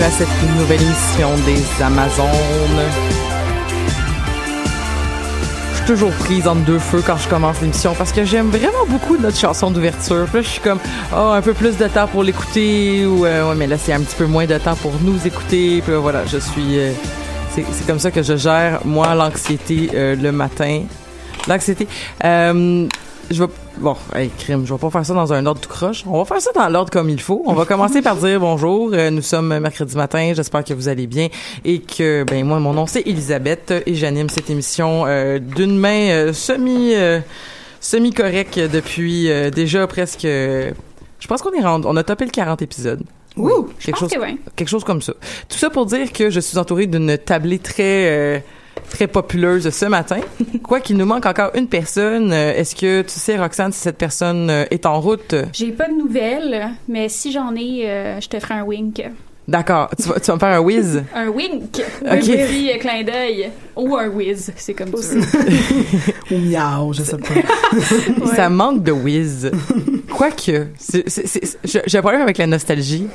À 0.00 0.10
cette 0.10 0.28
nouvelle 0.58 0.80
émission 0.80 1.28
des 1.44 1.84
Amazones. 1.84 2.26
Je 5.70 5.76
suis 5.76 5.86
toujours 5.86 6.10
prise 6.12 6.48
entre 6.48 6.62
deux 6.62 6.78
feux 6.78 7.02
quand 7.06 7.18
je 7.18 7.28
commence 7.28 7.60
l'émission 7.60 7.94
parce 7.96 8.10
que 8.10 8.24
j'aime 8.24 8.48
vraiment 8.48 8.86
beaucoup 8.88 9.18
notre 9.18 9.36
chanson 9.36 9.70
d'ouverture. 9.70 10.26
Là, 10.32 10.40
je 10.40 10.48
suis 10.48 10.60
comme, 10.60 10.78
oh, 11.12 11.32
un 11.34 11.42
peu 11.42 11.52
plus 11.52 11.76
de 11.76 11.86
temps 11.88 12.06
pour 12.06 12.22
l'écouter 12.24 13.04
ou, 13.04 13.26
euh, 13.26 13.50
ouais, 13.50 13.54
mais 13.54 13.66
là, 13.66 13.76
c'est 13.76 13.92
un 13.92 14.00
petit 14.00 14.16
peu 14.16 14.24
moins 14.24 14.46
de 14.46 14.56
temps 14.56 14.76
pour 14.76 14.92
nous 15.02 15.26
écouter. 15.26 15.82
Puis 15.82 15.92
là, 15.92 15.98
voilà, 15.98 16.24
je 16.24 16.38
suis, 16.38 16.78
euh, 16.78 16.92
c'est 17.54 17.64
c'est 17.70 17.86
comme 17.86 17.98
ça 17.98 18.10
que 18.10 18.22
je 18.22 18.36
gère, 18.36 18.80
moi, 18.86 19.14
l'anxiété 19.14 19.90
euh, 19.94 20.16
le 20.16 20.32
matin. 20.32 20.82
L'anxiété. 21.48 21.86
Euh, 22.24 22.88
je 23.30 23.42
vais 23.42 23.50
bon, 23.82 23.96
hey, 24.14 24.30
crime, 24.38 24.64
je 24.64 24.72
vais 24.72 24.78
pas 24.78 24.90
faire 24.90 25.04
ça 25.04 25.12
dans 25.12 25.32
un 25.32 25.44
ordre 25.44 25.60
tout 25.60 25.68
croche. 25.68 26.04
On 26.06 26.18
va 26.18 26.24
faire 26.24 26.40
ça 26.40 26.50
dans 26.54 26.68
l'ordre 26.68 26.90
comme 26.90 27.10
il 27.10 27.20
faut. 27.20 27.42
On 27.44 27.52
va 27.52 27.64
commencer 27.64 28.00
par 28.00 28.16
dire 28.16 28.40
bonjour. 28.40 28.90
Euh, 28.92 29.10
nous 29.10 29.22
sommes 29.22 29.58
mercredi 29.58 29.96
matin. 29.96 30.32
J'espère 30.34 30.64
que 30.64 30.72
vous 30.72 30.88
allez 30.88 31.06
bien 31.06 31.28
et 31.64 31.80
que 31.80 32.24
ben 32.24 32.46
moi 32.46 32.60
mon 32.60 32.72
nom 32.72 32.86
c'est 32.86 33.06
Elisabeth 33.06 33.74
et 33.84 33.94
j'anime 33.94 34.30
cette 34.30 34.48
émission 34.48 35.04
euh, 35.06 35.38
d'une 35.38 35.76
main 35.76 36.10
euh, 36.10 36.32
semi 36.32 36.94
semi 37.80 38.12
correcte 38.12 38.58
depuis 38.58 39.28
déjà 39.50 39.86
presque 39.88 40.22
je 40.22 41.26
pense 41.28 41.42
qu'on 41.42 41.52
est 41.52 41.64
rendu 41.64 41.86
on 41.88 41.96
a 41.96 42.04
topé 42.04 42.24
le 42.24 42.30
40 42.30 42.62
épisodes. 42.62 43.02
Ouh, 43.36 43.68
quelque 43.80 43.98
chose 43.98 44.10
que 44.10 44.20
oui. 44.20 44.38
quelque 44.54 44.68
chose 44.68 44.84
comme 44.84 45.02
ça. 45.02 45.14
Tout 45.48 45.58
ça 45.58 45.70
pour 45.70 45.86
dire 45.86 46.12
que 46.12 46.30
je 46.30 46.38
suis 46.38 46.58
entourée 46.58 46.86
d'une 46.86 47.18
tablée 47.18 47.58
très 47.58 48.44
très 48.90 49.06
populeuse 49.06 49.70
ce 49.70 49.86
matin. 49.86 50.20
Quoi 50.62 50.80
qu'il 50.80 50.96
nous 50.96 51.06
manque 51.06 51.26
encore 51.26 51.50
une 51.54 51.68
personne. 51.68 52.32
Euh, 52.32 52.54
Est-ce 52.54 52.76
que 52.76 53.02
tu 53.02 53.18
sais, 53.18 53.38
Roxane, 53.38 53.72
si 53.72 53.80
cette 53.80 53.98
personne 53.98 54.50
euh, 54.50 54.64
est 54.70 54.86
en 54.86 55.00
route? 55.00 55.34
J'ai 55.52 55.72
pas 55.72 55.88
de 55.88 55.94
nouvelles, 55.94 56.70
mais 56.88 57.08
si 57.08 57.32
j'en 57.32 57.54
ai, 57.54 57.88
euh, 57.88 58.20
je 58.20 58.28
te 58.28 58.38
ferai 58.38 58.54
un 58.54 58.64
wink. 58.64 59.02
D'accord. 59.52 59.90
Tu 60.00 60.08
vas, 60.08 60.18
tu 60.18 60.26
vas 60.28 60.34
me 60.34 60.40
faire 60.40 60.48
un 60.48 60.60
whiz? 60.60 61.02
Un 61.14 61.28
wink! 61.28 61.82
Un 62.06 62.14
Ok. 62.16 62.20
petit 62.22 62.70
euh, 62.72 62.78
clin 62.78 63.02
d'œil. 63.04 63.50
Ou 63.76 63.96
un 63.96 64.08
whiz, 64.08 64.50
c'est 64.56 64.72
comme 64.72 64.90
tu 64.90 64.96
veux. 64.96 65.20
Ou 66.30 66.38
miaou, 66.38 66.92
je 66.94 67.02
sais 67.02 67.16
pas. 67.18 68.26
Ça 68.34 68.48
manque 68.48 68.82
de 68.82 68.92
whiz. 68.92 69.50
Quoique, 70.16 70.66
j'ai 71.64 71.98
un 71.98 72.00
problème 72.00 72.22
avec 72.22 72.38
la 72.38 72.46
nostalgie. 72.46 73.06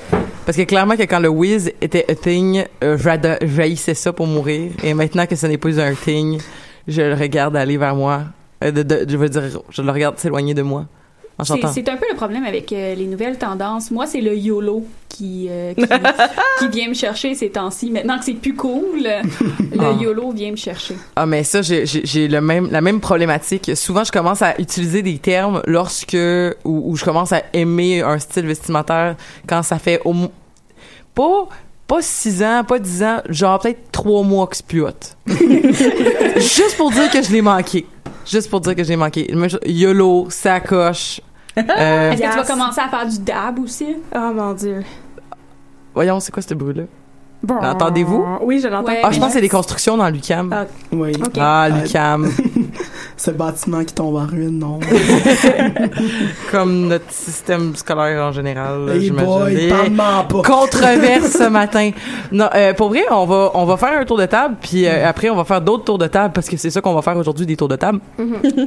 Parce 0.46 0.58
que 0.58 0.62
clairement 0.64 0.96
que 0.96 1.04
quand 1.04 1.20
le 1.20 1.30
whiz 1.30 1.72
était 1.82 2.06
a 2.08 2.14
thing, 2.16 2.64
euh, 2.84 2.98
j'haïssais 3.44 3.94
ça 3.96 4.14
pour 4.14 4.28
mourir. 4.28 4.72
Et 4.84 4.94
maintenant 4.94 5.26
que 5.26 5.36
ce 5.36 5.48
n'est 5.48 5.58
plus 5.58 5.80
un 5.80 5.94
thing, 5.94 6.40
je 6.88 7.02
le 7.02 7.16
regarde 7.16 7.56
aller 7.58 7.78
vers 7.78 7.96
moi. 7.96 8.22
Euh, 8.64 8.72
de- 8.72 8.84
de- 8.84 9.06
je 9.10 9.18
veux 9.18 9.30
dire, 9.30 9.44
je 9.70 9.82
le 9.82 9.92
regarde 9.92 10.18
s'éloigner 10.20 10.54
de 10.54 10.62
moi. 10.62 10.86
C'est 11.74 11.88
un 11.90 11.98
peu 11.98 12.06
le 12.10 12.16
problème 12.16 12.44
avec 12.46 12.74
euh, 12.74 12.96
les 12.96 13.06
nouvelles 13.06 13.38
tendances. 13.38 13.92
Moi, 13.92 14.08
c'est 14.08 14.22
le 14.22 14.36
YOLO 14.36 14.86
qui, 15.08 15.48
euh, 15.50 15.74
qui, 15.76 15.84
qui 16.60 16.68
vient 16.70 16.90
me 16.90 16.94
chercher 16.96 17.36
ces 17.36 17.50
temps-ci. 17.50 17.92
Maintenant 17.92 18.18
que 18.18 18.26
c'est 18.26 18.34
plus 18.34 18.56
cool, 18.56 19.02
le 19.04 19.80
Ah. 19.80 19.92
YOLO 20.02 20.32
vient 20.32 20.52
me 20.52 20.56
chercher. 20.56 20.96
Ah 21.16 21.26
mais 21.28 21.44
ça 21.44 21.62
j'ai 21.62 22.28
le 22.28 22.42
même 22.42 22.70
la 22.72 22.82
même 22.82 23.00
problématique. 23.00 23.72
Souvent 23.76 24.04
je 24.04 24.12
commence 24.12 24.42
à 24.42 24.60
utiliser 24.60 25.02
des 25.04 25.18
termes 25.20 25.62
lorsque 25.68 26.18
où 26.66 26.96
je 26.96 27.04
commence 27.06 27.32
à 27.34 27.44
aimer 27.54 28.02
un 28.02 28.18
style 28.20 28.48
vestimentaire 28.48 29.16
quand 29.48 29.62
ça 29.64 29.78
fait 29.80 30.02
au 30.06 30.14
mo- 30.14 30.32
pas 31.14 31.48
pas 31.88 32.02
six 32.02 32.44
ans, 32.44 32.64
pas 32.68 32.80
dix 32.80 33.02
ans, 33.02 33.22
genre 33.30 33.60
peut-être 33.60 33.92
trois 33.94 34.22
mois 34.24 34.46
que 34.48 34.58
c'est 34.58 34.66
plus 34.66 34.82
hot. 34.84 34.90
Juste 36.38 36.76
pour 36.78 36.92
dire 36.92 37.10
que 37.10 37.22
je 37.22 37.32
l'ai 37.32 37.42
manqué. 37.42 37.86
Juste 38.30 38.50
pour 38.50 38.60
dire 38.62 38.76
que 38.76 38.84
je 38.84 38.90
l'ai 38.90 38.96
manqué. 38.98 39.32
YOLO, 39.66 40.28
sacoche. 40.30 41.22
Euh, 41.58 41.62
Est-ce 42.12 42.22
que 42.22 42.28
tu 42.28 42.34
vas 42.34 42.38
Yes. 42.40 42.48
commencer 42.48 42.82
à 42.82 42.90
faire 42.90 43.08
du 43.08 43.20
dab 43.20 43.60
aussi? 43.60 43.96
Oh 44.16 44.32
mon 44.34 44.54
dieu. 44.54 44.84
voyons, 45.94 46.20
c'est 46.20 46.32
quoi 46.32 46.42
ce 46.44 46.54
bruit-là? 46.54 46.84
Bon. 47.44 47.62
L'entendez-vous? 47.62 48.26
Oui, 48.42 48.60
je 48.62 48.68
l'entends. 48.68 48.88
Ouais, 48.92 49.00
Ah, 49.04 49.10
je 49.12 49.16
mais 49.16 49.20
pense 49.20 49.28
que 49.30 49.34
c'est 49.36 49.42
des 49.42 49.50
constructions 49.50 49.96
dans 49.96 50.10
l'UCAM. 50.10 50.52
Ah, 50.52 50.66
Ah, 50.66 50.96
Oui. 50.96 51.14
Ok. 51.24 51.36
l'UCAM. 51.84 52.32
ce 53.18 53.32
bâtiment 53.32 53.84
qui 53.84 53.94
tombe 53.94 54.16
en 54.16 54.26
ruine, 54.26 54.58
non. 54.60 54.80
Comme 56.52 56.88
notre 56.88 57.12
système 57.12 57.76
scolaire 57.76 58.26
en 58.26 58.32
général, 58.32 58.90
Hey 58.90 59.02
j'imagine. 59.06 59.74
Controverse 60.44 61.32
ce 61.32 61.48
matin. 61.50 61.92
Non, 62.32 62.50
euh, 62.56 62.74
pour 62.74 62.90
vrai, 62.90 63.04
on 63.12 63.26
va 63.26 63.52
on 63.54 63.66
va 63.66 63.78
faire 63.78 64.00
un 64.00 64.06
tour 64.06 64.18
de 64.18 64.26
table, 64.26 64.56
puis 64.62 64.84
Mm. 64.84 64.88
euh, 64.88 65.10
après 65.10 65.30
on 65.30 65.36
va 65.36 65.44
faire 65.44 65.62
d'autres 65.62 65.84
tours 65.86 65.98
de 65.98 66.08
table 66.08 66.34
parce 66.34 66.48
que 66.50 66.58
c'est 66.58 66.70
ça 66.70 66.82
qu'on 66.82 66.94
va 66.94 67.02
faire 67.02 67.18
aujourd'hui, 67.18 67.46
des 67.46 67.56
tours 67.56 67.68
de 67.68 67.76
table. 67.76 68.00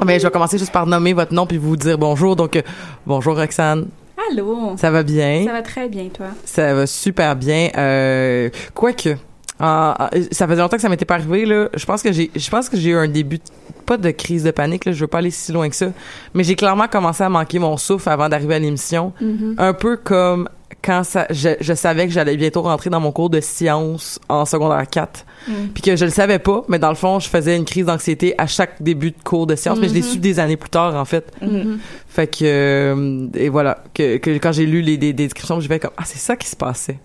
Mais 0.05 0.19
je 0.19 0.26
vais 0.26 0.31
commencer 0.31 0.58
juste 0.58 0.72
par 0.72 0.87
nommer 0.87 1.12
votre 1.12 1.32
nom 1.34 1.46
puis 1.46 1.58
vous 1.58 1.76
dire 1.76 1.99
bonjour. 1.99 2.37
Donc 2.37 2.56
euh, 2.56 2.62
bonjour 3.06 3.37
Roxane, 3.37 3.87
Allô? 4.31 4.75
ça 4.76 4.90
va 4.90 5.02
bien? 5.02 5.43
Ça 5.46 5.52
va 5.52 5.62
très 5.62 5.88
bien, 5.88 6.08
toi? 6.08 6.26
Ça 6.44 6.75
va 6.75 6.87
super 6.87 7.37
bien. 7.37 7.70
Euh, 7.76 8.50
quoique, 8.75 9.17
ah, 9.58 9.94
ah, 9.99 10.11
ça 10.32 10.46
faisait 10.46 10.61
longtemps 10.61 10.76
que 10.76 10.82
ça 10.82 10.88
m'était 10.88 11.05
pas 11.05 11.14
arrivé 11.14 11.44
là. 11.46 11.69
Je 11.75 11.84
pense 11.87 12.02
que 12.02 12.12
j'ai, 12.12 12.31
je 12.34 12.50
pense 12.50 12.69
que 12.69 12.76
j'ai 12.76 12.90
eu 12.90 12.96
un 12.96 13.08
début, 13.08 13.38
de- 13.38 13.43
pas 13.87 13.96
de 13.96 14.11
crise 14.11 14.44
de 14.44 14.50
panique 14.50 14.84
là. 14.84 14.93
Je 14.93 15.00
veux 15.00 15.06
pas 15.06 15.19
aller 15.19 15.31
si 15.31 15.52
loin 15.52 15.69
que 15.69 15.76
ça, 15.76 15.87
mais 16.34 16.44
j'ai 16.44 16.55
clairement 16.56 16.88
commencé 16.88 17.22
à 17.22 17.28
manquer 17.28 17.58
mon 17.58 17.76
souffle 17.76 18.08
avant 18.08 18.28
d'arriver 18.28 18.55
à 18.55 18.58
l'émission. 18.58 19.12
Un 19.58 19.72
peu 19.75 19.96
comme 19.96 20.49
quand 20.82 21.05
ça, 21.05 21.27
je, 21.31 21.50
je 21.61 21.75
savais 21.75 22.06
que 22.06 22.12
j'allais 22.12 22.37
bientôt 22.37 22.62
rentrer 22.62 22.91
dans 22.91 23.00
mon 23.00 23.12
cours 23.12 23.31
de 23.31 23.41
sciences 23.41 24.19
en 24.29 24.44
secondaire 24.44 24.88
4. 24.88 25.27
Puis 25.75 25.82
que 25.82 25.97
je 25.97 26.05
le 26.05 26.11
savais 26.11 26.38
pas, 26.38 26.62
mais 26.69 26.79
dans 26.79 26.91
le 26.91 26.94
fond, 26.94 27.19
je 27.19 27.29
faisais 27.29 27.56
une 27.56 27.65
crise 27.65 27.87
d'anxiété 27.87 28.35
à 28.38 28.47
chaque 28.47 28.82
début 28.82 29.11
de 29.11 29.17
cours 29.25 29.47
de 29.47 29.56
sciences, 29.56 29.79
mais 29.79 29.88
je 29.88 29.94
l'ai 29.94 30.03
su 30.03 30.19
des 30.19 30.38
années 30.38 30.56
plus 30.56 30.71
tard, 30.71 30.94
en 30.94 31.05
fait. 31.05 31.32
Fait 32.09 32.27
que, 32.27 32.44
euh, 32.44 33.27
et 33.35 33.49
voilà, 33.49 33.82
que, 33.94 34.19
que 34.19 34.31
quand 34.38 34.53
j'ai 34.53 34.67
lu 34.67 34.81
les, 34.82 34.97
les, 34.97 35.09
les 35.09 35.12
descriptions, 35.12 35.61
je 35.61 35.69
vais 35.69 35.79
comme, 35.79 35.93
ah, 35.97 36.03
c'est 36.05 36.19
ça 36.19 36.37
qui 36.37 36.49
se 36.49 36.56
passait. 36.56 36.99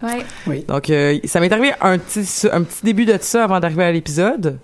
Ouais. 0.47 0.65
Donc, 0.67 0.89
euh, 0.89 1.17
ça 1.25 1.39
m'est 1.39 1.51
arrivé 1.51 1.71
un 1.81 1.97
petit, 1.97 2.47
un 2.51 2.63
petit 2.63 2.83
début 2.83 3.05
de 3.05 3.17
ça 3.21 3.43
avant 3.45 3.59
d'arriver 3.59 3.83
à 3.83 3.91
l'épisode. 3.91 4.57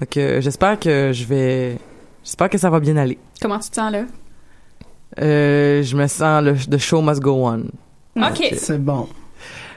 Donc, 0.00 0.16
euh, 0.16 0.40
j'espère 0.40 0.78
que 0.78 1.10
je 1.12 1.24
vais, 1.24 1.76
j'espère 2.24 2.48
que 2.48 2.58
ça 2.58 2.70
va 2.70 2.80
bien 2.80 2.96
aller. 2.96 3.18
Comment 3.40 3.58
tu 3.58 3.70
te 3.70 3.76
sens 3.76 3.92
là? 3.92 4.04
Euh, 5.20 5.82
je 5.82 5.96
me 5.96 6.06
sens 6.06 6.42
le 6.42 6.54
the 6.54 6.78
show 6.78 7.02
must 7.02 7.20
go 7.20 7.46
on. 7.46 7.64
OK. 8.28 8.54
C'est 8.56 8.78
bon. 8.82 9.08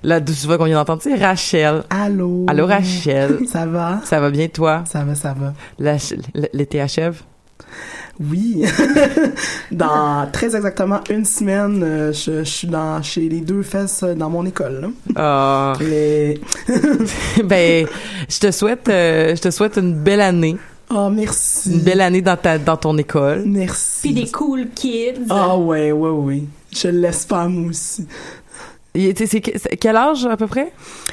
La 0.04 0.20
douce 0.20 0.46
voix 0.46 0.58
qu'on 0.58 0.66
vient 0.66 0.76
d'entendre, 0.76 1.02
c'est 1.02 1.16
Rachel. 1.16 1.84
Allô? 1.90 2.46
Allô, 2.48 2.66
Rachel. 2.66 3.40
Ça 3.48 3.66
va? 3.66 4.02
Ça 4.04 4.20
va 4.20 4.30
bien, 4.30 4.48
toi? 4.50 4.84
Ça 4.86 5.04
va, 5.04 5.16
ça 5.16 5.34
va. 5.34 5.54
L'été 6.54 6.82
achève? 6.82 7.22
Oui. 8.20 8.64
dans 9.72 10.28
très 10.32 10.56
exactement 10.56 11.00
une 11.10 11.26
semaine, 11.26 11.82
euh, 11.84 12.12
je, 12.14 12.40
je 12.44 12.50
suis 12.50 12.68
dans, 12.68 13.02
chez 13.02 13.28
les 13.30 13.40
deux 13.42 13.64
fesses 13.64 14.04
euh, 14.04 14.14
dans 14.14 14.30
mon 14.30 14.46
école. 14.46 14.82
là. 14.82 14.88
Ah. 15.16 15.74
Et- 15.82 16.40
ben, 17.44 17.88
je 18.30 18.40
te 18.40 18.52
souhaite, 18.52 18.88
euh, 18.90 19.36
je 19.36 19.42
te 19.42 19.50
souhaite 19.52 19.78
une 19.78 19.94
belle 19.96 20.22
année. 20.22 20.58
Oh, 20.94 21.10
merci. 21.10 21.72
Une 21.72 21.80
belle 21.80 22.02
année 22.02 22.22
dans 22.22 22.38
ta, 22.38 22.60
dans 22.60 22.78
ton 22.78 22.96
école. 22.98 23.44
Merci. 23.48 24.02
Puis 24.02 24.14
des 24.14 24.30
cool 24.32 24.68
kids. 24.76 25.26
Ah 25.30 25.58
ouais, 25.58 25.92
ouais, 25.92 26.10
ouais. 26.10 26.44
Je 26.76 26.88
l'espère, 26.90 27.50
moi 27.50 27.70
aussi. 27.70 28.08
Et, 28.96 29.14
c'est 29.26 29.42
que- 29.42 29.58
c'est 29.58 29.76
quel 29.78 29.96
âge, 29.96 30.26
à 30.26 30.38
peu 30.38 30.46
près? 30.46 30.72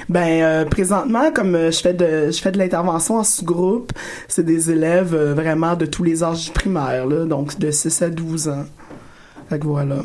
Ben 0.08 0.42
euh, 0.42 0.64
présentement, 0.66 1.30
comme 1.32 1.54
euh, 1.54 1.70
je 1.70 1.80
fais 1.80 1.94
de 1.94 2.30
je 2.30 2.38
fais 2.40 2.52
de 2.52 2.58
l'intervention 2.58 3.16
en 3.16 3.24
sous-groupe, 3.24 3.92
c'est 4.28 4.44
des 4.44 4.70
élèves 4.70 5.14
euh, 5.14 5.32
vraiment 5.32 5.74
de 5.76 5.86
tous 5.86 6.02
les 6.02 6.22
âges 6.22 6.44
du 6.46 6.50
primaire, 6.50 7.06
là, 7.06 7.24
donc 7.24 7.58
de 7.58 7.70
6 7.70 8.02
à 8.02 8.10
12 8.10 8.48
ans. 8.48 8.64
Fait 9.48 9.58
que 9.58 9.64
voilà. 9.66 9.96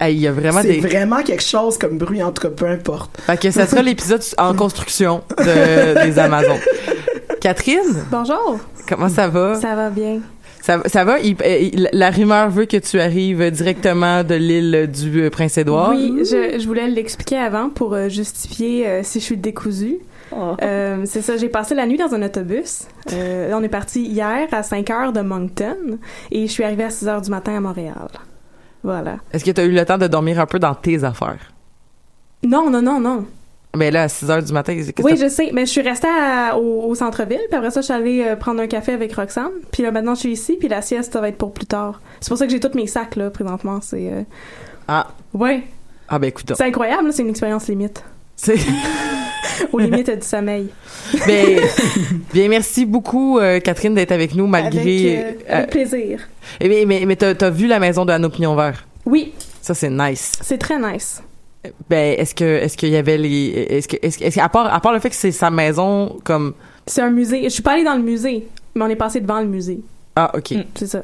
Hey, 0.00 0.16
Il 0.16 0.20
y 0.20 0.26
a 0.26 0.32
vraiment 0.32 0.60
C'est 0.62 0.72
des... 0.72 0.80
vraiment 0.80 1.22
quelque 1.22 1.44
chose 1.44 1.78
comme 1.78 1.96
bruit, 1.98 2.20
en 2.22 2.32
tout 2.32 2.42
cas, 2.42 2.48
peu 2.50 2.66
importe. 2.66 3.16
Fait 3.20 3.40
que 3.40 3.50
ça 3.52 3.64
sera 3.66 3.80
l'épisode 3.90 4.22
en 4.38 4.52
construction 4.54 5.22
de, 5.38 6.04
des 6.04 6.18
Amazones. 6.18 6.58
Catherine, 7.40 8.04
Bonjour. 8.10 8.58
comment 8.88 9.08
ça 9.08 9.28
va? 9.28 9.54
Ça 9.60 9.76
va 9.76 9.90
bien. 9.90 10.18
Ça, 10.64 10.80
ça 10.86 11.04
va? 11.04 11.18
Il- 11.18 11.36
euh, 11.44 11.58
il- 11.74 11.88
la 11.92 12.10
rumeur 12.10 12.48
veut 12.48 12.64
que 12.64 12.78
tu 12.78 12.98
arrives 12.98 13.50
directement 13.50 14.24
de 14.24 14.34
l'île 14.34 14.90
du 14.90 15.20
euh, 15.24 15.28
Prince-Édouard. 15.28 15.90
Oui, 15.90 16.20
je, 16.20 16.58
je 16.58 16.66
voulais 16.66 16.88
l'expliquer 16.88 17.36
avant 17.36 17.68
pour 17.68 17.92
euh, 17.92 18.08
justifier 18.08 18.88
euh, 18.88 19.00
si 19.02 19.20
je 19.20 19.24
suis 19.26 19.36
décousue. 19.36 19.98
Oh. 20.32 20.54
Euh, 20.62 21.02
c'est 21.04 21.20
ça, 21.20 21.36
j'ai 21.36 21.50
passé 21.50 21.74
la 21.74 21.84
nuit 21.86 21.98
dans 21.98 22.14
un 22.14 22.22
autobus. 22.22 22.86
Euh, 23.12 23.52
on 23.52 23.62
est 23.62 23.68
parti 23.68 24.04
hier 24.06 24.48
à 24.52 24.62
5 24.62 24.88
heures 24.88 25.12
de 25.12 25.20
Moncton 25.20 25.98
et 26.32 26.46
je 26.46 26.50
suis 26.52 26.64
arrivée 26.64 26.84
à 26.84 26.90
6 26.90 27.08
heures 27.08 27.20
du 27.20 27.28
matin 27.28 27.54
à 27.54 27.60
Montréal. 27.60 28.08
Voilà. 28.82 29.16
Est-ce 29.34 29.44
que 29.44 29.50
tu 29.50 29.60
as 29.60 29.64
eu 29.64 29.70
le 29.72 29.84
temps 29.84 29.98
de 29.98 30.06
dormir 30.06 30.40
un 30.40 30.46
peu 30.46 30.58
dans 30.58 30.74
tes 30.74 31.04
affaires? 31.04 31.52
Non, 32.42 32.70
non, 32.70 32.80
non, 32.80 33.00
non. 33.00 33.26
Mais 33.76 33.90
là, 33.90 34.02
à 34.04 34.08
6 34.08 34.30
heures 34.30 34.42
du 34.42 34.52
matin, 34.52 34.74
que 34.74 35.02
Oui, 35.02 35.16
je 35.16 35.28
sais, 35.28 35.50
mais 35.52 35.66
je 35.66 35.70
suis 35.70 35.80
restée 35.82 36.08
à- 36.08 36.56
au, 36.56 36.82
au 36.88 36.94
centre-ville, 36.94 37.40
puis 37.48 37.56
après 37.58 37.70
ça, 37.70 37.80
je 37.80 37.86
suis 37.86 37.94
allée 37.94 38.22
euh, 38.24 38.36
prendre 38.36 38.60
un 38.60 38.66
café 38.66 38.92
avec 38.92 39.12
Roxane, 39.14 39.50
puis 39.72 39.82
là, 39.82 39.90
maintenant, 39.90 40.14
je 40.14 40.20
suis 40.20 40.32
ici, 40.32 40.56
puis 40.58 40.68
la 40.68 40.80
sieste, 40.82 41.12
ça 41.12 41.20
va 41.20 41.28
être 41.28 41.38
pour 41.38 41.52
plus 41.52 41.66
tard. 41.66 42.00
C'est 42.20 42.28
pour 42.28 42.38
ça 42.38 42.46
que 42.46 42.52
j'ai 42.52 42.60
tous 42.60 42.74
mes 42.76 42.86
sacs, 42.86 43.16
là, 43.16 43.30
présentement, 43.30 43.80
c'est... 43.82 44.08
euh, 44.12 44.22
Ah. 44.88 45.08
Ouais, 45.32 45.62
Ah 46.08 46.18
ben 46.18 46.28
écoute, 46.28 46.52
c'est 46.56 46.64
incroyable, 46.64 47.06
là, 47.06 47.12
c'est 47.12 47.22
une 47.22 47.30
expérience 47.30 47.68
limite. 47.68 48.02
c'est... 48.36 48.56
Aux 49.72 49.78
limites 49.78 50.10
du 50.20 50.26
sommeil. 50.26 50.68
Ben, 51.26 51.60
bien, 52.32 52.48
merci 52.48 52.86
beaucoup, 52.86 53.38
euh, 53.38 53.60
Catherine, 53.60 53.94
d'être 53.94 54.12
avec 54.12 54.34
nous, 54.34 54.46
malgré... 54.46 55.18
Avec, 55.18 55.36
euh, 55.36 55.42
euh, 55.50 55.56
avec 55.58 55.70
plaisir. 55.70 56.20
eh 56.60 56.68
bien, 56.68 56.84
mais 56.86 57.04
mais 57.06 57.16
t'as, 57.16 57.34
t'as 57.34 57.50
vu 57.50 57.66
la 57.66 57.78
maison 57.78 58.04
de 58.04 58.12
Anneau 58.12 58.30
Pignon 58.30 58.54
Vert? 58.56 58.86
Oui, 59.06 59.32
Ça, 59.60 59.74
c'est 59.74 59.90
nice. 59.90 60.32
c'est 60.40 60.58
très 60.58 60.78
nice. 60.78 61.22
Ben, 61.88 62.14
est-ce 62.18 62.34
que 62.34 62.44
est-ce 62.44 62.76
qu'il 62.76 62.90
y 62.90 62.96
avait 62.96 63.16
les... 63.18 63.46
Est-ce 63.70 63.88
que, 63.88 63.96
est-ce, 64.02 64.18
que- 64.18 64.40
à, 64.40 64.48
part, 64.48 64.72
à 64.72 64.80
part 64.80 64.92
le 64.92 64.98
fait 65.00 65.10
que 65.10 65.16
c'est 65.16 65.32
sa 65.32 65.50
maison, 65.50 66.16
comme... 66.24 66.54
C'est 66.86 67.00
un 67.02 67.10
musée. 67.10 67.44
Je 67.44 67.48
suis 67.48 67.62
pas 67.62 67.72
allée 67.72 67.84
dans 67.84 67.96
le 67.96 68.02
musée, 68.02 68.46
mais 68.74 68.84
on 68.84 68.88
est 68.88 68.96
passé 68.96 69.20
devant 69.20 69.40
le 69.40 69.46
musée. 69.46 69.80
Ah, 70.16 70.30
OK. 70.36 70.54
C'est 70.74 70.86
ça. 70.86 71.02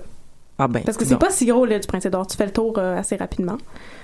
Ah 0.58 0.68
ben, 0.68 0.82
Parce 0.84 0.98
que 0.98 1.04
c'est 1.06 1.12
non. 1.14 1.18
pas 1.18 1.30
si 1.30 1.46
gros, 1.46 1.64
là, 1.64 1.78
du 1.78 1.86
Prince-Édouard. 1.86 2.26
Tu 2.26 2.36
fais 2.36 2.44
le 2.44 2.52
tour 2.52 2.74
euh, 2.76 2.98
assez 2.98 3.16
rapidement. 3.16 3.56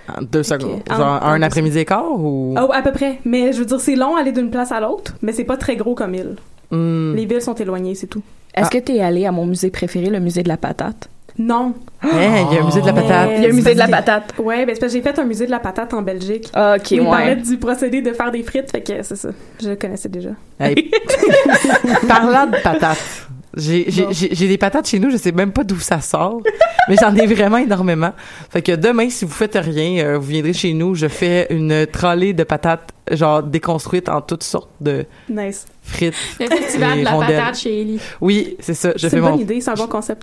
En 0.08 0.22
deux 0.22 0.42
secondes. 0.42 0.80
En- 0.90 0.96
Genre, 0.96 1.22
en 1.22 1.26
un 1.32 1.42
après-midi 1.42 1.80
et 1.80 1.84
quart 1.84 2.10
ou... 2.18 2.54
Oh, 2.58 2.70
à 2.72 2.80
peu 2.80 2.92
près. 2.92 3.18
Mais 3.26 3.52
je 3.52 3.58
veux 3.58 3.66
dire, 3.66 3.78
c'est 3.80 3.94
long 3.96 4.16
aller 4.16 4.32
d'une 4.32 4.50
place 4.50 4.72
à 4.72 4.80
l'autre, 4.80 5.14
mais 5.20 5.32
c'est 5.32 5.44
pas 5.44 5.58
très 5.58 5.76
gros 5.76 5.94
comme 5.94 6.14
île. 6.14 6.36
Hmm. 6.70 7.14
Les 7.14 7.26
villes 7.26 7.42
sont 7.42 7.54
éloignées, 7.54 7.94
c'est 7.94 8.06
tout. 8.06 8.22
Est-ce 8.54 8.70
que 8.70 8.78
t'es 8.78 9.00
allé 9.00 9.26
à 9.26 9.32
mon 9.32 9.44
musée 9.44 9.70
préféré, 9.70 10.06
le 10.08 10.18
musée 10.18 10.42
de 10.42 10.48
la 10.48 10.56
patate? 10.56 11.10
Non. 11.38 11.74
Hey, 12.02 12.46
il 12.50 12.54
y 12.54 12.58
a 12.58 12.62
un 12.62 12.64
musée 12.64 12.80
de 12.80 12.86
la 12.86 12.92
Mais- 12.92 13.02
patate. 13.02 13.30
Il 13.36 13.42
y 13.42 13.46
a 13.46 13.48
un 13.48 13.52
musée 13.52 13.74
de 13.74 13.78
la 13.78 13.88
patate. 13.88 14.32
Ouais, 14.38 14.64
ben 14.66 14.74
c'est 14.74 14.80
parce 14.80 14.92
que 14.92 14.98
j'ai 14.98 15.02
fait 15.02 15.18
un 15.18 15.24
musée 15.24 15.46
de 15.46 15.50
la 15.50 15.58
patate 15.60 15.92
en 15.94 16.02
Belgique. 16.02 16.50
Ah, 16.54 16.76
ok, 16.78 16.90
Il 16.92 17.04
parlait 17.04 17.34
ouais. 17.34 17.36
du 17.36 17.58
procédé 17.58 18.00
de 18.02 18.12
faire 18.12 18.30
des 18.30 18.42
frites, 18.42 18.70
fait 18.70 18.80
que 18.82 19.02
c'est 19.02 19.16
ça. 19.16 19.28
Je 19.62 19.68
le 19.70 19.76
connaissais 19.76 20.08
déjà. 20.08 20.30
Hey. 20.58 20.90
Parlant 22.08 22.46
de 22.46 22.56
patates, 22.62 23.26
j'ai, 23.56 23.86
j'ai, 23.88 24.06
j'ai, 24.12 24.28
j'ai 24.34 24.48
des 24.48 24.58
patates 24.58 24.86
chez 24.88 24.98
nous, 24.98 25.10
je 25.10 25.16
sais 25.16 25.32
même 25.32 25.52
pas 25.52 25.64
d'où 25.64 25.78
ça 25.78 26.00
sort, 26.00 26.40
mais 26.88 26.96
j'en 27.00 27.14
ai 27.14 27.26
vraiment 27.26 27.56
énormément. 27.58 28.12
Fait 28.50 28.62
que 28.62 28.72
demain, 28.72 29.08
si 29.10 29.24
vous 29.24 29.32
faites 29.32 29.56
rien, 29.60 30.04
euh, 30.04 30.18
vous 30.18 30.26
viendrez 30.28 30.52
chez 30.52 30.72
nous, 30.74 30.94
je 30.94 31.08
fais 31.08 31.46
une 31.50 31.86
trolley 31.86 32.32
de 32.32 32.44
patates, 32.44 32.90
genre 33.10 33.42
déconstruites 33.42 34.08
en 34.08 34.20
toutes 34.20 34.42
sortes 34.42 34.70
de 34.80 35.04
Nice. 35.28 35.64
Frites. 35.86 36.14
Le 36.40 36.46
festival 36.46 36.98
de 37.00 37.04
la 37.04 37.10
rondelles. 37.12 37.36
patate 37.38 37.58
chez 37.58 37.80
Ellie. 37.80 38.00
Oui, 38.20 38.56
c'est 38.60 38.74
ça, 38.74 38.92
je 38.96 38.98
C'est 38.98 39.10
fais 39.10 39.16
une 39.16 39.22
mon... 39.22 39.30
bonne 39.30 39.40
idée, 39.40 39.60
c'est 39.60 39.70
un 39.70 39.74
bon 39.74 39.86
concept. 39.86 40.22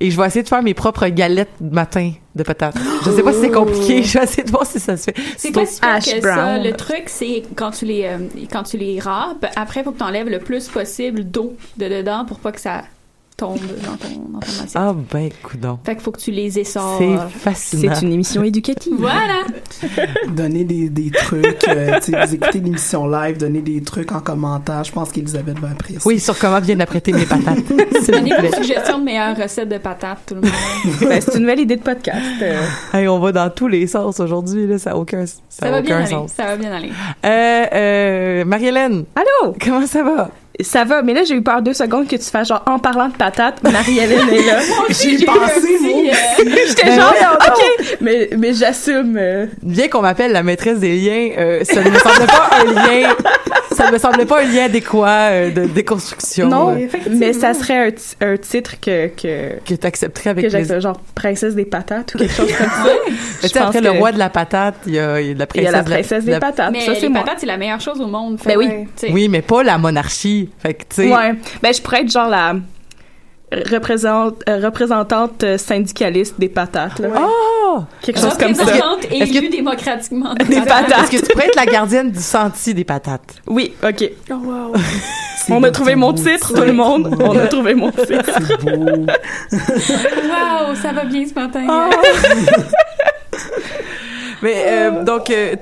Et 0.00 0.10
je 0.10 0.20
vais 0.20 0.26
essayer 0.26 0.42
de 0.42 0.48
faire 0.48 0.62
mes 0.62 0.74
propres 0.74 1.06
galettes 1.08 1.50
de 1.60 1.74
matin 1.74 2.12
de 2.34 2.42
patates. 2.42 2.76
Je 3.04 3.10
sais 3.10 3.22
pas 3.22 3.32
si 3.32 3.40
c'est 3.40 3.50
compliqué, 3.50 4.02
je 4.02 4.18
vais 4.18 4.24
essayer 4.24 4.42
de 4.44 4.50
voir 4.50 4.66
si 4.66 4.80
ça 4.80 4.96
se 4.96 5.04
fait. 5.04 5.14
C'est 5.36 5.52
pas 5.52 5.66
si 5.66 5.80
que 5.80 6.20
ça. 6.20 6.20
brown. 6.20 6.62
Le 6.62 6.72
truc, 6.72 7.04
c'est 7.06 7.42
quand 7.56 7.70
tu 7.72 7.84
les 7.84 8.04
euh, 8.04 8.18
quand 8.50 8.62
tu 8.62 8.78
les 8.78 8.98
râpes, 9.00 9.46
après, 9.56 9.80
il 9.80 9.84
faut 9.84 9.92
que 9.92 9.98
tu 9.98 10.04
enlèves 10.04 10.28
le 10.28 10.38
plus 10.38 10.68
possible 10.68 11.24
d'eau 11.24 11.54
de 11.76 11.88
dedans 11.88 12.24
pour 12.24 12.38
pas 12.38 12.52
que 12.52 12.60
ça 12.60 12.82
tombe 13.42 13.58
dans 13.84 13.96
ton, 13.96 14.20
dans 14.32 14.38
ton 14.38 14.42
assiette. 14.62 14.70
Ah 14.76 14.94
ben, 15.12 15.28
coudonc. 15.42 15.78
Fait 15.84 15.94
qu'il 15.94 16.02
faut 16.04 16.12
que 16.12 16.20
tu 16.20 16.30
les 16.30 16.58
essores. 16.60 16.96
C'est 16.98 17.38
fascinant. 17.40 17.94
C'est 17.94 18.06
une 18.06 18.12
émission 18.12 18.42
éducative. 18.44 18.92
Voilà. 18.96 19.42
Donner 20.28 20.64
des, 20.64 20.88
des 20.88 21.10
trucs, 21.10 21.66
euh, 21.68 21.98
tu 22.00 22.12
sais, 22.12 22.24
vous 22.26 22.34
écoutez 22.34 22.60
l'émission 22.60 23.08
live, 23.08 23.36
donner 23.38 23.60
des 23.62 23.82
trucs 23.82 24.12
en 24.12 24.20
commentaire. 24.20 24.84
Je 24.84 24.92
pense 24.92 25.10
qu'Elisabeth 25.10 25.58
va 25.58 25.70
apprécier. 25.70 25.98
Oui, 26.04 26.20
sur 26.20 26.38
comment 26.38 26.60
bien 26.60 26.78
apprêter 26.80 27.12
mes 27.12 27.26
patates. 27.26 27.58
Donnez 28.08 28.32
vos 28.40 28.54
suggestions 28.56 28.98
de 29.00 29.04
meilleures 29.04 29.36
recettes 29.36 29.68
de 29.68 29.78
patates, 29.78 30.18
tout 30.26 30.34
le 30.36 30.40
monde. 30.42 30.50
Ben, 31.00 31.20
c'est 31.20 31.34
une 31.34 31.40
nouvelle 31.42 31.60
idée 31.60 31.76
de 31.76 31.82
podcast. 31.82 32.18
euh. 32.42 32.62
Hey, 32.92 33.08
on 33.08 33.18
va 33.18 33.32
dans 33.32 33.50
tous 33.50 33.66
les 33.68 33.86
sens 33.88 34.20
aujourd'hui, 34.20 34.66
là, 34.66 34.78
ça 34.78 34.90
n'a 34.90 34.96
aucun, 34.96 35.26
ça 35.26 35.34
Ça 35.48 35.66
a 35.66 35.70
va 35.72 35.82
bien 35.82 35.96
aucun 35.96 36.04
aller. 36.04 36.14
sens. 36.14 36.32
Ça 36.36 36.44
va 36.44 36.56
bien 36.56 36.72
aller. 36.72 36.90
Euh, 37.24 37.64
euh, 37.74 38.44
Marie-Hélène, 38.44 39.04
Allô? 39.16 39.54
comment 39.60 39.86
ça 39.86 40.02
va? 40.04 40.30
Ça 40.60 40.84
va, 40.84 41.02
mais 41.02 41.14
là, 41.14 41.22
j'ai 41.24 41.34
eu 41.34 41.42
peur 41.42 41.62
deux 41.62 41.72
secondes 41.72 42.06
que 42.06 42.16
tu 42.16 42.24
fasses 42.30 42.48
genre 42.48 42.62
en 42.66 42.78
parlant 42.78 43.08
de 43.08 43.16
patates, 43.16 43.62
Marie-Hélène 43.62 44.28
est 44.28 44.46
là. 44.46 44.58
J'y 44.90 45.14
ai 45.22 45.24
pensé, 45.24 45.78
moi. 45.80 46.12
J'étais 46.68 46.84
Ben 46.86 47.00
genre. 47.00 47.14
OK, 47.48 47.96
mais, 48.00 48.28
mais 48.36 48.52
j'assume. 48.52 49.16
euh. 49.18 49.46
Bien 49.62 49.88
qu'on 49.88 50.02
m'appelle 50.02 50.32
la 50.32 50.42
maîtresse 50.42 50.78
des 50.78 50.94
liens, 50.96 51.30
euh, 51.38 51.64
ça 51.64 51.82
ne 51.82 51.88
me 51.90 51.98
semblait 51.98 52.26
pas 52.26 52.50
un 52.60 52.64
lien, 52.64 53.14
ça 53.72 53.86
ne 53.88 53.92
me 53.92 53.98
semblait 53.98 54.24
pas 54.26 54.42
un 54.42 54.44
lien 54.44 54.64
adéquat 54.64 55.28
euh, 55.30 55.50
de 55.50 55.64
déconstruction 55.66 56.48
Non, 56.48 56.70
euh, 56.70 56.76
effectivement. 56.76 57.18
mais 57.18 57.32
ça 57.32 57.54
serait 57.54 57.86
un, 57.88 57.90
ti- 57.90 58.16
un 58.20 58.36
titre 58.36 58.74
que, 58.80 59.08
que, 59.08 59.58
que 59.64 59.74
tu 59.74 59.86
accepterais 59.86 60.30
avec 60.30 60.44
que 60.44 60.50
j'accepte, 60.50 60.80
genre 60.80 61.00
princesse 61.14 61.54
des 61.54 61.64
patates 61.64 62.14
ou 62.14 62.18
quelque 62.18 62.32
chose 62.34 62.52
comme 62.52 62.66
ça. 62.66 62.84
Mais 63.06 63.12
tu 63.42 63.48
sais, 63.48 63.58
après 63.58 63.80
le 63.80 63.90
roi 63.90 64.12
de 64.12 64.18
la 64.18 64.30
patate, 64.30 64.76
il 64.86 64.94
y 64.94 64.98
a, 64.98 65.20
y 65.20 65.34
la 65.34 65.46
Il 65.54 65.62
y 65.62 65.64
princesse, 65.64 65.68
a 65.68 65.72
la 65.72 65.82
de 65.82 65.90
la- 65.90 65.96
princesse 65.96 66.24
de 66.24 66.32
des 66.32 66.38
patates. 66.38 66.72
Mais 66.72 66.80
ça, 66.80 66.92
les 66.92 67.10
patates, 67.10 67.38
c'est 67.40 67.46
la 67.46 67.56
meilleure 67.56 67.80
chose 67.80 68.00
au 68.00 68.06
monde. 68.06 68.38
Ben 68.44 68.56
oui. 68.56 68.68
Oui, 69.10 69.28
mais 69.28 69.42
pas 69.42 69.62
la 69.62 69.78
monarchie. 69.78 70.50
Fait 70.58 70.74
que, 70.74 70.82
tu 70.82 70.86
sais, 71.02 71.08
Ouais. 71.12 71.34
Ben, 71.62 71.72
je 71.74 71.80
pourrais 71.82 72.02
être 72.02 72.10
genre 72.12 72.28
la. 72.28 72.54
Représente, 73.70 74.42
euh, 74.48 74.60
représentante 74.64 75.42
euh, 75.44 75.58
syndicaliste 75.58 76.34
des 76.38 76.48
patates. 76.48 76.98
Là. 76.98 77.08
Oh! 77.18 77.80
Quelque 78.02 78.20
chose 78.20 78.36
comme 78.38 78.54
ça. 78.54 78.64
Représentante 78.64 79.04
Est-ce 79.10 79.32
que- 79.32 79.38
élue 79.38 79.48
démocratiquement. 79.48 80.34
Des 80.34 80.60
patates. 80.60 81.04
Est-ce 81.04 81.10
que 81.10 81.26
tu 81.26 81.32
pourrais 81.32 81.46
être 81.46 81.56
la 81.56 81.66
gardienne 81.66 82.10
du 82.10 82.20
senti 82.20 82.74
des 82.74 82.84
patates? 82.84 83.34
Oui, 83.46 83.74
ok. 83.82 84.10
Oh, 84.30 84.34
wow. 84.34 84.72
On 85.50 85.62
a 85.64 85.70
trouvé 85.72 85.96
mon 85.96 86.12
titre, 86.12 86.54
tout 86.54 86.62
le 86.62 86.72
monde. 86.72 87.16
On 87.20 87.36
a 87.36 87.46
trouvé 87.48 87.74
mon 87.74 87.90
titre. 87.90 88.30
C'est 88.48 88.64
beau. 88.64 89.06
Wow, 89.50 90.74
ça 90.80 90.92
va 90.92 91.04
bien 91.04 91.24
ce 91.26 91.34
matin. 91.34 91.64
Ah. 91.68 91.90
Mais 94.42 94.64
euh, 94.66 95.04
donc 95.04 95.30
euh, 95.30 95.54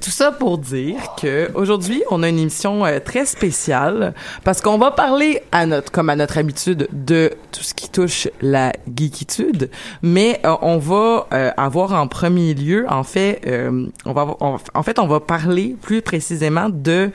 tout 0.00 0.10
ça 0.10 0.32
pour 0.32 0.58
dire 0.58 1.00
que 1.20 1.50
aujourd'hui 1.54 2.02
on 2.10 2.22
a 2.22 2.28
une 2.28 2.38
émission 2.38 2.84
euh, 2.84 2.98
très 3.00 3.24
spéciale 3.24 4.14
parce 4.44 4.60
qu'on 4.60 4.78
va 4.78 4.90
parler 4.90 5.42
à 5.50 5.66
notre 5.66 5.90
comme 5.90 6.10
à 6.10 6.16
notre 6.16 6.38
habitude 6.38 6.88
de 6.92 7.32
tout 7.52 7.62
ce 7.62 7.74
qui 7.74 7.88
touche 7.90 8.28
la 8.42 8.72
geekitude, 8.94 9.70
mais 10.02 10.40
euh, 10.44 10.56
on 10.62 10.78
va 10.78 11.26
euh, 11.32 11.50
avoir 11.56 11.94
en 11.94 12.06
premier 12.06 12.54
lieu 12.54 12.86
en 12.88 13.02
fait 13.02 13.40
euh, 13.46 13.86
on 14.04 14.12
va 14.12 14.36
en 14.40 14.82
fait 14.82 14.98
on 14.98 15.06
va 15.06 15.20
parler 15.20 15.74
plus 15.80 16.02
précisément 16.02 16.68
de 16.68 17.10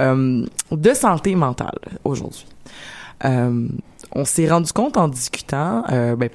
euh, 0.00 0.44
de 0.72 0.94
santé 0.94 1.34
mentale 1.34 1.78
aujourd'hui. 2.04 2.46
Euh, 3.24 3.68
on 4.12 4.24
s'est 4.24 4.48
rendu 4.48 4.72
compte 4.72 4.96
en 4.96 5.08
discutant, 5.08 5.82
ben, 5.88 6.30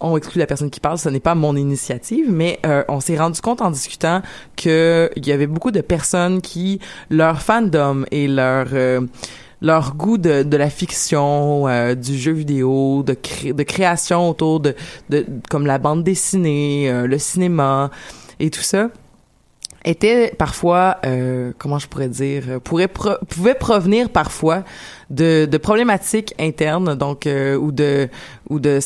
on 0.00 0.16
exclut 0.16 0.38
la 0.38 0.46
personne 0.46 0.70
qui 0.70 0.80
parle, 0.80 0.98
ce 0.98 1.08
n'est 1.08 1.20
pas 1.20 1.34
mon 1.34 1.56
initiative, 1.56 2.26
mais 2.30 2.60
euh, 2.64 2.84
on 2.88 3.00
s'est 3.00 3.16
rendu 3.18 3.40
compte 3.40 3.60
en 3.62 3.70
discutant 3.70 4.22
que 4.56 5.10
il 5.16 5.26
y 5.26 5.32
avait 5.32 5.46
beaucoup 5.48 5.70
de 5.72 5.80
personnes 5.80 6.40
qui 6.40 6.78
leur 7.10 7.42
fandom 7.42 8.04
et 8.10 8.28
leur 8.28 8.68
euh, 8.72 9.00
leur 9.60 9.96
goût 9.96 10.18
de, 10.18 10.44
de 10.44 10.56
la 10.56 10.70
fiction, 10.70 11.66
euh, 11.66 11.96
du 11.96 12.16
jeu 12.16 12.30
vidéo, 12.30 13.02
de, 13.02 13.14
cré- 13.14 13.52
de 13.52 13.62
création 13.64 14.30
autour 14.30 14.60
de, 14.60 14.76
de 15.10 15.26
comme 15.50 15.66
la 15.66 15.78
bande 15.78 16.04
dessinée, 16.04 16.88
euh, 16.88 17.08
le 17.08 17.18
cinéma 17.18 17.90
et 18.38 18.50
tout 18.50 18.60
ça 18.62 18.90
était 19.84 20.32
parfois 20.38 20.98
euh, 21.06 21.52
comment 21.58 21.78
je 21.80 21.88
pourrais 21.88 22.08
dire 22.08 22.44
euh, 22.48 22.58
pourrait 22.60 22.88
pro- 22.88 23.18
pouvait 23.28 23.54
provenir 23.54 24.10
parfois 24.10 24.62
de, 25.10 25.46
de 25.50 25.58
problématiques 25.58 26.34
internes 26.38 26.94
donc 26.94 27.26
euh, 27.26 27.56
ou 27.56 27.72
de 27.72 28.08
ou 28.50 28.60
de 28.60 28.78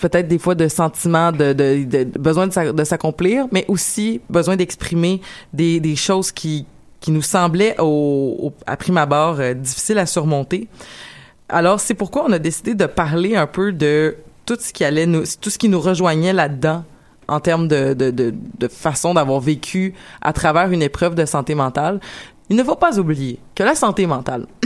peut-être 0.00 0.28
des 0.28 0.38
fois 0.38 0.54
de 0.54 0.66
sentiments 0.68 1.32
de, 1.32 1.52
besoin 2.18 2.46
de, 2.46 2.52
s'a- 2.52 2.72
de 2.72 2.84
s'accomplir 2.84 3.46
mais 3.52 3.64
aussi 3.68 4.20
besoin 4.30 4.56
d'exprimer 4.56 5.20
des, 5.52 5.96
choses 5.96 6.32
qui 6.32 6.66
qui 7.00 7.10
nous 7.10 7.22
semblaient 7.22 7.76
au, 7.78 8.52
à 8.66 8.76
prime 8.76 8.98
abord 8.98 9.40
euh, 9.40 9.54
difficiles 9.54 9.98
à 9.98 10.06
surmonter 10.06 10.68
alors 11.48 11.80
c'est 11.80 11.94
pourquoi 11.94 12.24
on 12.28 12.32
a 12.32 12.38
décidé 12.38 12.74
de 12.74 12.86
parler 12.86 13.36
un 13.36 13.46
peu 13.46 13.72
de 13.72 14.16
tout 14.46 14.56
ce 14.60 14.72
qui 14.72 14.84
allait 14.84 15.06
nous 15.06 15.22
tout 15.40 15.50
ce 15.50 15.58
qui 15.58 15.68
nous 15.68 15.80
rejoignait 15.80 16.32
là-dedans 16.32 16.84
en 17.28 17.38
termes 17.38 17.68
de, 17.68 17.94
de 17.94 18.68
façon 18.68 19.14
d'avoir 19.14 19.38
vécu 19.40 19.94
à 20.20 20.32
travers 20.32 20.72
une 20.72 20.82
épreuve 20.82 21.14
de 21.14 21.24
santé 21.24 21.54
mentale. 21.54 22.00
Il 22.50 22.56
ne 22.56 22.64
faut 22.64 22.74
pas 22.74 22.98
oublier 22.98 23.38
que 23.54 23.62
la 23.62 23.74
santé 23.76 24.06
mentale, 24.06 24.46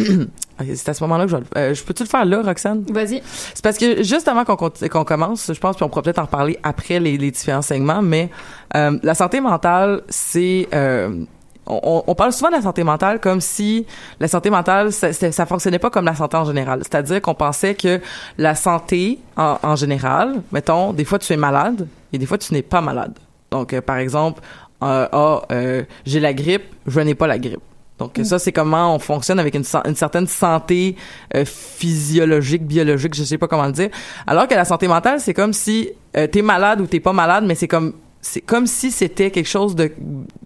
c'est 0.74 0.88
à 0.88 0.94
ce 0.94 1.04
moment-là 1.04 1.24
que 1.26 1.30
je 1.30 1.36
vais 1.36 1.42
le- 1.54 1.58
euh, 1.60 1.74
je 1.74 1.84
peux-tu 1.84 2.02
le 2.02 2.08
faire 2.08 2.24
là, 2.24 2.40
Roxane? 2.42 2.84
Vas-y. 2.90 3.22
C'est 3.54 3.62
parce 3.62 3.76
que 3.76 4.02
juste 4.02 4.26
avant 4.26 4.44
qu'on 4.44 5.04
commence, 5.04 5.52
je 5.52 5.60
pense, 5.60 5.76
puis 5.76 5.84
on 5.84 5.88
pourra 5.90 6.02
peut-être 6.02 6.18
en 6.18 6.22
reparler 6.24 6.58
après 6.62 6.98
les, 6.98 7.18
les 7.18 7.30
différents 7.30 7.60
segments, 7.62 8.00
mais 8.00 8.30
euh, 8.74 8.98
la 9.02 9.14
santé 9.14 9.40
mentale, 9.40 10.00
c'est... 10.08 10.66
euh, 10.74 11.24
on, 11.66 12.04
on 12.06 12.14
parle 12.14 12.32
souvent 12.32 12.50
de 12.50 12.56
la 12.56 12.62
santé 12.62 12.84
mentale 12.84 13.20
comme 13.20 13.40
si 13.40 13.86
la 14.20 14.28
santé 14.28 14.50
mentale, 14.50 14.92
ça, 14.92 15.12
ça, 15.14 15.46
fonctionnait 15.46 15.78
pas 15.78 15.88
comme 15.90 16.04
la 16.04 16.14
santé 16.14 16.36
en 16.36 16.44
général. 16.44 16.80
C'est-à-dire 16.82 17.22
qu'on 17.22 17.34
pensait 17.34 17.74
que 17.74 18.00
la 18.36 18.54
santé 18.54 19.18
en, 19.36 19.58
en 19.62 19.74
général, 19.76 20.42
mettons, 20.52 20.92
des 20.92 21.04
fois 21.06 21.18
tu 21.18 21.32
es 21.32 21.36
malade 21.38 21.86
et 22.12 22.18
des 22.18 22.26
fois 22.26 22.36
tu 22.38 22.52
n'es 22.52 22.60
pas 22.62 22.82
malade. 22.82 23.14
Donc, 23.50 23.72
euh, 23.72 23.80
par 23.80 23.96
exemple, 23.96 24.42
euh, 24.82 25.06
euh, 25.52 25.82
j'ai 26.04 26.20
la 26.20 26.34
grippe, 26.34 26.64
je 26.86 27.00
n'ai 27.00 27.14
pas 27.14 27.26
la 27.26 27.38
grippe. 27.38 27.60
Donc 27.98 28.18
ça, 28.24 28.40
c'est 28.40 28.50
comment 28.50 28.94
on 28.94 28.98
fonctionne 28.98 29.38
avec 29.38 29.54
une, 29.54 29.62
certaine 29.62 30.26
santé 30.26 30.96
euh, 31.36 31.44
physiologique, 31.44 32.66
biologique, 32.66 33.14
je 33.14 33.22
sais 33.22 33.38
pas 33.38 33.46
comment 33.46 33.66
le 33.66 33.72
dire. 33.72 33.88
Alors 34.26 34.48
que 34.48 34.54
la 34.54 34.64
santé 34.64 34.88
mentale, 34.88 35.20
c'est 35.20 35.34
comme 35.34 35.52
si 35.52 35.90
euh, 36.16 36.26
t'es 36.26 36.42
malade 36.42 36.80
ou 36.80 36.86
t'es 36.86 36.98
pas 37.00 37.12
malade, 37.12 37.44
mais 37.46 37.54
c'est 37.54 37.68
comme 37.68 37.92
c'est 38.20 38.40
comme 38.40 38.66
si 38.66 38.90
c'était 38.90 39.30
quelque 39.30 39.48
chose 39.48 39.76
de 39.76 39.92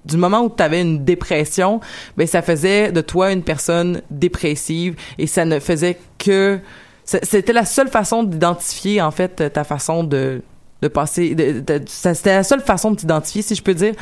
du 0.05 0.17
moment 0.17 0.40
où 0.43 0.52
tu 0.55 0.62
avais 0.62 0.83
une 0.83 1.05
dépression, 1.05 1.81
ben 2.17 2.26
ça 2.26 2.43
faisait 2.43 2.90
de 2.93 3.00
toi 3.00 3.33
une 3.33 3.43
personne 3.43 4.02
dépressive 4.11 4.97
et 5.17 5.26
ça 5.26 5.45
ne 5.45 5.61
faisait 5.61 5.97
que 6.19 6.59
c'était 7.05 7.52
la 7.52 7.64
seule 7.64 7.88
façon 7.88 8.25
d'identifier 8.25 9.00
en 9.00 9.11
fait 9.12 9.52
ta 9.52 9.64
façon 9.64 10.05
de 10.05 10.43
de 10.83 10.88
passer 10.88 11.35
de, 11.35 11.61
de- 11.61 11.83
c'était 11.87 12.35
la 12.37 12.45
seule 12.45 12.61
façon 12.61 12.90
de 12.90 12.97
t'identifier 12.97 13.43
si 13.43 13.55
je 13.55 13.62
peux 13.62 13.75
dire 13.75 13.95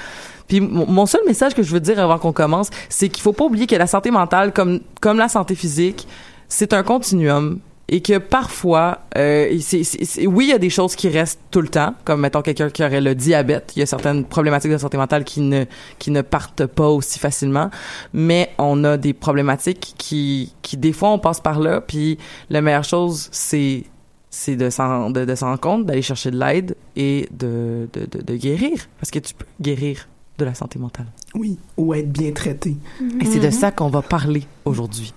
puis 0.49 0.61
mon 0.61 1.07
seul 1.07 1.21
message 1.27 1.55
que 1.55 1.63
je 1.63 1.71
veux 1.73 1.81
dire 1.81 1.99
avant 1.99 2.19
qu'on 2.19 2.33
commence 2.33 2.71
c'est 2.89 3.09
qu'il 3.09 3.23
faut 3.23 3.33
pas 3.33 3.45
oublier 3.45 3.67
que 3.67 3.77
la 3.77 3.87
santé 3.87 4.11
mentale 4.11 4.53
comme 4.53 4.81
comme 5.01 5.19
la 5.19 5.29
santé 5.29 5.55
physique 5.55 6.07
c'est 6.49 6.73
un 6.73 6.83
continuum 6.83 7.59
et 7.89 8.03
que 8.03 8.19
parfois, 8.19 8.99
euh, 9.17 9.57
c'est- 9.61 9.85
c'est- 9.85 10.27
oui, 10.27 10.47
il 10.47 10.51
y 10.51 10.53
a 10.53 10.59
des 10.59 10.71
choses 10.71 10.97
qui 10.97 11.09
restent 11.09 11.39
tout 11.53 11.61
le 11.61 11.69
temps, 11.69 11.95
comme 12.05 12.21
mettons 12.21 12.43
quelqu'un 12.43 12.69
qui 12.69 12.83
aurait 12.83 13.01
le 13.01 13.15
diabète. 13.15 13.75
Il 13.77 13.79
y 13.79 13.83
a 13.83 13.87
certaines 13.87 14.25
problématiques 14.25 14.73
de 14.73 14.79
santé 14.79 14.97
mentale 14.97 15.23
qui 15.23 15.41
ne 15.41 15.67
qui 16.01 16.11
ne 16.11 16.23
partent 16.23 16.67
pas 16.67 16.89
aussi 16.89 17.21
facilement, 17.21 17.71
mais 18.13 18.51
on 18.59 18.83
a 18.83 18.97
des 18.97 19.13
problématiques 19.13 19.95
qui 19.99 20.53
qui 20.63 20.77
des 20.77 20.93
fois 20.93 21.11
on 21.11 21.21
passe 21.21 21.39
par 21.41 21.61
là. 21.61 21.81
Puis 21.81 22.19
la 22.51 22.61
meilleure 22.61 22.83
chose, 22.83 23.29
c'est 23.31 23.85
c'est 24.31 24.57
de 24.57 24.69
s'en 24.69 25.11
de, 25.11 25.25
de 25.25 25.35
s'en 25.37 25.57
compte, 25.57 25.87
d'aller 25.87 26.03
chercher 26.03 26.33
de 26.33 26.41
l'aide 26.41 26.75
et 26.97 27.29
de, 27.31 27.89
de 27.93 28.07
de 28.07 28.21
de 28.21 28.35
guérir, 28.37 28.89
parce 28.99 29.13
que 29.13 29.21
tu 29.21 29.33
peux 29.33 29.47
guérir 29.61 30.09
de 30.39 30.45
la 30.45 30.55
santé 30.55 30.79
mentale. 30.79 31.07
Oui, 31.35 31.59
ou 31.77 31.95
être 31.95 32.11
bien 32.13 32.33
traité. 32.33 32.77
Et 33.21 33.25
c'est 33.25 33.41
de 33.41 33.51
ça 33.51 33.71
qu'on 33.71 33.89
va 33.91 34.03
parler 34.03 34.45
aujourd'hui. 34.65 35.13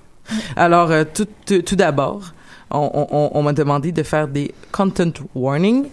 Alors, 0.55 0.91
euh, 0.91 1.03
tout, 1.11 1.27
tout, 1.45 1.61
tout 1.61 1.75
d'abord, 1.75 2.33
on, 2.71 2.89
on- 2.93 3.07
on, 3.11 3.31
on 3.33 3.43
m'a 3.43 3.53
demandé 3.53 3.91
de 3.91 4.03
faire 4.03 4.27
des 4.27 4.53
content 4.71 5.11
warnings. 5.35 5.85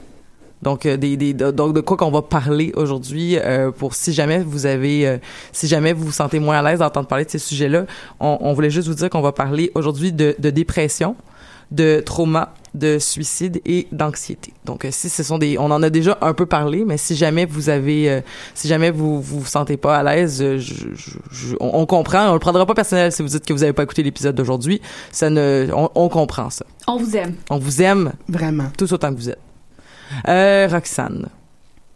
Donc, 0.62 0.86
euh, 0.86 0.96
des, 0.96 1.16
des, 1.16 1.34
de, 1.34 1.50
donc 1.50 1.74
de 1.74 1.80
quoi 1.80 1.96
qu'on 1.96 2.10
va 2.10 2.22
parler 2.22 2.72
aujourd'hui 2.76 3.36
euh, 3.38 3.70
pour 3.70 3.94
si 3.94 4.12
jamais 4.12 4.38
vous 4.38 4.64
avez, 4.66 5.06
euh, 5.06 5.18
si 5.52 5.66
jamais 5.68 5.92
vous 5.92 6.06
vous 6.06 6.12
sentez 6.12 6.38
moins 6.38 6.58
à 6.58 6.62
l'aise 6.62 6.78
d'entendre 6.78 7.06
parler 7.08 7.24
de 7.26 7.30
ces 7.30 7.38
sujets-là, 7.38 7.84
on, 8.20 8.38
on 8.40 8.52
voulait 8.54 8.70
juste 8.70 8.88
vous 8.88 8.94
dire 8.94 9.10
qu'on 9.10 9.20
va 9.20 9.32
parler 9.32 9.70
aujourd'hui 9.74 10.12
de, 10.12 10.34
de 10.38 10.50
dépression, 10.50 11.14
de 11.70 12.00
trauma, 12.00 12.54
de 12.74 12.98
suicide 12.98 13.60
et 13.64 13.88
d'anxiété. 13.90 14.52
Donc, 14.64 14.84
euh, 14.84 14.90
si 14.92 15.08
ce 15.08 15.22
sont 15.22 15.38
des, 15.38 15.58
on 15.58 15.70
en 15.70 15.82
a 15.82 15.90
déjà 15.90 16.18
un 16.20 16.34
peu 16.34 16.46
parlé, 16.46 16.84
mais 16.84 16.96
si 16.98 17.16
jamais 17.16 17.44
vous 17.46 17.68
avez, 17.70 18.10
euh, 18.10 18.20
si 18.54 18.68
jamais 18.68 18.90
vous 18.90 19.20
vous 19.20 19.40
vous 19.40 19.46
sentez 19.46 19.76
pas 19.76 19.96
à 19.98 20.02
l'aise, 20.02 20.40
euh, 20.42 20.60
on, 21.58 21.70
on 21.80 21.86
comprend, 21.86 22.28
on 22.30 22.34
le 22.34 22.38
prendra 22.38 22.66
pas 22.66 22.74
personnel 22.74 23.12
si 23.12 23.22
vous 23.22 23.28
dites 23.28 23.44
que 23.46 23.52
vous 23.52 23.62
avez 23.62 23.72
pas 23.72 23.82
écouté 23.82 24.02
l'épisode 24.02 24.34
d'aujourd'hui. 24.34 24.80
Ça 25.10 25.30
ne, 25.30 25.68
on, 25.74 25.90
on 25.94 26.08
comprend 26.08 26.50
ça. 26.50 26.66
On 26.86 26.98
vous 26.98 27.16
aime. 27.16 27.34
On 27.50 27.58
vous 27.58 27.82
aime 27.82 28.12
Vraiment. 28.28 28.66
tout 28.76 28.92
autant 28.92 29.10
que 29.12 29.18
vous 29.18 29.30
êtes. 29.30 29.40
Euh, 30.28 30.68
Roxane. 30.70 31.26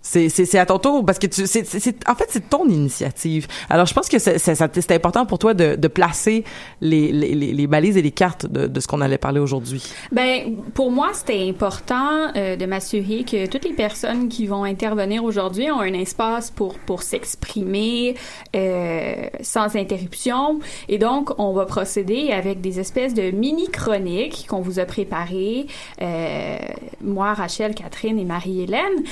C'est, 0.03 0.59
à 0.59 0.67
ton 0.67 0.79
tour 0.79 1.05
parce 1.05 1.19
que 1.19 1.27
tu, 1.27 1.47
c'est, 1.47 2.09
en 2.09 2.15
fait, 2.15 2.27
c'est 2.29 2.49
ton 2.49 2.67
initiative. 2.69 3.47
Alors, 3.69 3.87
je 3.87 3.95
pense 3.95 4.09
que 4.09 4.19
c'est, 4.19 4.93
important 4.93 5.27
pour 5.27 5.39
toi 5.39 5.55
de, 5.55 5.77
de 5.77 5.89
placer 5.89 6.45
les, 6.81 7.13
les, 7.13 7.35
les 7.35 7.67
balises 7.67 7.97
et 7.97 8.03
les 8.03 8.11
cartes 8.11 8.47
de, 8.47 8.67
de 8.67 8.81
ce 8.81 8.87
qu'on 8.89 9.01
allait 9.01 9.19
parler 9.19 9.41
aujourd'hui. 9.41 9.83
Ben, 10.11 10.57
pour 10.75 10.91
moi, 10.91 11.11
c'était 11.13 11.49
important 11.49 12.33
euh, 12.37 12.57
de 12.57 12.67
m'assurer 12.67 13.25
que 13.25 13.47
toutes 13.47 13.65
les 13.65 13.75
personnes 13.75 14.29
qui 14.29 14.47
vont 14.47 14.65
intervenir 14.65 15.23
aujourd'hui 15.23 15.71
ont 15.71 15.81
un 15.81 15.93
espace 15.93 16.51
pour 16.51 16.79
pour 16.79 17.03
s'exprimer 17.03 18.15
euh, 18.57 19.27
sans 19.43 19.77
interruption. 19.77 20.61
Et 20.89 20.99
donc, 20.99 21.31
on 21.39 21.53
va 21.53 21.67
procéder 21.67 22.33
avec 22.33 22.61
des 22.61 22.81
espèces 22.81 23.15
de 23.15 23.31
mini 23.31 23.69
chroniques 23.69 24.47
qu'on 24.49 24.61
vous 24.61 24.79
a 24.79 24.85
préparées, 24.85 25.67
euh, 26.01 26.59
moi, 27.03 27.35
Rachel, 27.35 27.75
Catherine 27.75 28.19
et 28.19 28.25
Marie-Hélène. 28.25 29.05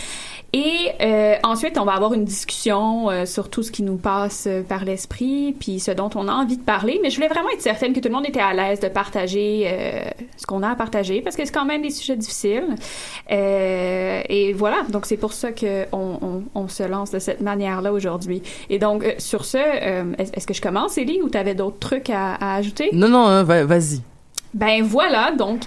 Et 0.52 0.78
euh, 1.01 1.35
ensuite, 1.45 1.79
on 1.79 1.85
va 1.85 1.93
avoir 1.93 2.15
une 2.15 2.25
discussion 2.25 3.11
euh, 3.11 3.25
sur 3.27 3.49
tout 3.51 3.63
ce 3.63 3.71
qui 3.71 3.83
nous 3.83 3.97
passe 3.97 4.47
euh, 4.47 4.63
par 4.63 4.85
l'esprit, 4.85 5.55
puis 5.59 5.81
ce 5.81 5.91
dont 5.91 6.11
on 6.15 6.29
a 6.29 6.33
envie 6.33 6.57
de 6.57 6.63
parler. 6.63 6.99
Mais 7.03 7.11
je 7.11 7.17
voulais 7.17 7.29
vraiment 7.29 7.51
être 7.51 7.61
certaine 7.63 7.93
que 7.93 8.01
tout 8.01 8.09
le 8.09 8.15
monde 8.15 8.27
était 8.27 8.41
à 8.41 8.53
l'aise 8.55 8.81
de 8.81 8.89
partager 8.89 9.65
euh, 9.67 10.01
ce 10.37 10.47
qu'on 10.47 10.63
a 10.63 10.71
à 10.71 10.75
partager, 10.75 11.21
parce 11.23 11.37
que 11.37 11.45
c'est 11.45 11.53
quand 11.53 11.65
même 11.65 11.83
des 11.83 11.91
sujets 11.91 12.17
difficiles. 12.17 12.75
Euh, 13.31 14.21
et 14.29 14.53
voilà, 14.53 14.83
donc 14.89 15.07
c'est 15.07 15.17
pour 15.17 15.33
ça 15.33 15.53
que 15.53 15.85
on, 15.93 16.43
on, 16.55 16.69
se 16.69 16.83
lance 16.83 17.11
de 17.11 17.19
cette 17.19 17.41
manière-là 17.41 17.93
aujourd'hui. 17.93 18.43
Et 18.71 18.79
donc, 18.79 19.05
euh, 19.05 19.13
sur 19.19 19.45
ce, 19.45 19.59
est- 19.59 20.37
est-ce 20.37 20.47
que 20.47 20.55
je 20.55 20.61
commence, 20.61 20.99
Ellie, 20.99 21.21
ou 21.23 21.31
tu 21.31 21.39
avais 21.39 21.55
d'autres 21.55 21.79
trucs 21.79 22.11
à, 22.11 22.35
à 22.35 22.57
ajouter? 22.57 22.91
Non, 22.93 23.09
non, 23.09 23.27
hein, 23.27 23.43
va- 23.43 23.65
vas-y. 23.65 24.01
Ben 24.55 24.83
voilà, 24.83 25.33
donc 25.33 25.61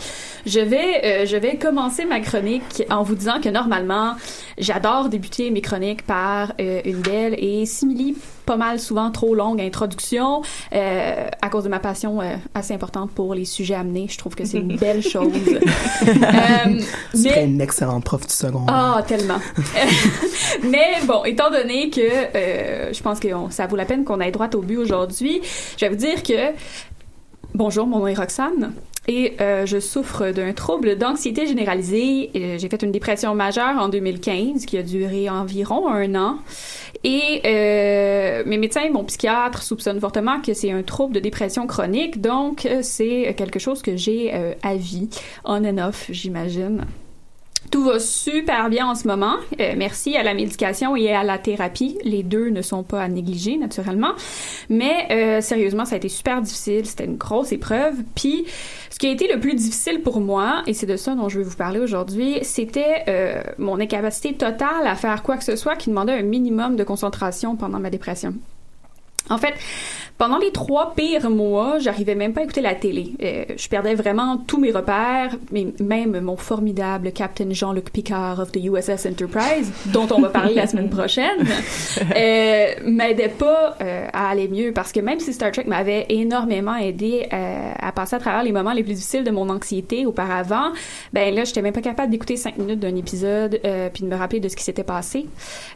je 0.47 0.59
vais 0.59 1.05
euh, 1.05 1.25
je 1.27 1.37
vais 1.37 1.57
commencer 1.57 2.03
ma 2.05 2.19
chronique 2.19 2.83
en 2.89 3.03
vous 3.03 3.13
disant 3.13 3.39
que 3.39 3.47
normalement 3.49 4.15
j'adore 4.57 5.07
débuter 5.07 5.51
mes 5.51 5.61
chroniques 5.61 6.03
par 6.03 6.53
euh, 6.59 6.81
une 6.85 6.99
belle 7.01 7.35
et 7.37 7.65
simili 7.67 8.15
pas 8.47 8.57
mal 8.57 8.79
souvent 8.79 9.11
trop 9.11 9.35
longue 9.35 9.61
introduction 9.61 10.41
euh, 10.73 11.27
à 11.43 11.49
cause 11.49 11.63
de 11.65 11.69
ma 11.69 11.77
passion 11.77 12.19
assez 12.55 12.73
importante 12.73 13.11
pour 13.11 13.35
les 13.35 13.45
sujets 13.45 13.75
amenés. 13.75 14.07
Je 14.09 14.17
trouve 14.17 14.33
que 14.33 14.45
c'est 14.45 14.57
une 14.57 14.75
belle 14.77 15.03
chose. 15.07 15.31
Serais 17.13 17.45
une 17.45 17.61
excellente 17.61 18.03
prof 18.03 18.25
du 18.25 18.33
second. 18.33 18.65
ah, 18.67 19.03
tellement. 19.07 19.37
Mais 20.63 20.95
bon, 21.05 21.23
étant 21.23 21.51
donné 21.51 21.89
que 21.91 22.01
je 22.01 23.01
pense 23.01 23.19
que 23.19 23.31
on- 23.33 23.51
ça 23.51 23.67
vaut 23.67 23.75
la 23.75 23.85
peine 23.85 24.03
qu'on 24.03 24.19
aille 24.19 24.31
droit 24.31 24.49
au 24.55 24.61
but 24.61 24.77
aujourd'hui, 24.77 25.41
je 25.77 25.85
vais 25.85 25.89
vous 25.89 25.95
dire 25.97 26.23
que 26.23 26.51
bonjour, 27.53 27.87
mon 27.87 27.99
nom 27.99 28.07
est 28.07 28.13
Roxane. 28.13 28.73
Et 29.07 29.33
euh, 29.41 29.65
je 29.65 29.79
souffre 29.79 30.29
d'un 30.31 30.53
trouble 30.53 30.95
d'anxiété 30.95 31.47
généralisée. 31.47 32.29
Euh, 32.35 32.57
J'ai 32.59 32.69
fait 32.69 32.83
une 32.83 32.91
dépression 32.91 33.33
majeure 33.33 33.77
en 33.79 33.89
2015 33.89 34.65
qui 34.65 34.77
a 34.77 34.83
duré 34.83 35.27
environ 35.27 35.89
un 35.89 36.13
an. 36.13 36.37
Et 37.03 37.41
euh, 37.45 38.43
mes 38.45 38.57
médecins, 38.57 38.87
mon 38.91 39.03
psychiatre 39.03 39.63
soupçonnent 39.63 39.99
fortement 39.99 40.39
que 40.39 40.53
c'est 40.53 40.71
un 40.71 40.83
trouble 40.83 41.15
de 41.15 41.19
dépression 41.19 41.65
chronique. 41.65 42.21
Donc, 42.21 42.67
euh, 42.67 42.81
c'est 42.83 43.33
quelque 43.35 43.57
chose 43.57 43.81
que 43.81 43.95
j'ai 43.95 44.33
euh, 44.35 44.53
à 44.61 44.75
vie, 44.75 45.09
on 45.45 45.65
and 45.65 45.79
off, 45.79 46.05
j'imagine. 46.11 46.85
Tout 47.71 47.85
va 47.85 47.99
super 47.99 48.69
bien 48.69 48.85
en 48.85 48.95
ce 48.95 49.07
moment. 49.07 49.35
Euh, 49.61 49.75
merci 49.77 50.17
à 50.17 50.23
la 50.23 50.33
médication 50.33 50.97
et 50.97 51.13
à 51.13 51.23
la 51.23 51.37
thérapie. 51.37 51.97
Les 52.03 52.21
deux 52.21 52.49
ne 52.49 52.61
sont 52.61 52.83
pas 52.83 53.01
à 53.01 53.07
négliger, 53.07 53.55
naturellement. 53.55 54.11
Mais 54.67 55.07
euh, 55.09 55.39
sérieusement, 55.39 55.85
ça 55.85 55.95
a 55.95 55.97
été 55.97 56.09
super 56.09 56.41
difficile. 56.41 56.85
C'était 56.85 57.05
une 57.05 57.15
grosse 57.15 57.53
épreuve. 57.53 57.95
Puis, 58.13 58.43
ce 58.89 58.99
qui 58.99 59.07
a 59.07 59.11
été 59.11 59.31
le 59.33 59.39
plus 59.39 59.55
difficile 59.55 60.01
pour 60.01 60.19
moi, 60.19 60.63
et 60.67 60.73
c'est 60.73 60.85
de 60.85 60.97
ça 60.97 61.15
dont 61.15 61.29
je 61.29 61.37
vais 61.37 61.45
vous 61.45 61.55
parler 61.55 61.79
aujourd'hui, 61.79 62.39
c'était 62.41 63.05
euh, 63.07 63.41
mon 63.57 63.79
incapacité 63.79 64.33
totale 64.33 64.85
à 64.85 64.95
faire 64.95 65.23
quoi 65.23 65.37
que 65.37 65.43
ce 65.45 65.55
soit 65.55 65.77
qui 65.77 65.89
demandait 65.89 66.11
un 66.11 66.23
minimum 66.23 66.75
de 66.75 66.83
concentration 66.83 67.55
pendant 67.55 67.79
ma 67.79 67.89
dépression. 67.89 68.33
En 69.29 69.37
fait, 69.37 69.53
pendant 70.17 70.37
les 70.37 70.51
trois 70.51 70.93
pires 70.95 71.29
mois, 71.29 71.79
j'arrivais 71.79 72.15
même 72.15 72.33
pas 72.33 72.41
à 72.41 72.43
écouter 72.43 72.61
la 72.61 72.75
télé. 72.75 73.13
Euh, 73.23 73.45
je 73.55 73.67
perdais 73.67 73.95
vraiment 73.95 74.37
tous 74.37 74.59
mes 74.59 74.71
repères, 74.71 75.35
mais 75.51 75.67
même 75.79 76.19
mon 76.19 76.37
formidable 76.37 77.11
Captain 77.11 77.51
Jean-Luc 77.51 77.91
Picard 77.91 78.39
of 78.39 78.51
the 78.51 78.57
USS 78.57 79.07
Enterprise, 79.07 79.71
dont 79.87 80.07
on 80.11 80.21
va 80.21 80.29
parler 80.29 80.53
la 80.53 80.67
semaine 80.67 80.89
prochaine, 80.89 81.39
euh, 82.15 82.67
m'aidait 82.85 83.29
pas 83.29 83.77
euh, 83.81 84.07
à 84.13 84.29
aller 84.29 84.47
mieux 84.47 84.71
parce 84.73 84.91
que 84.91 84.99
même 84.99 85.19
si 85.19 85.33
Star 85.33 85.51
Trek 85.51 85.65
m'avait 85.65 86.05
énormément 86.09 86.75
aidé 86.75 87.27
euh, 87.33 87.71
à 87.79 87.91
passer 87.91 88.15
à 88.15 88.19
travers 88.19 88.43
les 88.43 88.51
moments 88.51 88.73
les 88.73 88.83
plus 88.83 88.93
difficiles 88.93 89.23
de 89.23 89.31
mon 89.31 89.49
anxiété 89.49 90.05
auparavant, 90.05 90.71
ben 91.13 91.33
là, 91.33 91.43
j'étais 91.45 91.61
même 91.61 91.73
pas 91.73 91.81
capable 91.81 92.11
d'écouter 92.11 92.37
cinq 92.37 92.57
minutes 92.57 92.79
d'un 92.79 92.95
épisode 92.95 93.59
euh, 93.65 93.89
puis 93.91 94.03
de 94.03 94.07
me 94.07 94.15
rappeler 94.15 94.39
de 94.39 94.49
ce 94.49 94.55
qui 94.55 94.63
s'était 94.63 94.83
passé. 94.83 95.25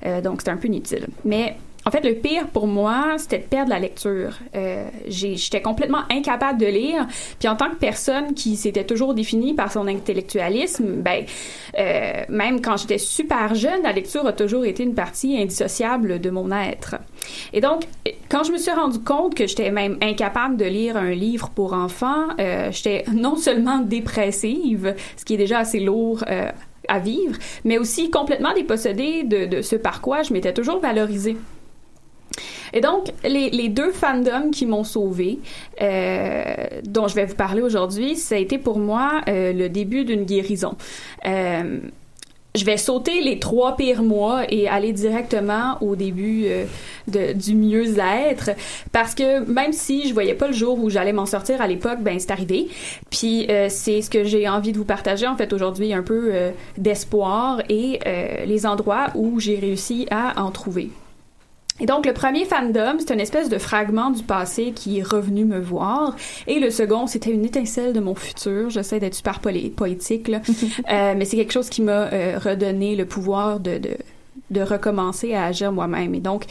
Euh, 0.05 0.21
donc, 0.21 0.41
c'était 0.41 0.51
un 0.51 0.57
peu 0.57 0.67
inutile. 0.67 1.07
Mais 1.23 1.57
en 1.88 1.92
fait, 1.92 2.01
le 2.01 2.15
pire 2.15 2.48
pour 2.48 2.65
moi, 2.65 3.15
c'était 3.18 3.38
de 3.38 3.44
perdre 3.44 3.70
la 3.70 3.77
lecture. 3.77 4.39
Euh, 4.56 4.88
J'étais 5.08 5.62
complètement 5.62 6.01
incapable 6.10 6.60
de 6.60 6.65
lire. 6.65 7.06
Puis 7.38 7.48
en 7.48 7.56
tant 7.56 7.70
que 7.70 7.75
personne 7.75 8.34
qui 8.34 8.56
s'était 8.56 8.86
toujours 8.86 9.13
définie 9.13 9.54
par 9.54 9.72
son 9.72 9.88
intellectualisme, 9.88 11.01
ben, 11.04 11.25
euh, 11.77 12.24
même 12.30 12.62
quand 12.62 12.77
j'étais 12.77 12.98
super 12.98 13.54
jeune, 13.54 13.84
la 13.84 13.92
lecture 13.92 14.25
a 14.25 14.34
toujours 14.34 14.65
été 14.65 14.82
une 14.82 14.96
partie 14.96 15.38
indissociable 15.38 16.20
de 16.20 16.30
mon 16.32 16.51
être. 16.51 16.96
Et 17.54 17.62
donc, 17.62 17.84
quand 18.30 18.44
je 18.44 18.51
me 18.51 18.58
suis 18.58 18.72
rendu 18.72 19.00
compte 19.00 19.36
que 19.36 19.46
j'étais 19.46 19.70
même 19.70 19.98
incapable 20.01 20.58
de 20.58 20.65
lire 20.65 20.98
un 20.98 21.12
livre 21.12 21.50
pour 21.54 21.74
enfants, 21.74 22.30
euh, 22.39 22.72
j'étais 22.72 23.06
non 23.13 23.36
seulement 23.36 23.77
dépressive, 23.80 24.96
ce 25.18 25.24
qui 25.24 25.36
est 25.36 25.38
déjà 25.38 25.60
assez 25.60 25.80
lourd. 25.80 26.24
euh, 26.30 26.50
à 26.88 27.00
vivre, 27.00 27.36
mais 27.63 27.80
aussi 27.80 28.12
complètement 28.12 28.54
dépossédée 28.54 29.24
de, 29.24 29.48
de 29.48 29.62
ce 29.63 29.75
par 29.75 30.01
quoi 30.01 30.22
je 30.22 30.32
m'étais 30.34 30.54
toujours 30.54 30.80
valorisée. 30.80 31.36
Et 32.75 32.82
donc, 32.82 33.13
les, 33.24 33.70
deux 33.70 33.91
fandoms 33.91 34.51
qui 34.51 34.65
m'ont 34.65 34.84
sauvée, 34.84 35.39
euh, 35.82 36.44
dont 36.84 37.08
je 37.08 37.15
vais 37.15 37.25
vous 37.25 37.36
parler 37.36 37.62
aujourd'hui, 37.62 38.17
ça 38.17 38.36
a 38.36 38.38
été 38.38 38.58
pour 38.58 38.79
moi 38.79 39.22
euh, 39.29 39.53
le 39.53 39.70
début 39.70 40.03
d'une 40.03 40.25
guérison. 40.25 40.75
Euh, 41.25 41.79
je 42.53 42.65
vais 42.65 42.77
sauter 42.77 43.22
les 43.22 43.39
trois 43.39 43.78
pires 43.78 44.04
mois 44.04 44.43
et 44.49 44.67
aller 44.67 44.91
directement 44.91 45.78
au 45.82 45.97
début 45.97 46.45
du 47.08 47.54
mieux-être 47.54 48.52
parce 48.93 49.13
que 49.13 49.39
même 49.39 49.73
si 49.73 50.08
je 50.08 50.13
voyais 50.13 50.36
pas 50.36 50.47
le 50.47 50.54
jour 50.54 50.82
où 50.82 50.89
j'allais 50.89 51.12
m'en 51.12 51.26
sortir 51.26 51.62
à 51.62 51.67
l'époque, 51.67 51.99
ben 51.99 52.17
c'est 52.17 52.32
arrivé. 52.32 52.69
Puis 53.10 53.47
c'est 53.67 54.02
ce 54.02 54.10
que 54.10 54.23
j'ai 54.23 54.47
envie 54.47 54.71
de 54.71 54.78
vous 54.78 54.86
partager 54.86 55.28
en 55.28 55.36
fait 55.36 55.52
aujourd'hui, 55.52 55.93
un 55.93 56.02
peu 56.02 56.32
d'espoir 56.78 57.62
et 57.67 57.99
les 58.45 58.65
endroits 58.65 59.08
où 59.15 59.38
j'ai 59.41 59.60
réussi 59.60 60.08
à 60.10 60.41
en 60.41 60.49
trouver. 60.52 60.91
Et 61.81 61.85
donc, 61.85 62.05
le 62.05 62.13
premier 62.13 62.45
fandom, 62.45 62.97
c'est 62.99 63.13
une 63.13 63.19
espèce 63.19 63.49
de 63.49 63.57
fragment 63.57 64.09
du 64.09 64.23
passé 64.23 64.71
qui 64.73 64.99
est 64.99 65.03
revenu 65.03 65.43
me 65.43 65.59
voir. 65.59 66.15
Et 66.47 66.59
le 66.59 66.69
second, 66.69 67.05
c'était 67.05 67.31
une 67.31 67.43
étincelle 67.43 67.91
de 67.91 67.99
mon 67.99 68.15
futur. 68.15 68.69
J'essaie 68.69 68.99
d'être 68.99 69.15
super 69.15 69.39
poétique, 69.39 70.27
là. 70.27 70.39
Euh, 70.91 71.13
mais 71.17 71.25
c'est 71.25 71.38
quelque 71.38 71.51
chose 71.51 71.69
qui 71.69 71.81
m'a 71.81 72.11
euh, 72.13 72.38
redonné 72.38 72.95
le 72.95 73.05
pouvoir 73.05 73.59
de, 73.59 73.77
de, 73.77 73.97
de 74.51 74.61
recommencer 74.61 75.33
à 75.33 75.45
agir 75.45 75.71
moi-même. 75.71 76.13
Et 76.13 76.19
donc, 76.19 76.45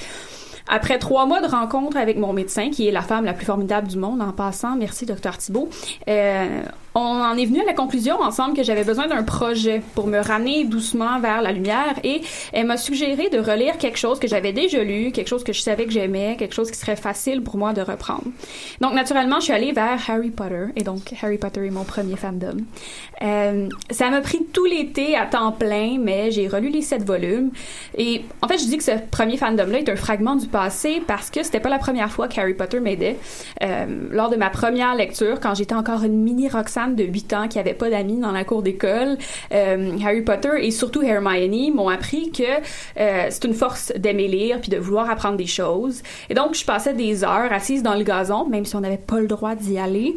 après 0.69 0.99
trois 0.99 1.27
mois 1.27 1.41
de 1.41 1.47
rencontre 1.47 1.97
avec 1.97 2.17
mon 2.19 2.33
médecin, 2.33 2.71
qui 2.71 2.89
est 2.89 2.91
la 2.91 3.03
femme 3.03 3.25
la 3.25 3.33
plus 3.33 3.45
formidable 3.47 3.87
du 3.89 3.99
monde 3.99 4.21
en 4.23 4.33
passant, 4.33 4.77
merci 4.77 5.07
docteur 5.07 5.37
Thibault, 5.39 5.69
euh, 6.09 6.63
on 6.95 7.01
en 7.01 7.37
est 7.37 7.45
venu 7.45 7.61
à 7.61 7.65
la 7.65 7.75
conclusion 7.75 8.21
ensemble 8.21 8.57
que 8.57 8.63
j'avais 8.63 8.85
besoin 8.85 9.09
d'un 9.09 9.25
projet 9.25 9.83
pour 9.95 10.07
me 10.07 10.19
ramener 10.19 10.65
doucement 10.65 11.19
vers 11.19 11.43
la 11.43 11.51
lumière 11.51 11.99
et 12.05 12.23
elle 12.53 12.67
m'a 12.67 12.77
suggéré 12.77 13.29
de 13.31 13.39
relire 13.39 13.79
quelque 13.79 13.99
chose 13.99 14.21
que 14.21 14.29
j'avais 14.29 14.53
déjà 14.53 14.83
lu, 14.85 15.11
quelque 15.11 15.29
chose 15.29 15.43
que 15.43 15.53
je 15.53 15.61
savais 15.61 15.87
que 15.87 15.91
j'aimais, 15.91 16.37
quelque 16.39 16.55
chose 16.55 16.71
qui 16.71 16.79
serait 16.79 16.97
facile 16.97 17.43
pour 17.43 17.57
moi 17.57 17.73
de 17.73 17.81
reprendre. 17.81 18.25
Donc 18.81 18.95
naturellement, 18.95 19.41
je 19.41 19.45
suis 19.45 19.53
allée 19.53 19.73
vers 19.73 19.99
Harry 20.09 20.31
Potter 20.31 20.67
et 20.77 20.83
donc 20.83 21.13
Harry 21.21 21.39
Potter 21.39 21.67
est 21.67 21.71
mon 21.71 21.85
premier 21.85 22.17
fandom. 22.17 22.59
Euh, 23.23 23.69
ça 23.91 24.11
m'a 24.11 24.21
pris 24.21 24.45
tout 24.53 24.65
l'été 24.65 25.17
à 25.17 25.27
temps 25.27 25.53
plein, 25.53 25.99
mais 25.99 26.31
j'ai 26.31 26.47
relu 26.47 26.69
les 26.69 26.83
sept 26.83 27.05
volumes 27.05 27.51
et 27.99 28.25
en 28.43 28.49
fait, 28.49 28.59
je 28.59 28.67
dis 28.67 28.77
que 28.77 28.85
ce 28.85 28.93
premier 29.11 29.37
fandom-là 29.37 29.79
est 29.79 29.89
un 29.89 29.97
fragment 29.97 30.37
du 30.37 30.47
passé 30.47 31.03
parce 31.07 31.31
que 31.31 31.43
c'était 31.43 31.61
pas 31.61 31.69
la 31.69 31.79
première 31.79 32.11
fois 32.11 32.29
que 32.29 32.39
Harry 32.39 32.55
Potter 32.55 32.79
m'aidait. 32.79 33.17
Euh, 33.63 33.87
lors 34.11 34.31
de 34.31 34.37
ma 34.37 34.51
première 34.51 34.95
lecture, 34.95 35.41
quand 35.41 35.55
j'étais 35.55 35.75
encore 35.75 36.05
une 36.05 36.23
mini 36.23 36.49
De 36.89 37.05
8 37.05 37.33
ans 37.33 37.49
qui 37.49 37.59
avait 37.59 37.75
pas 37.75 37.89
d'amis 37.89 38.19
dans 38.19 38.33
la 38.33 38.45
cour 38.45 38.63
d'école, 38.63 39.17
euh, 39.53 39.97
Harry 40.05 40.23
Potter 40.23 40.51
et 40.61 40.71
surtout 40.71 41.03
Hermione 41.03 41.75
m'ont 41.75 41.89
appris 41.89 42.31
que 42.31 42.43
euh, 42.43 43.27
c'est 43.31 43.45
une 43.45 43.55
force 43.55 43.93
d'aimer 43.97 44.29
lire 44.29 44.61
puis 44.61 44.71
de 44.71 44.77
vouloir 44.77 45.09
apprendre 45.09 45.37
des 45.37 45.47
choses. 45.47 46.03
Et 46.29 46.35
donc, 46.35 46.55
je 46.55 46.65
passais 46.65 46.93
des 46.93 47.25
heures 47.25 47.53
assise 47.53 47.83
dans 47.83 47.95
le 47.95 48.05
gazon, 48.05 48.47
même 48.47 48.65
si 48.65 48.77
on 48.77 48.81
n'avait 48.81 48.99
pas 48.99 49.21
le 49.21 49.27
droit 49.27 49.55
d'y 49.55 49.79
aller, 49.79 50.17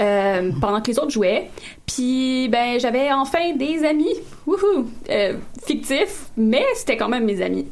euh, 0.00 0.50
pendant 0.60 0.80
que 0.80 0.90
les 0.90 0.98
autres 0.98 1.10
jouaient. 1.10 1.48
Puis, 1.88 2.48
ben, 2.48 2.78
j'avais 2.78 3.10
enfin 3.12 3.54
des 3.56 3.84
amis, 3.84 4.14
wouhou, 4.46 4.86
euh, 5.10 5.34
fictifs, 5.64 6.26
mais 6.36 6.64
c'était 6.74 6.96
quand 6.96 7.08
même 7.08 7.24
mes 7.24 7.42
amis. 7.42 7.66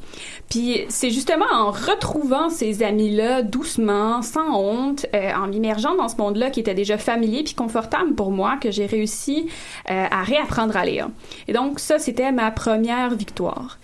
Puis 0.48 0.84
c'est 0.88 1.10
justement 1.10 1.46
en 1.52 1.72
retrouvant 1.72 2.48
ces 2.50 2.84
amis-là 2.84 3.42
doucement, 3.42 4.22
sans 4.22 4.56
honte, 4.56 5.04
euh, 5.12 5.32
en 5.34 5.48
m'immergeant 5.48 5.96
dans 5.96 6.08
ce 6.08 6.16
monde-là 6.18 6.50
qui 6.50 6.60
était 6.60 6.72
déjà 6.74 6.98
familier 6.98 7.42
puis 7.42 7.54
confortable 7.54 8.14
pour 8.14 8.30
moi, 8.30 8.56
que 8.60 8.70
j'ai 8.70 8.86
réussi 8.86 9.48
euh, 9.90 10.04
à 10.08 10.22
réapprendre 10.22 10.76
à 10.76 10.84
lire. 10.84 11.08
Et 11.48 11.52
donc 11.52 11.80
ça, 11.80 11.98
c'était 11.98 12.30
ma 12.30 12.52
première 12.52 13.10
victoire. 13.14 13.78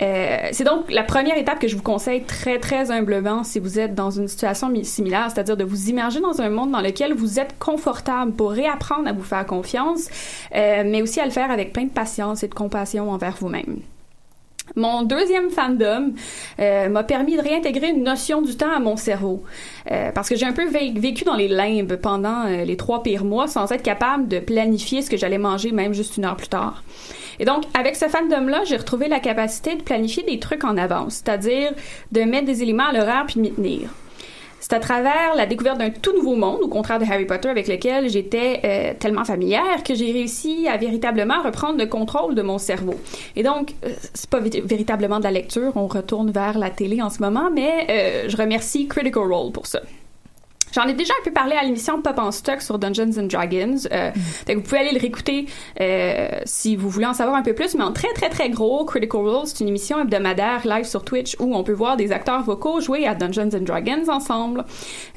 Euh, 0.00 0.38
c'est 0.52 0.64
donc 0.64 0.90
la 0.90 1.02
première 1.02 1.36
étape 1.36 1.58
que 1.58 1.68
je 1.68 1.76
vous 1.76 1.82
conseille 1.82 2.22
très 2.24 2.58
très 2.58 2.90
humblement 2.90 3.44
si 3.44 3.58
vous 3.58 3.78
êtes 3.78 3.94
dans 3.94 4.10
une 4.10 4.28
situation 4.28 4.70
mi- 4.70 4.84
similaire, 4.86 5.28
c'est-à-dire 5.32 5.58
de 5.58 5.64
vous 5.64 5.90
immerger 5.90 6.20
dans 6.20 6.40
un 6.40 6.48
monde 6.48 6.70
dans 6.70 6.80
lequel 6.80 7.12
vous 7.12 7.38
êtes 7.38 7.58
confortable 7.58 8.32
pour 8.32 8.50
réapprendre 8.52 9.08
à 9.08 9.12
vous 9.12 9.22
faire 9.24 9.44
confiance, 9.44 9.67
euh, 9.76 10.82
mais 10.86 11.02
aussi 11.02 11.20
à 11.20 11.24
le 11.24 11.30
faire 11.30 11.50
avec 11.50 11.72
plein 11.72 11.84
de 11.84 11.90
patience 11.90 12.42
et 12.42 12.48
de 12.48 12.54
compassion 12.54 13.10
envers 13.10 13.36
vous-même. 13.40 13.80
Mon 14.76 15.02
deuxième 15.02 15.48
fandom 15.48 16.12
euh, 16.60 16.88
m'a 16.90 17.02
permis 17.02 17.38
de 17.38 17.40
réintégrer 17.40 17.88
une 17.88 18.02
notion 18.02 18.42
du 18.42 18.54
temps 18.54 18.70
à 18.70 18.80
mon 18.80 18.98
cerveau. 18.98 19.42
Euh, 19.90 20.12
parce 20.12 20.28
que 20.28 20.36
j'ai 20.36 20.44
un 20.44 20.52
peu 20.52 20.68
vé- 20.68 20.98
vécu 20.98 21.24
dans 21.24 21.36
les 21.36 21.48
limbes 21.48 21.96
pendant 21.96 22.44
les 22.44 22.76
trois 22.76 23.02
pires 23.02 23.24
mois 23.24 23.48
sans 23.48 23.72
être 23.72 23.82
capable 23.82 24.28
de 24.28 24.40
planifier 24.40 25.00
ce 25.00 25.08
que 25.08 25.16
j'allais 25.16 25.38
manger 25.38 25.72
même 25.72 25.94
juste 25.94 26.18
une 26.18 26.26
heure 26.26 26.36
plus 26.36 26.48
tard. 26.48 26.82
Et 27.40 27.46
donc, 27.46 27.64
avec 27.72 27.96
ce 27.96 28.08
fandom-là, 28.08 28.64
j'ai 28.64 28.76
retrouvé 28.76 29.08
la 29.08 29.20
capacité 29.20 29.74
de 29.74 29.82
planifier 29.82 30.22
des 30.24 30.38
trucs 30.38 30.64
en 30.64 30.76
avance, 30.76 31.22
c'est-à-dire 31.24 31.72
de 32.12 32.20
mettre 32.22 32.44
des 32.44 32.62
éléments 32.62 32.88
à 32.88 32.92
l'horaire 32.92 33.24
puis 33.26 33.36
de 33.36 33.40
m'y 33.40 33.52
tenir. 33.52 33.88
C'est 34.60 34.72
à 34.72 34.80
travers 34.80 35.34
la 35.36 35.46
découverte 35.46 35.78
d'un 35.78 35.90
tout 35.90 36.12
nouveau 36.14 36.34
monde, 36.36 36.58
au 36.62 36.68
contraire 36.68 36.98
de 36.98 37.04
Harry 37.04 37.24
Potter 37.26 37.48
avec 37.48 37.68
lequel 37.68 38.08
j'étais 38.08 38.60
euh, 38.64 38.92
tellement 38.98 39.24
familière, 39.24 39.82
que 39.84 39.94
j'ai 39.94 40.10
réussi 40.12 40.66
à 40.68 40.76
véritablement 40.76 41.42
reprendre 41.42 41.78
le 41.78 41.86
contrôle 41.86 42.34
de 42.34 42.42
mon 42.42 42.58
cerveau. 42.58 42.94
Et 43.36 43.42
donc, 43.42 43.74
euh, 43.84 43.90
c'est 44.14 44.28
pas 44.28 44.40
vé- 44.40 44.62
véritablement 44.62 45.18
de 45.18 45.24
la 45.24 45.30
lecture, 45.30 45.72
on 45.76 45.86
retourne 45.86 46.30
vers 46.32 46.58
la 46.58 46.70
télé 46.70 47.00
en 47.00 47.08
ce 47.10 47.20
moment, 47.22 47.50
mais 47.54 47.86
euh, 47.88 48.24
je 48.28 48.36
remercie 48.36 48.88
Critical 48.88 49.22
Role 49.32 49.52
pour 49.52 49.66
ça. 49.66 49.80
J'en 50.72 50.86
ai 50.86 50.94
déjà 50.94 51.14
un 51.20 51.24
peu 51.24 51.30
parlé 51.30 51.54
à 51.54 51.62
l'émission 51.62 52.00
Pop 52.02 52.18
en 52.18 52.30
Stock 52.30 52.60
sur 52.62 52.78
Dungeons 52.78 53.12
and 53.18 53.24
Dragons. 53.24 53.76
Euh, 53.92 54.10
que 54.46 54.54
vous 54.54 54.60
pouvez 54.62 54.78
aller 54.78 54.92
le 54.92 55.00
réécouter 55.00 55.46
euh, 55.80 56.28
si 56.44 56.76
vous 56.76 56.88
voulez 56.88 57.06
en 57.06 57.14
savoir 57.14 57.36
un 57.36 57.42
peu 57.42 57.54
plus. 57.54 57.74
Mais 57.74 57.84
en 57.84 57.92
très, 57.92 58.12
très, 58.14 58.28
très 58.28 58.50
gros, 58.50 58.84
Critical 58.84 59.20
Role, 59.20 59.46
c'est 59.46 59.60
une 59.60 59.68
émission 59.68 60.00
hebdomadaire 60.00 60.66
live 60.66 60.84
sur 60.84 61.04
Twitch 61.04 61.36
où 61.38 61.54
on 61.54 61.62
peut 61.62 61.72
voir 61.72 61.96
des 61.96 62.12
acteurs 62.12 62.42
vocaux 62.42 62.80
jouer 62.80 63.06
à 63.06 63.14
Dungeons 63.14 63.50
and 63.54 63.62
Dragons 63.62 64.08
ensemble. 64.08 64.64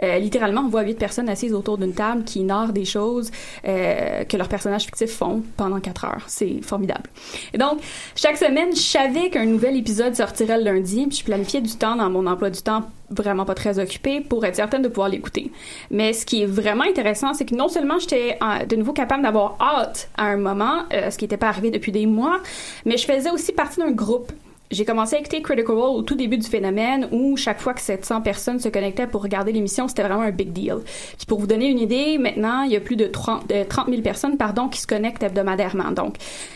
Euh, 0.03 0.19
littéralement, 0.19 0.61
on 0.61 0.69
voit 0.69 0.83
huit 0.83 0.97
personnes 0.97 1.29
assises 1.29 1.53
autour 1.53 1.77
d'une 1.77 1.93
table 1.93 2.23
qui 2.23 2.43
narrent 2.43 2.73
des 2.73 2.85
choses 2.85 3.31
euh, 3.67 4.23
que 4.23 4.37
leurs 4.37 4.49
personnages 4.49 4.85
fictifs 4.85 5.15
font 5.15 5.43
pendant 5.57 5.79
quatre 5.79 6.05
heures. 6.05 6.23
C'est 6.27 6.61
formidable. 6.61 7.09
Et 7.53 7.57
donc, 7.57 7.79
chaque 8.15 8.37
semaine, 8.37 8.75
je 8.75 8.81
savais 8.81 9.29
qu'un 9.29 9.45
nouvel 9.45 9.77
épisode 9.77 10.15
sortirait 10.15 10.57
le 10.57 10.63
lundi, 10.63 11.07
puis 11.07 11.19
je 11.19 11.23
planifiais 11.23 11.61
du 11.61 11.75
temps 11.75 11.95
dans 11.95 12.09
mon 12.09 12.27
emploi 12.27 12.49
du 12.49 12.61
temps 12.61 12.83
vraiment 13.12 13.45
pas 13.45 13.56
très 13.56 13.80
occupé 13.80 14.21
pour 14.21 14.45
être 14.45 14.56
certaine 14.56 14.82
de 14.82 14.88
pouvoir 14.88 15.10
l'écouter. 15.10 15.52
Mais 15.89 16.13
ce 16.13 16.26
qui 16.26 16.43
est 16.43 16.45
vraiment 16.45 16.84
intéressant, 16.84 17.34
c'est 17.34 17.45
que 17.45 17.56
non 17.56 17.67
seulement 17.67 18.00
j'étais 18.00 18.38
euh, 18.41 18.65
de 18.65 18.76
nouveau 18.76 18.93
capable 18.93 19.24
d'avoir 19.24 19.58
hâte 19.60 20.10
à 20.17 20.26
un 20.26 20.38
moment, 20.38 20.84
euh, 20.93 21.12
ce 21.12 21.17
qui 21.17 21.26
n'était 21.26 21.38
pas 21.38 21.50
arrivé 21.50 21.71
depuis 21.71 21.91
des 21.91 22.06
mois, 22.06 22.39
mais 22.86 22.97
je 22.97 23.06
faisais 23.06 23.30
aussi 23.30 23.52
partie 23.52 23.80
d'un 23.80 23.91
groupe 23.91 24.32
j'ai 24.71 24.86
commencé 24.86 25.15
à 25.15 25.19
écouter 25.19 25.41
Critical 25.41 25.75
Role 25.75 25.97
au 25.97 26.01
tout 26.01 26.15
début 26.15 26.38
du 26.38 26.47
phénomène 26.47 27.07
où 27.12 27.36
chaque 27.38 27.60
fois 27.60 27.73
que 27.73 27.81
700 27.81 28.21
personnes 28.21 28.60
se 28.60 28.69
connectaient 28.69 29.07
pour 29.07 29.21
regarder 29.21 29.51
l'émission, 29.51 29.88
c'était 29.88 30.03
vraiment 30.03 30.21
un 30.21 30.31
big 30.31 30.51
deal. 30.51 30.77
Puis 31.17 31.25
pour 31.27 31.39
vous 31.39 31.47
donner 31.47 31.67
une 31.67 31.79
idée, 31.79 32.17
maintenant, 32.17 32.63
il 32.63 32.71
y 32.71 32.75
a 32.75 32.79
plus 32.79 32.95
de 32.95 33.05
30, 33.05 33.49
de 33.49 33.63
30 33.63 33.89
000 33.89 34.01
personnes 34.01 34.38
pardon, 34.38 34.69
qui 34.69 34.79
se 34.79 34.88
connectent 34.88 35.23
hebdomadairement. 35.23 35.91
Donc, 35.91 36.15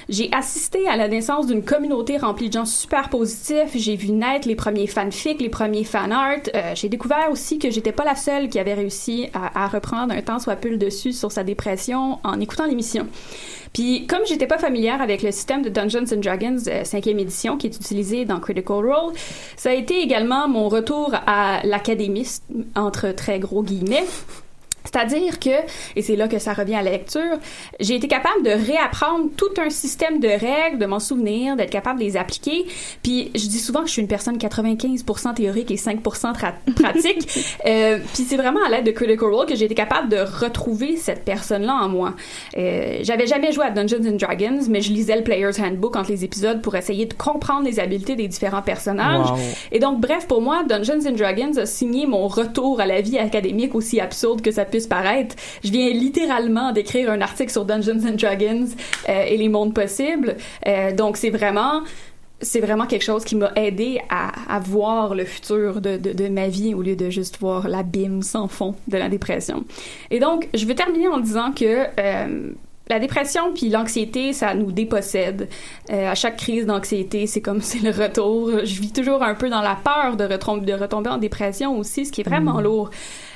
j'ai 0.10 0.30
assisté 0.32 0.88
à 0.88 0.96
la 0.96 1.08
naissance 1.08 1.48
d'une 1.48 1.64
communauté 1.64 2.18
remplie 2.18 2.48
de 2.48 2.54
gens 2.54 2.66
super 2.66 3.10
positifs. 3.10 3.72
J'ai 3.76 3.96
vu 3.96 4.12
naître 4.12 4.48
les 4.48 4.56
premiers 4.56 4.88
fanfics, 4.88 5.42
les 5.42 5.50
premiers 5.50 5.84
fanarts. 5.84 6.50
Euh, 6.54 6.72
j'ai 6.76 6.90
découvert 6.90 7.30
aussi 7.32 7.60
que 7.60 7.70
j'étais 7.70 7.92
pas 7.92 8.06
la 8.06 8.16
seule 8.16 8.50
qui 8.50 8.60
avait 8.60 8.74
réussi 8.74 9.28
à, 9.34 9.68
reprendre 9.68 10.14
un 10.14 10.22
temps 10.22 10.40
soit 10.40 10.56
peu 10.56 10.70
le 10.70 10.78
dessus 10.78 11.12
sur 11.12 11.32
sa 11.32 11.44
dépression 11.44 12.20
en 12.24 12.40
écoutant 12.40 12.66
l'émission. 12.66 13.08
Puis 13.74 14.08
comme 14.08 14.26
j'étais 14.26 14.48
pas 14.48 14.58
familière 14.58 15.02
avec 15.02 15.22
le 15.22 15.32
système 15.32 15.62
de 15.62 15.70
Dungeons 15.70 16.06
and 16.14 16.22
Dragons 16.22 16.56
5e 16.56 17.20
édition 17.20 17.58
qui 17.58 17.68
est 17.68 17.76
utilisé 17.76 18.05
dans 18.26 18.40
Critical 18.40 18.78
Role, 18.78 19.14
ça 19.58 19.70
a 19.70 19.74
été 19.74 20.02
également 20.02 20.48
mon 20.48 20.70
retour 20.70 21.14
à 21.26 21.62
l'académie 21.64 22.28
entre 22.76 23.12
très 23.12 23.40
gros 23.40 23.64
guillemets. 23.64 24.06
C'est-à-dire 24.86 25.40
que, 25.40 25.50
et 25.96 26.02
c'est 26.02 26.16
là 26.16 26.28
que 26.28 26.40
ça 26.40 26.54
revient 26.54 26.76
à 26.76 26.82
la 26.82 26.92
lecture, 26.92 27.38
j'ai 27.80 27.96
été 27.96 28.08
capable 28.08 28.44
de 28.44 28.52
réapprendre 28.52 29.30
tout 29.36 29.50
un 29.58 29.70
système 29.70 30.20
de 30.20 30.28
règles, 30.28 30.78
de 30.80 30.86
m'en 30.86 31.00
souvenir, 31.00 31.56
d'être 31.56 31.70
capable 31.72 32.00
de 32.00 32.06
les 32.06 32.18
appliquer. 32.18 32.66
Puis 33.04 33.32
je 33.36 33.48
dis 33.48 33.60
souvent 33.60 33.82
que 33.82 33.88
je 33.88 33.94
suis 33.94 34.02
une 34.02 34.08
personne 34.08 34.38
95% 34.38 35.34
théorique 35.34 35.72
et 35.72 35.76
5% 35.76 36.34
pratique. 36.76 37.28
euh, 37.66 38.00
puis 38.14 38.24
c'est 38.24 38.38
vraiment 38.38 38.64
à 38.66 38.70
l'aide 38.70 38.86
de 38.86 38.92
Critical 38.92 39.30
Role 39.34 39.46
que 39.48 39.56
j'ai 39.56 39.66
été 39.66 39.76
capable 39.76 40.10
de 40.10 40.18
retrouver 40.18 40.98
cette 40.98 41.26
personne-là 41.26 41.74
en 41.74 41.90
moi. 41.90 42.14
Euh, 42.58 43.00
J'avais 43.02 43.28
jamais 43.28 43.52
joué 43.52 43.66
à 43.66 43.72
Dungeons 43.72 44.06
and 44.08 44.18
Dragons, 44.18 44.60
mais 44.70 44.82
je 44.82 44.92
lisais 44.94 45.16
le 45.18 45.24
Player's 45.24 45.60
Handbook 45.60 45.96
entre 45.96 46.12
les 46.12 46.24
épisodes 46.24 46.62
pour 46.62 46.76
essayer 46.76 47.06
de 47.06 47.14
comprendre 47.14 47.66
les 47.66 47.80
habiletés 47.80 48.16
des 48.16 48.28
différents 48.28 48.62
personnages. 48.62 49.30
Wow. 49.32 49.38
Et 49.72 49.80
donc, 49.80 50.00
bref, 50.00 50.28
pour 50.28 50.42
moi, 50.42 50.64
Dungeons 50.64 51.08
and 51.08 51.14
Dragons 51.14 51.58
a 51.58 51.66
signé 51.66 52.06
mon 52.06 52.28
retour 52.28 52.80
à 52.80 52.86
la 52.86 53.02
vie 53.02 53.18
académique 53.18 53.76
aussi 53.76 54.00
absurde 54.00 54.42
que 54.42 54.52
ça 54.52 54.66
puisse 54.76 54.88
paraître. 54.88 55.36
Je 55.64 55.72
viens 55.72 55.90
littéralement 55.90 56.74
d'écrire 56.74 57.10
un 57.10 57.22
article 57.22 57.52
sur 57.52 57.64
Dungeons 57.64 58.02
and 58.06 58.18
Dragons 58.18 58.68
euh, 59.08 59.24
et 59.26 59.38
les 59.38 59.48
mondes 59.48 59.74
possibles. 59.74 60.36
Euh, 60.68 60.94
donc, 60.94 61.18
c'est 61.18 61.30
vraiment 61.30 61.82
c'est 62.42 62.60
vraiment 62.60 62.86
quelque 62.86 63.04
chose 63.04 63.24
qui 63.24 63.38
m'a 63.38 63.54
aidé 63.56 64.02
à, 64.10 64.54
à 64.54 64.60
voir 64.60 65.16
le 65.16 65.24
futur 65.24 65.80
de, 65.80 65.96
de, 65.96 66.12
de, 66.12 66.28
ma 66.28 66.50
vie 66.50 66.74
au 66.74 66.82
lieu 66.82 66.98
de 66.98 67.10
juste 67.10 67.40
voir 67.40 67.70
l'abîme 67.70 68.22
sans 68.22 68.50
fond 68.50 68.76
de 68.90 68.98
la 68.98 69.08
dépression. 69.08 69.64
Et 70.12 70.20
donc, 70.20 70.50
je 70.54 70.66
veux 70.66 70.76
terminer 70.76 71.08
en 71.08 71.20
disant 71.20 71.54
que 71.54 71.86
euh, 71.98 72.52
la 72.88 73.00
dépression 73.00 73.54
puis 73.54 73.70
l'anxiété, 73.70 74.34
ça 74.34 74.54
nous 74.54 74.72
dépossède. 74.72 75.48
Euh, 75.92 76.12
à 76.12 76.16
chaque 76.16 76.38
crise 76.38 76.66
d'anxiété, 76.66 77.26
c'est 77.26 77.42
comme 77.42 77.62
c'est 77.70 77.80
le 77.80 77.92
retour. 77.92 78.52
Je 78.64 78.82
vis 78.82 78.92
toujours 78.92 79.24
un 79.24 79.36
peu 79.36 79.50
dans 79.50 79.62
la 79.62 79.76
peur 79.76 80.18
de, 80.18 80.26
retomber, 80.26 80.66
de 80.66 80.78
retomber 80.78 81.10
en 81.10 81.18
dépression 81.18 81.78
aussi, 81.80 82.06
ce 82.06 82.12
qui 82.12 82.22
est 82.22 82.30
vraiment 82.30 82.60
Mm. 82.60 82.64
lourd. 82.64 82.90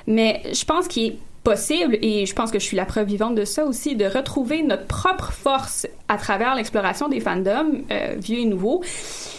Mais 0.07 0.41
je 0.53 0.65
pense 0.65 0.87
qu'il 0.87 1.05
est 1.05 1.17
possible, 1.43 1.97
et 2.01 2.25
je 2.25 2.33
pense 2.35 2.51
que 2.51 2.59
je 2.59 2.65
suis 2.65 2.77
la 2.77 2.85
preuve 2.85 3.07
vivante 3.07 3.35
de 3.35 3.45
ça 3.45 3.65
aussi, 3.65 3.95
de 3.95 4.05
retrouver 4.05 4.61
notre 4.63 4.85
propre 4.85 5.31
force 5.31 5.87
à 6.07 6.17
travers 6.17 6.55
l'exploration 6.55 7.07
des 7.07 7.19
fandoms, 7.19 7.83
euh, 7.91 8.15
vieux 8.17 8.39
et 8.39 8.45
nouveaux, 8.45 8.81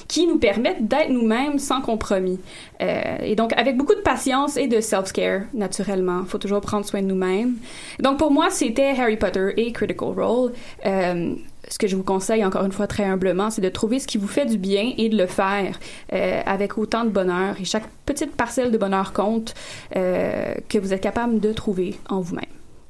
qui 0.09 0.27
nous 0.27 0.39
permettent 0.39 0.89
d'être 0.89 1.11
nous-mêmes 1.11 1.59
sans 1.59 1.81
compromis. 1.81 2.41
Euh, 2.81 3.19
et 3.23 3.37
donc, 3.37 3.53
avec 3.57 3.77
beaucoup 3.77 3.95
de 3.95 4.01
patience 4.01 4.57
et 4.57 4.67
de 4.67 4.81
self-care, 4.81 5.43
naturellement. 5.55 6.25
faut 6.25 6.39
toujours 6.39 6.61
prendre 6.61 6.85
soin 6.85 7.03
de 7.03 7.07
nous-mêmes. 7.07 7.55
Donc, 8.01 8.19
pour 8.19 8.31
moi, 8.31 8.51
c'était 8.51 8.95
Harry 8.99 9.17
Potter 9.17 9.51
et 9.57 9.71
Critical 9.73 10.09
Role. 10.09 10.53
Euh, 10.87 11.35
ce 11.71 11.79
que 11.79 11.87
je 11.87 11.97
vous 11.97 12.03
conseille, 12.03 12.45
encore 12.45 12.65
une 12.65 12.73
fois, 12.73 12.87
très 12.87 13.05
humblement, 13.05 13.51
c'est 13.51 13.63
de 13.63 13.69
trouver 13.69 14.01
ce 14.01 14.07
qui 14.07 14.19
vous 14.19 14.27
fait 14.27 14.45
du 14.45 14.59
bien 14.59 14.93
et 14.99 15.09
de 15.09 15.17
le 15.17 15.27
faire 15.27 15.79
euh, 16.13 16.43
avec 16.45 16.77
autant 16.77 17.05
de 17.05 17.11
bonheur. 17.11 17.55
Et 17.61 17.65
chaque 17.65 17.89
petite 18.05 18.35
parcelle 18.37 18.73
de 18.73 18.79
bonheur 18.79 19.13
compte 19.13 19.55
euh, 19.97 20.55
que 20.69 20.79
vous 20.79 20.93
êtes 20.93 21.01
capable 21.01 21.41
de 21.41 21.53
trouver 21.53 21.99
en 22.09 22.21
vous-même. 22.21 22.45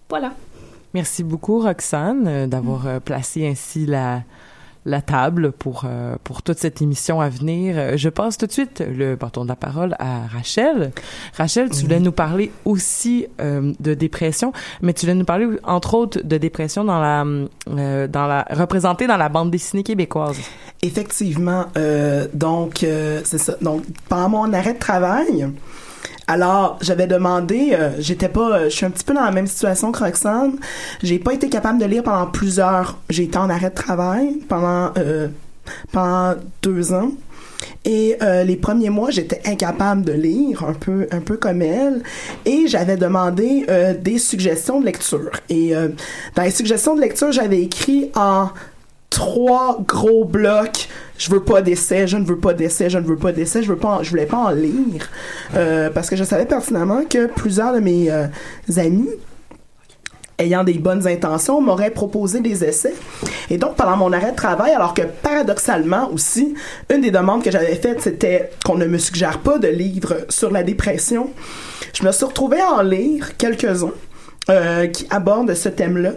Voilà. 0.08 0.32
Merci 0.94 1.22
beaucoup, 1.22 1.60
Roxane, 1.60 2.26
euh, 2.26 2.46
d'avoir 2.46 3.00
placé 3.02 3.46
ainsi 3.46 3.86
la, 3.86 4.22
la 4.86 5.02
table 5.02 5.52
pour, 5.52 5.84
euh, 5.84 6.16
pour 6.24 6.42
toute 6.42 6.58
cette 6.58 6.80
émission 6.80 7.20
à 7.20 7.28
venir. 7.28 7.74
Euh, 7.76 7.96
Je 7.96 8.08
passe 8.08 8.38
tout 8.38 8.46
de 8.46 8.52
suite 8.52 8.82
le 8.86 9.14
bâton 9.16 9.44
de 9.44 9.48
la 9.48 9.56
parole 9.56 9.94
à 9.98 10.26
Rachel. 10.26 10.92
Rachel, 11.36 11.70
tu 11.70 11.82
voulais 11.82 12.00
nous 12.00 12.12
parler 12.12 12.50
aussi 12.64 13.26
euh, 13.40 13.72
de 13.78 13.94
dépression, 13.94 14.52
mais 14.80 14.92
tu 14.92 15.06
voulais 15.06 15.14
nous 15.18 15.24
parler 15.24 15.46
entre 15.64 15.94
autres 15.94 16.20
de 16.22 16.38
dépression 16.38 16.84
dans 16.84 17.00
la, 17.00 17.24
euh, 17.68 18.06
dans 18.06 18.26
la 18.26 18.46
représentée 18.50 19.06
dans 19.06 19.16
la 19.18 19.28
bande 19.28 19.50
dessinée 19.50 19.82
québécoise. 19.82 20.38
Effectivement. 20.82 21.66
Euh, 21.76 22.26
donc, 22.32 22.82
euh, 22.82 23.20
c'est 23.24 23.38
ça. 23.38 23.56
Donc, 23.60 23.82
pendant 24.08 24.28
mon 24.30 24.52
arrêt 24.52 24.74
de 24.74 24.78
travail, 24.78 25.48
alors, 26.26 26.78
j'avais 26.80 27.06
demandé, 27.06 27.70
euh, 27.72 27.90
j'étais 27.98 28.28
pas, 28.28 28.52
euh, 28.52 28.64
je 28.64 28.76
suis 28.76 28.86
un 28.86 28.90
petit 28.90 29.04
peu 29.04 29.14
dans 29.14 29.24
la 29.24 29.32
même 29.32 29.46
situation 29.46 29.90
que 29.90 29.98
Roxane. 29.98 30.52
J'ai 31.02 31.18
pas 31.18 31.32
été 31.34 31.48
capable 31.48 31.78
de 31.78 31.86
lire 31.86 32.02
pendant 32.04 32.26
plusieurs. 32.26 32.98
J'ai 33.08 33.24
été 33.24 33.36
en 33.36 33.50
arrêt 33.50 33.70
de 33.70 33.74
travail 33.74 34.38
pendant 34.48 34.92
euh, 34.98 35.28
pendant 35.92 36.34
deux 36.62 36.92
ans. 36.92 37.10
Et 37.84 38.16
les 38.44 38.56
premiers 38.56 38.90
mois, 38.90 39.10
j'étais 39.10 39.40
incapable 39.46 40.02
de 40.02 40.12
lire, 40.12 40.64
un 40.64 40.72
peu, 40.72 41.06
un 41.10 41.20
peu 41.20 41.36
comme 41.36 41.62
elle. 41.62 42.02
Et 42.44 42.66
j'avais 42.66 42.96
demandé 42.96 43.66
des 44.00 44.18
suggestions 44.18 44.80
de 44.80 44.86
lecture. 44.86 45.30
Et 45.48 45.72
dans 46.34 46.42
les 46.42 46.50
suggestions 46.50 46.94
de 46.94 47.00
lecture, 47.00 47.32
j'avais 47.32 47.62
écrit 47.62 48.10
en 48.14 48.50
trois 49.10 49.80
gros 49.86 50.24
blocs. 50.24 50.88
Je 51.18 51.30
veux 51.30 51.42
pas 51.42 51.60
d'essai, 51.60 52.06
je 52.06 52.16
ne 52.16 52.24
veux 52.24 52.38
pas 52.38 52.54
d'essai, 52.54 52.88
je 52.88 52.98
ne 52.98 53.04
veux 53.04 53.16
pas 53.16 53.32
d'essai, 53.32 53.62
je 53.62 53.68
veux 53.68 53.78
pas, 53.78 53.98
je 54.02 54.10
voulais 54.10 54.26
pas 54.26 54.38
en 54.38 54.50
lire 54.50 55.10
euh, 55.54 55.90
parce 55.90 56.08
que 56.08 56.16
je 56.16 56.24
savais 56.24 56.46
pertinemment 56.46 57.04
que 57.04 57.26
plusieurs 57.26 57.74
de 57.74 57.80
mes 57.80 58.10
euh, 58.10 58.26
amis 58.76 59.08
ayant 60.40 60.64
des 60.64 60.74
bonnes 60.74 61.06
intentions, 61.06 61.60
m'auraient 61.60 61.90
proposé 61.90 62.40
des 62.40 62.64
essais. 62.64 62.94
Et 63.50 63.58
donc, 63.58 63.76
pendant 63.76 63.96
mon 63.96 64.12
arrêt 64.12 64.32
de 64.32 64.36
travail, 64.36 64.72
alors 64.72 64.94
que 64.94 65.02
paradoxalement 65.02 66.10
aussi, 66.12 66.54
une 66.92 67.02
des 67.02 67.10
demandes 67.10 67.44
que 67.44 67.50
j'avais 67.50 67.76
faites, 67.76 68.00
c'était 68.00 68.50
qu'on 68.64 68.76
ne 68.76 68.86
me 68.86 68.98
suggère 68.98 69.38
pas 69.38 69.58
de 69.58 69.68
livres 69.68 70.24
sur 70.28 70.50
la 70.50 70.62
dépression. 70.62 71.30
Je 71.92 72.04
me 72.04 72.12
suis 72.12 72.24
retrouvée 72.24 72.60
à 72.60 72.72
en 72.72 72.82
lire 72.82 73.36
quelques-uns. 73.36 73.92
Euh, 74.48 74.86
qui 74.86 75.06
abordent 75.10 75.54
ce 75.54 75.68
thème-là 75.68 76.12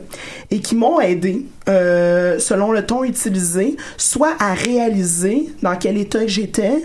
et 0.50 0.60
qui 0.60 0.76
m'ont 0.76 1.00
aidé, 1.02 1.46
euh, 1.68 2.40
selon 2.40 2.72
le 2.72 2.84
ton 2.84 3.04
utilisé, 3.04 3.76
soit 3.98 4.34
à 4.40 4.54
réaliser 4.54 5.50
dans 5.62 5.76
quel 5.76 5.98
état 5.98 6.26
j'étais 6.26 6.84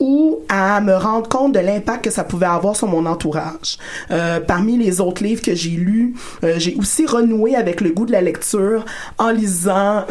ou 0.00 0.40
à 0.48 0.80
me 0.80 0.94
rendre 0.94 1.28
compte 1.28 1.52
de 1.52 1.60
l'impact 1.60 2.06
que 2.06 2.10
ça 2.10 2.24
pouvait 2.24 2.46
avoir 2.46 2.74
sur 2.74 2.88
mon 2.88 3.04
entourage. 3.04 3.78
Euh, 4.10 4.40
parmi 4.40 4.78
les 4.78 5.00
autres 5.00 5.22
livres 5.22 5.42
que 5.42 5.54
j'ai 5.54 5.70
lus, 5.70 6.14
j'ai 6.56 6.74
aussi 6.76 7.04
renoué 7.04 7.54
avec 7.54 7.80
le 7.82 7.90
goût 7.90 8.06
de 8.06 8.12
la 8.12 8.22
lecture 8.22 8.84
en 9.18 9.30
lisant... 9.30 10.04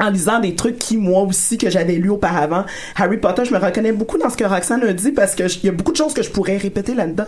En 0.00 0.10
lisant 0.10 0.38
des 0.38 0.54
trucs 0.54 0.78
qui 0.78 0.96
moi 0.96 1.22
aussi 1.22 1.58
que 1.58 1.70
j'avais 1.70 1.94
lu 1.94 2.08
auparavant 2.08 2.64
Harry 2.94 3.16
Potter 3.16 3.44
je 3.44 3.52
me 3.52 3.58
reconnais 3.58 3.90
beaucoup 3.90 4.16
dans 4.16 4.30
ce 4.30 4.36
que 4.36 4.44
Roxane 4.44 4.84
a 4.84 4.92
dit 4.92 5.10
parce 5.10 5.34
que 5.34 5.42
il 5.42 5.66
y 5.66 5.68
a 5.68 5.72
beaucoup 5.72 5.90
de 5.90 5.96
choses 5.96 6.14
que 6.14 6.22
je 6.22 6.30
pourrais 6.30 6.56
répéter 6.56 6.94
là-dedans 6.94 7.24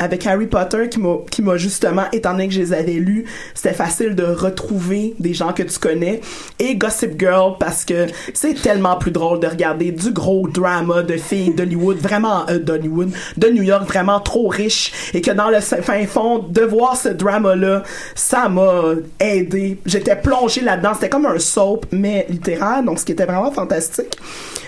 avec 0.00 0.26
Harry 0.26 0.46
Potter 0.46 0.88
qui 0.88 1.42
m'a 1.42 1.56
justement 1.56 2.04
étant 2.12 2.32
donné 2.32 2.48
que 2.48 2.54
je 2.54 2.60
les 2.60 2.72
avais 2.72 2.94
lus. 2.94 3.26
C'était 3.54 3.74
facile 3.74 4.16
de 4.16 4.24
retrouver 4.24 5.14
des 5.20 5.34
gens 5.34 5.52
que 5.52 5.62
tu 5.62 5.78
connais. 5.78 6.20
Et 6.58 6.74
Gossip 6.74 7.20
Girl 7.20 7.54
parce 7.60 7.84
que 7.84 8.06
c'est 8.34 8.54
tellement 8.54 8.96
plus 8.96 9.10
drôle 9.12 9.38
de 9.40 9.46
regarder 9.46 9.92
du 9.92 10.10
gros 10.12 10.48
drama 10.48 11.02
de 11.02 11.16
filles 11.16 11.54
d'Hollywood 11.54 11.98
vraiment 11.98 12.48
euh, 12.48 12.58
d'Hollywood 12.58 13.10
de 13.36 13.48
New 13.48 13.62
York 13.62 13.86
vraiment 13.86 14.20
trop 14.20 14.48
riche 14.48 14.92
et 15.12 15.20
que 15.20 15.30
dans 15.30 15.50
le 15.50 15.60
fin 15.60 16.06
fond 16.06 16.38
de 16.38 16.62
voir 16.62 16.96
ce 16.96 17.10
drama 17.10 17.54
là 17.54 17.82
ça 18.14 18.48
m'a 18.48 18.94
aidé. 19.20 19.78
J'étais 19.84 20.16
plongée 20.16 20.62
là-dedans. 20.62 20.94
C'était 20.94 21.10
comme 21.10 21.26
un 21.26 21.38
soap 21.38 21.86
mais 21.92 22.26
littéraire 22.30 22.82
donc 22.82 22.98
ce 22.98 23.04
qui 23.04 23.12
était 23.12 23.26
vraiment 23.26 23.52
fantastique. 23.52 24.16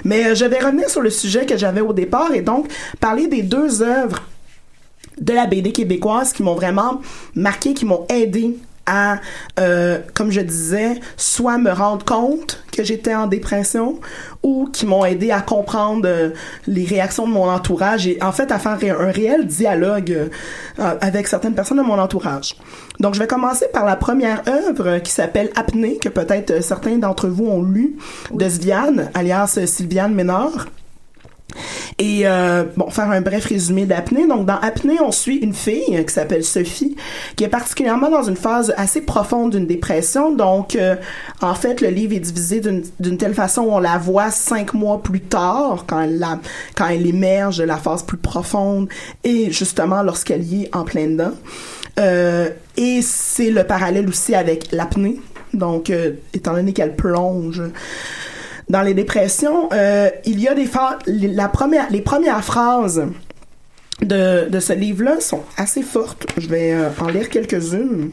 Mais 0.04 0.26
euh, 0.26 0.34
je 0.34 0.44
vais 0.44 0.58
revenir 0.58 0.90
sur 0.90 1.00
le 1.00 1.10
sujet 1.10 1.46
que 1.46 1.56
j'avais 1.56 1.80
au 1.80 1.94
départ 1.94 2.34
et 2.34 2.42
donc 2.42 2.66
parler 3.00 3.28
des 3.28 3.42
deux 3.42 3.82
œuvres 3.82 4.22
de 5.22 5.32
la 5.32 5.46
BD 5.46 5.72
québécoise 5.72 6.32
qui 6.32 6.42
m'ont 6.42 6.54
vraiment 6.54 7.00
marqué, 7.34 7.72
qui 7.72 7.86
m'ont 7.86 8.04
aidé 8.08 8.58
à, 8.86 9.18
euh, 9.60 9.98
comme 10.14 10.30
je 10.30 10.40
disais, 10.40 11.00
soit 11.16 11.58
me 11.58 11.70
rendre 11.70 12.04
compte 12.04 12.62
que 12.72 12.82
j'étais 12.82 13.14
en 13.14 13.26
dépression 13.26 14.00
ou 14.42 14.68
qui 14.72 14.86
m'ont 14.86 15.04
aidé 15.04 15.30
à 15.30 15.40
comprendre 15.40 16.02
euh, 16.06 16.30
les 16.66 16.84
réactions 16.84 17.26
de 17.26 17.32
mon 17.32 17.48
entourage 17.48 18.06
et 18.08 18.18
en 18.22 18.32
fait 18.32 18.50
à 18.50 18.58
faire 18.58 19.00
un 19.00 19.10
réel 19.10 19.46
dialogue 19.46 20.30
euh, 20.78 20.94
avec 21.00 21.28
certaines 21.28 21.54
personnes 21.54 21.78
de 21.78 21.82
mon 21.82 21.98
entourage. 21.98 22.56
Donc 22.98 23.14
je 23.14 23.20
vais 23.20 23.26
commencer 23.26 23.66
par 23.72 23.84
la 23.84 23.96
première 23.96 24.42
œuvre 24.48 24.98
qui 24.98 25.12
s'appelle 25.12 25.50
Apnée, 25.54 25.98
que 25.98 26.08
peut-être 26.08 26.62
certains 26.62 26.98
d'entre 26.98 27.28
vous 27.28 27.46
ont 27.46 27.62
lu, 27.62 27.96
de 28.32 28.48
Sviane, 28.48 29.10
alias 29.14 29.58
Sylviane 29.66 30.14
Ménard. 30.14 30.66
Et 31.98 32.22
euh, 32.24 32.64
bon, 32.76 32.90
faire 32.90 33.10
un 33.10 33.20
bref 33.20 33.46
résumé 33.46 33.86
d'apnée. 33.86 34.26
Donc 34.26 34.46
dans 34.46 34.58
apnée, 34.58 34.98
on 35.00 35.12
suit 35.12 35.36
une 35.36 35.54
fille 35.54 36.04
qui 36.04 36.12
s'appelle 36.12 36.44
Sophie, 36.44 36.96
qui 37.36 37.44
est 37.44 37.48
particulièrement 37.48 38.10
dans 38.10 38.22
une 38.22 38.36
phase 38.36 38.72
assez 38.76 39.02
profonde 39.02 39.52
d'une 39.52 39.66
dépression. 39.66 40.34
Donc 40.34 40.76
euh, 40.76 40.96
en 41.40 41.54
fait, 41.54 41.80
le 41.80 41.88
livre 41.88 42.14
est 42.14 42.20
divisé 42.20 42.60
d'une 42.60 43.18
telle 43.18 43.34
façon 43.34 43.62
où 43.62 43.72
on 43.72 43.78
la 43.80 43.98
voit 43.98 44.30
cinq 44.30 44.74
mois 44.74 45.02
plus 45.02 45.20
tard, 45.20 45.84
quand 45.86 46.00
elle, 46.00 46.18
la, 46.18 46.40
quand 46.76 46.88
elle 46.88 47.06
émerge 47.06 47.58
de 47.58 47.64
la 47.64 47.76
phase 47.76 48.02
plus 48.02 48.16
profonde, 48.16 48.88
et 49.24 49.50
justement 49.50 50.02
lorsqu'elle 50.02 50.42
y 50.42 50.64
est 50.64 50.76
en 50.76 50.84
plein 50.84 51.06
dedans. 51.06 51.32
Euh, 52.00 52.48
et 52.76 53.00
c'est 53.02 53.50
le 53.50 53.64
parallèle 53.64 54.08
aussi 54.08 54.34
avec 54.34 54.72
l'apnée. 54.72 55.20
Donc, 55.52 55.92
étant 56.32 56.54
donné 56.54 56.72
qu'elle 56.72 56.96
plonge 56.96 57.60
dans 58.72 58.80
les 58.80 58.94
dépressions, 58.94 59.68
euh, 59.74 60.08
il 60.24 60.40
y 60.40 60.48
a 60.48 60.54
des 60.54 60.66
la 61.06 61.48
première, 61.48 61.90
les 61.90 62.00
premières 62.00 62.42
phrases 62.42 63.04
de, 64.00 64.48
de 64.48 64.60
ce 64.60 64.72
livre-là 64.72 65.20
sont 65.20 65.42
assez 65.58 65.82
fortes. 65.82 66.26
Je 66.38 66.48
vais 66.48 66.72
euh, 66.72 66.88
en 66.98 67.08
lire 67.08 67.28
quelques-unes. 67.28 68.12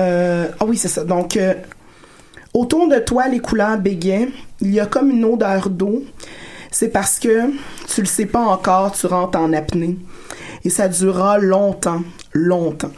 Euh, 0.00 0.48
ah 0.58 0.64
oui, 0.66 0.76
c'est 0.76 0.88
ça. 0.88 1.04
Donc, 1.04 1.38
autour 2.52 2.88
de 2.88 2.98
toi, 2.98 3.28
les 3.28 3.38
couleurs 3.38 3.78
bégayent. 3.78 4.32
Il 4.60 4.74
y 4.74 4.80
a 4.80 4.86
comme 4.86 5.10
une 5.10 5.24
odeur 5.24 5.70
d'eau. 5.70 6.02
C'est 6.72 6.88
parce 6.88 7.20
que 7.20 7.50
tu 7.86 8.00
le 8.00 8.08
sais 8.08 8.26
pas 8.26 8.40
encore, 8.40 8.90
tu 8.90 9.06
rentres 9.06 9.38
en 9.38 9.52
apnée. 9.52 9.96
Et 10.64 10.70
ça 10.70 10.88
durera 10.88 11.38
longtemps, 11.38 12.02
longtemps. 12.32 12.90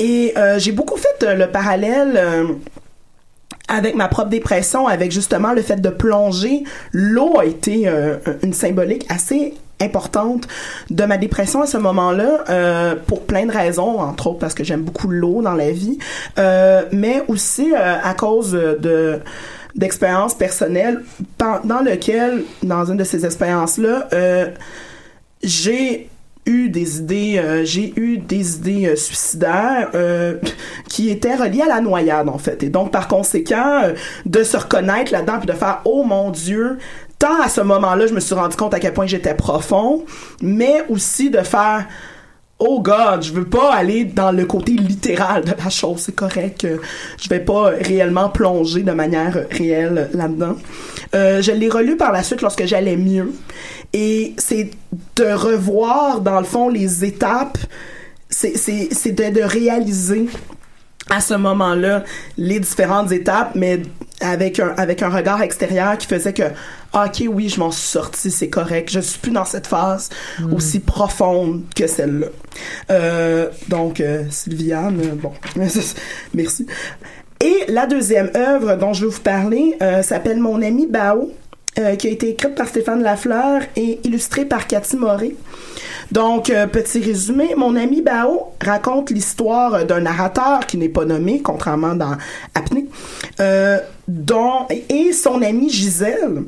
Et 0.00 0.34
j'ai 0.56 0.72
beaucoup 0.72 0.98
fait 0.98 1.36
le 1.36 1.46
parallèle 1.46 2.58
avec 3.72 3.94
ma 3.94 4.06
propre 4.08 4.28
dépression, 4.28 4.86
avec 4.86 5.10
justement 5.10 5.52
le 5.52 5.62
fait 5.62 5.80
de 5.80 5.88
plonger, 5.88 6.62
l'eau 6.92 7.38
a 7.38 7.46
été 7.46 7.88
euh, 7.88 8.16
une 8.42 8.52
symbolique 8.52 9.06
assez 9.08 9.54
importante 9.80 10.46
de 10.90 11.04
ma 11.04 11.16
dépression 11.16 11.62
à 11.62 11.66
ce 11.66 11.78
moment-là 11.78 12.44
euh, 12.50 12.94
pour 13.06 13.22
plein 13.22 13.46
de 13.46 13.50
raisons 13.50 13.98
entre 13.98 14.28
autres 14.28 14.38
parce 14.38 14.54
que 14.54 14.62
j'aime 14.62 14.82
beaucoup 14.82 15.08
l'eau 15.08 15.42
dans 15.42 15.54
la 15.54 15.72
vie 15.72 15.98
euh, 16.38 16.82
mais 16.92 17.24
aussi 17.26 17.74
à 17.74 18.14
cause 18.14 18.52
de 18.52 19.18
d'expériences 19.74 20.34
personnelles 20.34 21.02
dans 21.38 21.80
lequel 21.84 22.44
dans 22.62 22.84
une 22.84 22.96
de 22.96 23.02
ces 23.02 23.26
expériences 23.26 23.76
là 23.76 24.08
j'ai 25.42 26.11
eu 26.46 26.68
des 26.68 26.98
idées, 26.98 27.38
euh, 27.38 27.64
j'ai 27.64 27.92
eu 27.96 28.18
des 28.18 28.56
idées 28.56 28.86
euh, 28.86 28.96
suicidaires 28.96 29.90
euh, 29.94 30.38
qui 30.88 31.10
étaient 31.10 31.36
reliées 31.36 31.62
à 31.62 31.68
la 31.68 31.80
noyade 31.80 32.28
en 32.28 32.38
fait. 32.38 32.62
Et 32.62 32.68
donc 32.68 32.90
par 32.90 33.08
conséquent, 33.08 33.82
de 34.26 34.42
se 34.42 34.56
reconnaître 34.56 35.12
là-dedans 35.12 35.38
puis 35.38 35.46
de 35.46 35.52
faire 35.52 35.82
oh 35.84 36.02
mon 36.04 36.30
Dieu, 36.30 36.78
tant 37.18 37.40
à 37.40 37.48
ce 37.48 37.60
moment-là, 37.60 38.06
je 38.06 38.14
me 38.14 38.20
suis 38.20 38.34
rendu 38.34 38.56
compte 38.56 38.74
à 38.74 38.80
quel 38.80 38.92
point 38.92 39.06
j'étais 39.06 39.34
profond, 39.34 40.04
mais 40.40 40.84
aussi 40.88 41.30
de 41.30 41.40
faire 41.40 41.86
oh 42.64 42.80
God, 42.80 43.22
je 43.22 43.32
veux 43.32 43.44
pas 43.44 43.74
aller 43.74 44.04
dans 44.04 44.30
le 44.30 44.44
côté 44.46 44.72
littéral 44.72 45.44
de 45.44 45.50
la 45.50 45.68
chose. 45.68 46.02
C'est 46.06 46.14
correct. 46.14 46.66
Je 47.20 47.28
vais 47.28 47.40
pas 47.40 47.70
réellement 47.80 48.28
plonger 48.28 48.82
de 48.82 48.92
manière 48.92 49.46
réelle 49.50 50.08
là-dedans. 50.14 50.56
Euh, 51.14 51.42
je 51.42 51.50
l'ai 51.50 51.68
relu 51.68 51.96
par 51.96 52.12
la 52.12 52.22
suite 52.22 52.40
lorsque 52.40 52.64
j'allais 52.64 52.96
mieux. 52.96 53.32
Et 53.92 54.34
c'est 54.38 54.70
de 55.16 55.24
revoir, 55.24 56.20
dans 56.20 56.38
le 56.38 56.46
fond, 56.46 56.68
les 56.68 57.04
étapes. 57.04 57.58
C'est, 58.30 58.54
de, 58.54 59.34
de 59.34 59.42
réaliser 59.42 60.26
à 61.10 61.20
ce 61.20 61.34
moment-là 61.34 62.04
les 62.36 62.60
différentes 62.60 63.12
étapes, 63.12 63.52
mais 63.54 63.82
avec 64.20 64.60
un, 64.60 64.68
avec 64.76 65.02
un 65.02 65.08
regard 65.08 65.42
extérieur 65.42 65.98
qui 65.98 66.06
faisait 66.06 66.32
que 66.32 66.44
ah, 66.92 67.06
ok 67.06 67.24
oui 67.28 67.48
je 67.48 67.58
m'en 67.58 67.70
suis 67.70 67.88
sortie 67.88 68.30
c'est 68.30 68.48
correct 68.48 68.90
je 68.90 69.00
suis 69.00 69.18
plus 69.18 69.32
dans 69.32 69.44
cette 69.44 69.66
phase 69.66 70.10
hmm. 70.38 70.54
aussi 70.54 70.78
profonde 70.78 71.62
que 71.74 71.86
celle-là 71.86 72.26
euh, 72.90 73.48
donc 73.68 74.00
euh, 74.00 74.24
Sylviane 74.30 75.00
euh, 75.00 75.14
bon 75.14 75.32
merci. 76.34 76.66
Et 77.40 77.64
la 77.66 77.86
deuxième 77.86 78.30
œuvre 78.36 78.76
dont 78.76 78.92
je 78.92 79.04
vais 79.04 79.10
vous 79.10 79.20
parler 79.20 79.76
s'appelle 80.02 80.38
Mon 80.38 80.62
ami 80.62 80.86
Bao 80.86 81.32
qui 81.74 82.06
a 82.06 82.10
été 82.10 82.30
écrite 82.30 82.54
par 82.54 82.68
Stéphane 82.68 83.02
Lafleur 83.02 83.62
et 83.76 83.98
illustrée 84.04 84.44
par 84.44 84.66
Cathy 84.66 84.96
Moré. 84.96 85.34
Donc, 86.12 86.50
euh, 86.50 86.66
petit 86.66 87.00
résumé, 87.00 87.54
mon 87.56 87.74
ami 87.74 88.02
Bao 88.02 88.52
raconte 88.60 89.10
l'histoire 89.10 89.86
d'un 89.86 90.00
narrateur 90.00 90.66
qui 90.66 90.76
n'est 90.76 90.90
pas 90.90 91.06
nommé, 91.06 91.40
contrairement 91.40 91.94
dans 91.94 92.16
Apnée, 92.54 92.86
euh, 93.40 93.78
et 94.90 95.12
son 95.12 95.40
amie 95.40 95.70
Gisèle. 95.70 96.42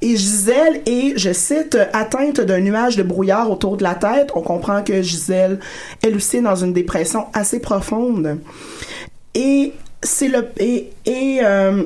Et 0.00 0.16
Gisèle 0.16 0.82
est, 0.86 1.18
je 1.18 1.32
cite, 1.32 1.76
atteinte 1.92 2.40
d'un 2.40 2.60
nuage 2.60 2.96
de 2.96 3.02
brouillard 3.02 3.50
autour 3.50 3.76
de 3.76 3.82
la 3.82 3.96
tête. 3.96 4.30
On 4.36 4.42
comprend 4.42 4.82
que 4.84 5.02
Gisèle, 5.02 5.58
elle 6.02 6.14
aussi, 6.14 6.36
est 6.36 6.42
dans 6.42 6.54
une 6.54 6.72
dépression 6.72 7.26
assez 7.32 7.58
profonde. 7.58 8.38
Et 9.34 9.72
c'est 10.02 10.28
le 10.28 10.48
et 10.56 11.40
euh, 11.42 11.82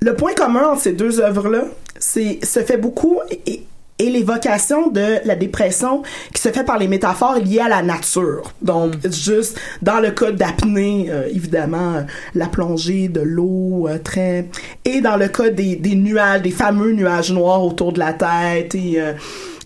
le 0.00 0.14
point 0.14 0.34
commun 0.34 0.70
entre 0.70 0.82
ces 0.82 0.92
deux 0.92 1.20
œuvres-là, 1.20 1.64
c'est 1.98 2.38
se 2.44 2.60
fait 2.60 2.76
beaucoup 2.76 3.18
et, 3.46 3.62
et 3.98 4.10
l'évocation 4.10 4.88
de 4.90 5.16
la 5.24 5.34
dépression 5.34 6.02
qui 6.32 6.40
se 6.40 6.50
fait 6.50 6.64
par 6.64 6.78
les 6.78 6.86
métaphores 6.86 7.40
liées 7.40 7.58
à 7.58 7.68
la 7.68 7.82
nature. 7.82 8.52
Donc, 8.62 8.94
mm. 9.04 9.12
juste 9.12 9.58
dans 9.82 9.98
le 10.00 10.10
cas 10.10 10.30
d'apnée, 10.30 11.08
euh, 11.10 11.28
évidemment, 11.28 11.96
euh, 11.96 12.02
la 12.34 12.46
plongée 12.46 13.08
de 13.08 13.20
l'eau 13.20 13.88
euh, 13.88 13.98
très... 13.98 14.46
Et 14.84 15.00
dans 15.00 15.16
le 15.16 15.28
cas 15.28 15.50
des, 15.50 15.76
des, 15.76 15.96
nuages, 15.96 16.42
des 16.42 16.50
fameux 16.50 16.92
nuages 16.92 17.32
noirs 17.32 17.64
autour 17.64 17.92
de 17.92 17.98
la 17.98 18.12
tête 18.12 18.74
et, 18.74 19.02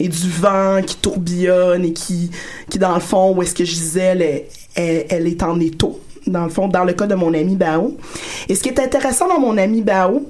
et 0.00 0.08
du 0.08 0.28
vent 0.30 0.80
qui 0.84 0.96
tourbillonne 0.96 1.84
et 1.84 1.92
qui, 1.92 2.30
qui 2.68 2.78
dans 2.78 2.94
le 2.94 3.00
fond, 3.00 3.36
où 3.36 3.42
est-ce 3.42 3.54
que 3.54 3.64
Gisèle, 3.64 4.22
est, 4.22 4.48
elle, 4.74 5.06
elle 5.10 5.26
est 5.26 5.42
en 5.42 5.60
étau 5.60 6.00
dans 6.26 6.44
le 6.44 6.50
fond, 6.50 6.68
dans 6.68 6.84
le 6.84 6.92
cas 6.92 7.06
de 7.06 7.14
mon 7.14 7.34
ami 7.34 7.56
Bao. 7.56 7.96
Et 8.48 8.54
ce 8.54 8.62
qui 8.62 8.68
est 8.68 8.80
intéressant 8.80 9.28
dans 9.28 9.40
mon 9.40 9.56
ami 9.58 9.82
Bao, 9.82 10.22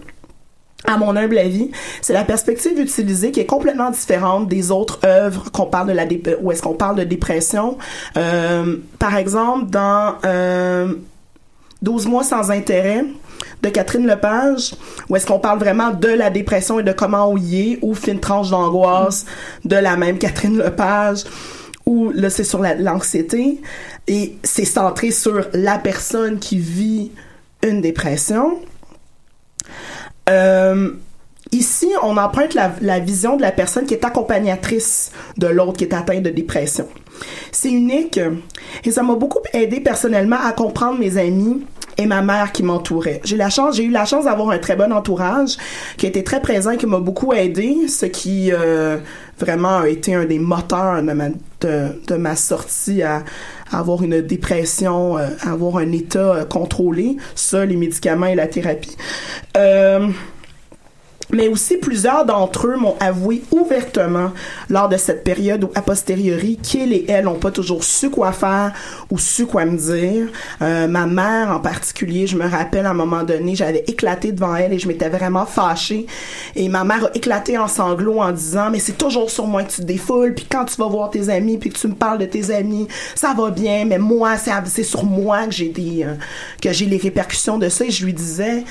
à 0.85 0.96
mon 0.96 1.16
humble 1.16 1.38
avis, 1.38 1.70
c'est 2.00 2.12
la 2.12 2.24
perspective 2.24 2.78
utilisée 2.78 3.31
qui 3.31 3.40
est 3.40 3.46
complètement 3.46 3.90
différente 3.90 4.48
des 4.48 4.70
autres 4.70 5.00
œuvres 5.05 5.50
qu'on 5.52 5.66
parle 5.66 5.88
de 5.88 5.92
la 5.92 6.05
où 6.40 6.50
est-ce 6.50 6.62
qu'on 6.62 6.74
parle 6.74 6.96
de 6.96 7.05
dépression. 7.05 7.78
Euh, 8.16 8.76
par 8.98 9.16
exemple, 9.16 9.70
dans 9.70 10.16
euh, 10.24 10.94
12 11.83 12.07
mois 12.07 12.24
sans 12.24 12.50
intérêt 12.50 13.05
de 13.62 13.68
Catherine 13.68 14.07
Lepage, 14.07 14.74
où 15.09 15.16
est-ce 15.16 15.26
qu'on 15.26 15.38
parle 15.38 15.59
vraiment 15.59 15.90
de 15.90 16.09
la 16.09 16.31
dépression 16.31 16.81
et 16.81 16.83
de 16.83 16.92
comment 16.92 17.28
on 17.28 17.37
y 17.37 17.72
est, 17.72 17.78
ou 17.83 17.94
Fine 17.94 18.18
tranche 18.18 18.50
d'angoisse 18.50 19.24
de 19.64 19.76
la 19.76 19.96
même 19.96 20.18
Catherine 20.18 20.59
Lepage, 20.59 21.24
où 21.87 22.11
là 22.12 22.28
c'est 22.31 22.44
sur 22.44 22.61
l'anxiété 22.61 23.61
et 24.09 24.37
c'est 24.43 24.65
centré 24.65 25.11
sur 25.11 25.47
la 25.53 25.79
personne 25.79 26.38
qui 26.38 26.59
vit 26.59 27.12
une 27.62 27.81
dépression. 27.81 28.59
Euh, 30.29 30.91
ici, 31.53 31.88
on 32.03 32.17
emprunte 32.17 32.55
la, 32.55 32.73
la, 32.81 32.99
vision 32.99 33.37
de 33.37 33.43
la 33.43 33.53
personne 33.53 33.87
qui 33.87 33.95
est 33.95 34.05
accompagnatrice 34.05 35.12
de 35.38 35.47
l'autre 35.47 35.75
qui 35.75 35.85
est 35.85 35.95
atteint 35.95 36.21
de 36.21 36.31
dépression. 36.31 36.88
C'est 37.53 37.71
unique 37.71 38.19
et 38.85 38.91
ça 38.91 39.03
m'a 39.03 39.15
beaucoup 39.15 39.41
aidé 39.53 39.81
personnellement 39.81 40.38
à 40.43 40.53
comprendre 40.53 40.99
mes 40.99 41.19
amis 41.19 41.65
et 41.98 42.07
ma 42.07 42.22
mère 42.22 42.52
qui 42.52 42.62
m'entourait. 42.62 43.20
J'ai 43.24 43.37
la 43.37 43.50
chance, 43.50 43.76
j'ai 43.76 43.85
eu 43.85 43.90
la 43.90 44.05
chance 44.05 44.24
d'avoir 44.24 44.50
un 44.50 44.59
très 44.59 44.76
bon 44.76 44.92
entourage 44.92 45.57
qui 45.96 46.07
a 46.07 46.09
été 46.09 46.24
très 46.24 46.40
présent, 46.40 46.76
qui 46.76 46.87
m'a 46.87 46.98
beaucoup 46.98 47.33
aidé, 47.33 47.88
ce 47.88 48.07
qui 48.07 48.50
euh, 48.52 48.98
vraiment 49.38 49.78
a 49.78 49.88
été 49.88 50.14
un 50.14 50.24
des 50.24 50.38
moteurs 50.38 51.02
de 51.02 51.12
ma, 51.12 51.28
de, 51.61 52.16
ma 52.16 52.37
sortie 52.37 53.02
à, 53.02 53.24
avoir 53.70 54.02
une 54.02 54.20
dépression, 54.20 55.18
euh, 55.18 55.28
à 55.42 55.52
avoir 55.52 55.78
un 55.78 55.92
état 55.92 56.18
euh, 56.18 56.44
contrôlé. 56.44 57.16
Ça, 57.35 57.64
les 57.64 57.76
médicaments 57.76 58.26
et 58.26 58.35
la 58.35 58.46
thérapie. 58.46 58.96
Mais 61.33 61.49
aussi 61.49 61.77
plusieurs 61.77 62.25
d'entre 62.25 62.68
eux 62.68 62.77
m'ont 62.77 62.97
avoué 63.01 63.42
ouvertement 63.51 64.33
lors 64.68 64.88
de 64.88 64.97
cette 64.97 65.25
période 65.25 65.64
où, 65.64 65.71
a 65.75 65.83
posteriori, 65.83 66.59
qu'ils 66.62 66.92
et 66.92 67.07
elles 67.09 67.25
n'ont 67.25 67.38
pas 67.38 67.51
toujours 67.51 67.85
su 67.85 68.11
quoi 68.11 68.33
faire 68.33 68.73
ou 69.11 69.18
su 69.18 69.47
quoi 69.47 69.64
me 69.64 69.77
dire. 69.77 70.29
Euh, 70.61 70.87
ma 70.87 71.07
mère 71.07 71.51
en 71.51 71.61
particulier, 71.61 72.27
je 72.27 72.37
me 72.37 72.47
rappelle 72.49 72.87
à 72.87 72.90
un 72.90 72.95
moment 72.95 73.23
donné, 73.23 73.55
j'avais 73.55 73.85
éclaté 73.87 74.33
devant 74.33 74.55
elle 74.57 74.73
et 74.73 74.79
je 74.79 74.88
m'étais 74.88 75.09
vraiment 75.09 75.47
fâchée. 75.47 76.07
Et 76.55 76.68
ma 76.68 76.85
mère 76.85 77.07
a 77.07 77.11
éclaté 77.14 77.59
en 77.59 77.68
sanglots 77.68 78.21
en 78.21 78.33
disant, 78.33 78.71
mais 78.71 78.79
c'est 78.79 78.99
toujours 78.99 79.31
sur 79.31 79.47
moi 79.47 79.62
que 79.62 79.71
tu 79.71 79.83
te 79.83 79.87
défoules, 79.87 80.35
puis 80.35 80.47
quand 80.51 80.64
tu 80.66 80.77
vas 80.77 80.87
voir 80.87 81.11
tes 81.11 81.29
amis, 81.29 81.59
puis 81.59 81.71
que 81.71 81.79
tu 81.79 81.88
me 81.88 81.95
parles 81.95 82.18
de 82.18 82.27
tes 82.27 82.55
amis, 82.55 82.88
ça 83.14 83.35
va 83.37 83.51
bien, 83.51 83.85
mais 83.85 83.99
moi, 83.99 84.37
c'est 84.37 84.53
c'est 84.66 84.83
sur 84.83 85.05
moi 85.05 85.47
que 85.47 85.53
j'ai 85.53 85.68
des, 85.68 86.05
euh, 86.05 86.14
que 86.61 86.73
j'ai 86.73 86.87
les 86.87 86.99
répercussions 86.99 87.59
de 87.59 87.68
ça. 87.68 87.85
Et 87.85 87.90
je 87.90 88.05
lui 88.05 88.12
disais, 88.12 88.64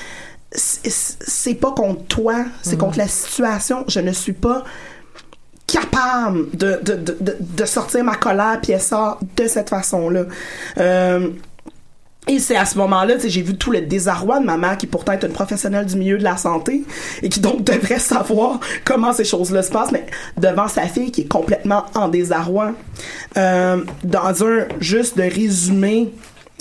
c'est- 0.54 1.54
pas 1.54 1.72
contre 1.72 2.04
toi, 2.06 2.44
c'est 2.62 2.76
contre 2.78 2.98
la 2.98 3.08
situation. 3.08 3.84
Je 3.88 4.00
ne 4.00 4.12
suis 4.12 4.32
pas 4.32 4.64
capable 5.66 6.50
de, 6.56 6.80
de, 6.82 6.94
de, 6.94 7.36
de, 7.40 7.64
sortir 7.64 8.04
ma 8.04 8.16
colère 8.16 8.58
puis 8.62 8.72
elle 8.72 8.80
sort 8.80 9.18
de 9.36 9.46
cette 9.46 9.70
façon-là. 9.70 10.24
Euh, 10.78 11.30
et 12.28 12.38
c'est 12.38 12.56
à 12.56 12.64
ce 12.66 12.78
moment-là, 12.78 13.14
j'ai 13.24 13.42
vu 13.42 13.56
tout 13.56 13.72
le 13.72 13.80
désarroi 13.80 14.38
de 14.38 14.44
ma 14.44 14.56
mère, 14.56 14.78
qui 14.78 14.86
pourtant 14.86 15.12
est 15.12 15.24
une 15.24 15.32
professionnelle 15.32 15.86
du 15.86 15.96
milieu 15.96 16.18
de 16.18 16.22
la 16.22 16.36
santé, 16.36 16.84
et 17.20 17.28
qui 17.28 17.40
donc 17.40 17.64
devrait 17.64 17.98
savoir 17.98 18.60
comment 18.84 19.12
ces 19.12 19.24
choses-là 19.24 19.62
se 19.62 19.70
passent, 19.72 19.90
mais 19.90 20.06
devant 20.36 20.68
sa 20.68 20.82
fille 20.82 21.10
qui 21.10 21.22
est 21.22 21.28
complètement 21.28 21.84
en 21.94 22.08
désarroi. 22.08 22.72
Euh, 23.36 23.78
dans 24.04 24.44
un, 24.44 24.66
juste 24.78 25.16
de 25.16 25.22
résumé, 25.22 26.12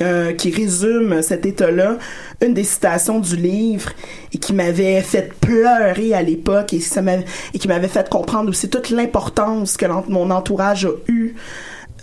euh, 0.02 0.34
qui 0.34 0.52
résume 0.52 1.22
cet 1.22 1.46
état-là, 1.46 1.98
une 2.42 2.54
des 2.54 2.64
citations 2.64 3.20
du 3.20 3.36
livre 3.36 3.92
et 4.34 4.38
qui 4.38 4.54
m'avait 4.54 5.02
fait 5.02 5.32
pleurer 5.40 6.14
à 6.14 6.22
l'époque 6.22 6.74
et, 6.74 6.80
ça 6.80 7.02
m'avait- 7.02 7.26
et 7.54 7.60
qui 7.60 7.68
m'avait 7.68 7.88
fait 7.88 8.10
comprendre 8.10 8.50
aussi 8.50 8.70
toute 8.70 8.90
l'importance 8.90 9.78
que 9.78 9.86
mon 10.10 10.32
entourage 10.32 10.86
a 10.86 10.92
eu 11.08 11.36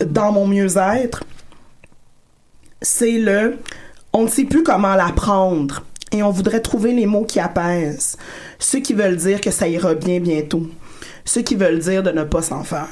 dans 0.05 0.31
mon 0.31 0.47
mieux-être, 0.47 1.23
c'est 2.81 3.17
le 3.17 3.57
on 4.13 4.23
ne 4.23 4.27
sait 4.29 4.45
plus 4.45 4.63
comment 4.63 4.95
l'apprendre 4.95 5.83
et 6.11 6.23
on 6.23 6.31
voudrait 6.31 6.61
trouver 6.61 6.93
les 6.93 7.05
mots 7.05 7.25
qui 7.25 7.39
apaisent, 7.39 8.17
ceux 8.57 8.79
qui 8.79 8.93
veulent 8.93 9.17
dire 9.17 9.39
que 9.41 9.51
ça 9.51 9.67
ira 9.67 9.93
bien 9.93 10.19
bientôt, 10.19 10.67
ceux 11.25 11.41
qui 11.43 11.55
veulent 11.55 11.77
dire 11.79 12.01
de 12.01 12.09
ne 12.11 12.23
pas 12.23 12.41
s'en 12.41 12.63
faire. 12.63 12.87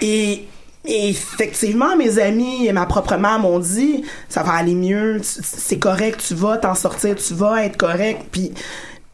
Et, 0.00 0.44
et 0.84 1.10
effectivement, 1.10 1.96
mes 1.96 2.18
amis 2.18 2.66
et 2.66 2.72
ma 2.72 2.86
propre 2.86 3.16
mère 3.16 3.38
m'ont 3.38 3.58
dit, 3.58 4.02
ça 4.28 4.42
va 4.42 4.52
aller 4.52 4.74
mieux, 4.74 5.20
c'est 5.22 5.78
correct, 5.78 6.22
tu 6.26 6.34
vas 6.34 6.56
t'en 6.56 6.74
sortir, 6.74 7.16
tu 7.16 7.34
vas 7.34 7.64
être 7.64 7.76
correct. 7.76 8.22
Puis 8.32 8.52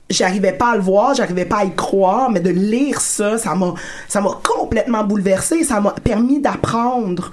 j'arrivais 0.08 0.52
pas 0.52 0.72
à 0.72 0.76
le 0.76 0.82
voir, 0.82 1.14
j'arrivais 1.14 1.44
pas 1.44 1.58
à 1.58 1.64
y 1.64 1.74
croire, 1.74 2.30
mais 2.30 2.38
de 2.40 2.50
lire 2.50 3.00
ça, 3.00 3.36
ça 3.38 3.54
m'a, 3.56 3.74
ça 4.08 4.20
m'a 4.20 4.38
complètement 4.44 5.02
bouleversée, 5.02 5.64
ça 5.64 5.80
m'a 5.80 5.90
permis 5.92 6.40
d'apprendre. 6.40 7.30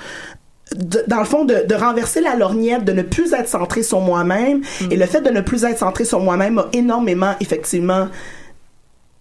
de- 0.75 1.03
dans 1.07 1.19
le 1.19 1.25
fond, 1.25 1.45
de, 1.45 1.65
de 1.67 1.75
renverser 1.75 2.19
la 2.19 2.35
lorgnette, 2.35 2.83
de 2.83 2.93
ne 2.93 3.03
plus 3.03 3.33
être 3.33 3.47
centré 3.47 3.83
sur 3.83 3.99
moi-même. 3.99 4.61
Et 4.89 4.95
le 4.97 5.05
fait 5.05 5.21
de 5.21 5.29
ne 5.29 5.41
plus 5.41 5.63
être 5.65 5.77
centré 5.77 6.03
sur 6.05 6.19
moi-même 6.21 6.55
m'a 6.55 6.67
énormément, 6.73 7.35
effectivement, 7.39 8.07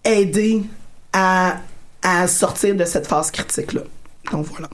aidé 0.04 0.62
à, 1.12 1.56
à 2.02 2.26
sortir 2.28 2.74
de 2.74 2.84
cette 2.86 3.06
phase 3.06 3.30
critique-là. 3.30 3.82
Donc 4.32 4.46
voilà. 4.46 4.68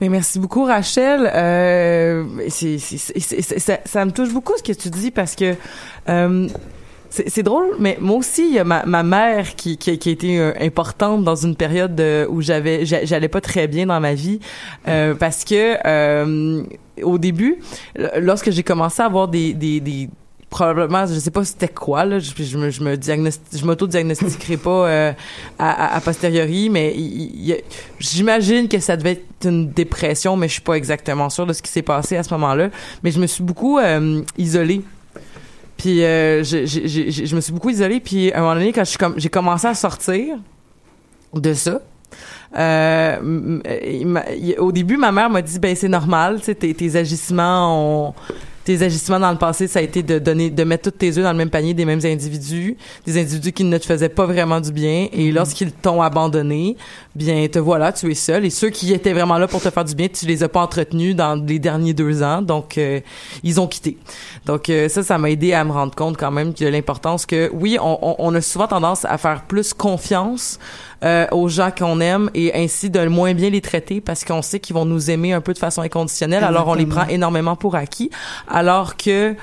Mais 0.00 0.08
merci 0.08 0.38
beaucoup, 0.38 0.64
Rachel. 0.64 1.28
Euh, 1.34 2.24
c'est, 2.48 2.78
ça, 2.78 3.78
ça 3.84 4.04
me 4.04 4.10
touche 4.12 4.32
beaucoup 4.32 4.52
ce 4.56 4.62
que 4.62 4.72
tu 4.72 4.90
dis 4.90 5.10
parce 5.10 5.34
que 5.34 5.54
euh, 6.08 6.48
c'est, 7.10 7.42
drôle, 7.42 7.68
mais 7.80 7.96
moi 8.00 8.16
aussi, 8.18 8.46
il 8.48 8.54
y 8.54 8.58
a 8.58 8.64
ma, 8.64 8.84
ma 8.84 9.02
mère 9.02 9.56
qui, 9.56 9.76
qui, 9.78 9.98
qui 9.98 10.08
a 10.10 10.12
été 10.12 10.38
euh, 10.38 10.52
importante 10.60 11.24
dans 11.24 11.34
une 11.36 11.56
période 11.56 12.00
où 12.28 12.42
j'avais, 12.42 12.84
j'a- 12.86 13.04
j'allais 13.04 13.28
pas 13.28 13.40
très 13.40 13.66
bien 13.66 13.86
dans 13.86 13.98
ma 13.98 14.14
vie 14.14 14.38
euh, 14.86 15.14
parce 15.14 15.44
que 15.44 15.76
euh, 15.86 16.62
au 17.02 17.18
début, 17.18 17.58
lorsque 18.20 18.50
j'ai 18.50 18.62
commencé 18.62 19.02
à 19.02 19.06
avoir 19.06 19.26
des, 19.26 19.52
des, 19.54 19.80
des 19.80 20.08
probablement 20.50 21.06
je 21.06 21.18
sais 21.18 21.30
pas 21.30 21.44
c'était 21.44 21.68
quoi 21.68 22.18
je, 22.18 22.30
je 22.34 22.42
je 22.42 22.56
me 22.56 22.70
je 22.70 23.64
m'auto-diagnostiquerai 23.64 24.56
pas 24.56 24.88
euh, 24.88 25.12
à, 25.58 26.00
posteriori 26.00 26.70
mais 26.70 26.94
j'imagine 27.98 28.68
que 28.68 28.78
ça 28.80 28.96
devait 28.96 29.12
être 29.12 29.24
une 29.44 29.70
dépression 29.70 30.36
mais 30.36 30.48
je 30.48 30.54
suis 30.54 30.62
pas 30.62 30.74
exactement 30.74 31.28
sûre 31.28 31.46
de 31.46 31.52
ce 31.52 31.62
qui 31.62 31.70
s'est 31.70 31.82
passé 31.82 32.16
à 32.16 32.22
ce 32.22 32.32
moment-là. 32.34 32.70
Mais 33.02 33.10
je 33.10 33.20
me 33.20 33.26
suis 33.26 33.44
beaucoup 33.44 33.78
euh, 33.78 34.22
isolée. 34.36 34.82
Puis 35.76 36.02
euh, 36.02 36.42
je, 36.42 36.66
je, 36.66 37.36
me 37.36 37.40
suis 37.40 37.52
beaucoup 37.52 37.70
isolée 37.70 38.00
puis 38.00 38.32
à 38.32 38.38
un 38.38 38.40
moment 38.40 38.54
donné 38.54 38.72
quand 38.72 38.84
j'ai 39.16 39.28
commencé 39.28 39.66
à 39.66 39.74
sortir 39.74 40.38
de 41.34 41.54
ça 41.54 41.80
au 44.58 44.72
début, 44.72 44.96
ma 44.96 45.12
mère 45.12 45.28
m'a 45.28 45.42
dit 45.42 45.58
ben 45.58 45.76
c'est 45.76 45.88
normal, 45.88 46.40
tes, 46.40 46.74
tes 46.74 46.96
agissements 46.96 48.08
ont 48.08 48.14
tes 48.68 48.82
agissements 48.82 49.18
dans 49.18 49.30
le 49.30 49.38
passé, 49.38 49.66
ça 49.66 49.78
a 49.78 49.82
été 49.82 50.02
de 50.02 50.18
donner, 50.18 50.50
de 50.50 50.62
mettre 50.62 50.90
tous 50.90 50.98
tes 50.98 51.16
œufs 51.16 51.24
dans 51.24 51.32
le 51.32 51.38
même 51.38 51.48
panier 51.48 51.72
des 51.72 51.86
mêmes 51.86 52.04
individus, 52.04 52.76
des 53.06 53.18
individus 53.18 53.52
qui 53.52 53.64
ne 53.64 53.78
te 53.78 53.86
faisaient 53.86 54.10
pas 54.10 54.26
vraiment 54.26 54.60
du 54.60 54.72
bien, 54.72 55.08
et 55.10 55.32
lorsqu'ils 55.32 55.72
t'ont 55.72 56.02
abandonné, 56.02 56.76
bien 57.14 57.48
te 57.48 57.58
voilà, 57.58 57.92
tu 57.92 58.10
es 58.10 58.14
seul, 58.14 58.44
et 58.44 58.50
ceux 58.50 58.68
qui 58.68 58.92
étaient 58.92 59.14
vraiment 59.14 59.38
là 59.38 59.48
pour 59.48 59.62
te 59.62 59.70
faire 59.70 59.86
du 59.86 59.94
bien, 59.94 60.08
tu 60.08 60.26
les 60.26 60.42
as 60.42 60.50
pas 60.50 60.60
entretenus 60.60 61.16
dans 61.16 61.34
les 61.34 61.58
derniers 61.58 61.94
deux 61.94 62.22
ans, 62.22 62.42
donc 62.42 62.76
euh, 62.76 63.00
ils 63.42 63.58
ont 63.58 63.66
quitté. 63.66 63.96
Donc 64.44 64.68
euh, 64.68 64.90
ça, 64.90 65.02
ça 65.02 65.16
m'a 65.16 65.30
aidé 65.30 65.54
à 65.54 65.64
me 65.64 65.72
rendre 65.72 65.94
compte 65.94 66.18
quand 66.18 66.30
même 66.30 66.52
de 66.52 66.66
l'importance 66.66 67.24
que 67.24 67.50
oui, 67.54 67.78
on, 67.80 67.98
on, 68.02 68.16
on 68.18 68.34
a 68.34 68.42
souvent 68.42 68.66
tendance 68.66 69.06
à 69.06 69.16
faire 69.16 69.44
plus 69.48 69.72
confiance 69.72 70.58
euh, 71.04 71.26
aux 71.30 71.48
gens 71.48 71.70
qu'on 71.70 72.00
aime 72.00 72.30
et 72.34 72.54
ainsi 72.54 72.90
de 72.90 73.06
moins 73.06 73.34
bien 73.34 73.50
les 73.50 73.60
traiter 73.60 74.00
parce 74.00 74.24
qu'on 74.24 74.42
sait 74.42 74.58
qu'ils 74.58 74.74
vont 74.74 74.84
nous 74.84 75.10
aimer 75.10 75.32
un 75.32 75.40
peu 75.40 75.52
de 75.52 75.58
façon 75.58 75.82
inconditionnelle. 75.82 76.42
Alors 76.42 76.68
on 76.68 76.74
les 76.74 76.86
prend 76.86 77.06
énormément 77.06 77.56
pour 77.56 77.76
acquis, 77.76 78.10
alors 78.48 78.96
que 78.96 79.34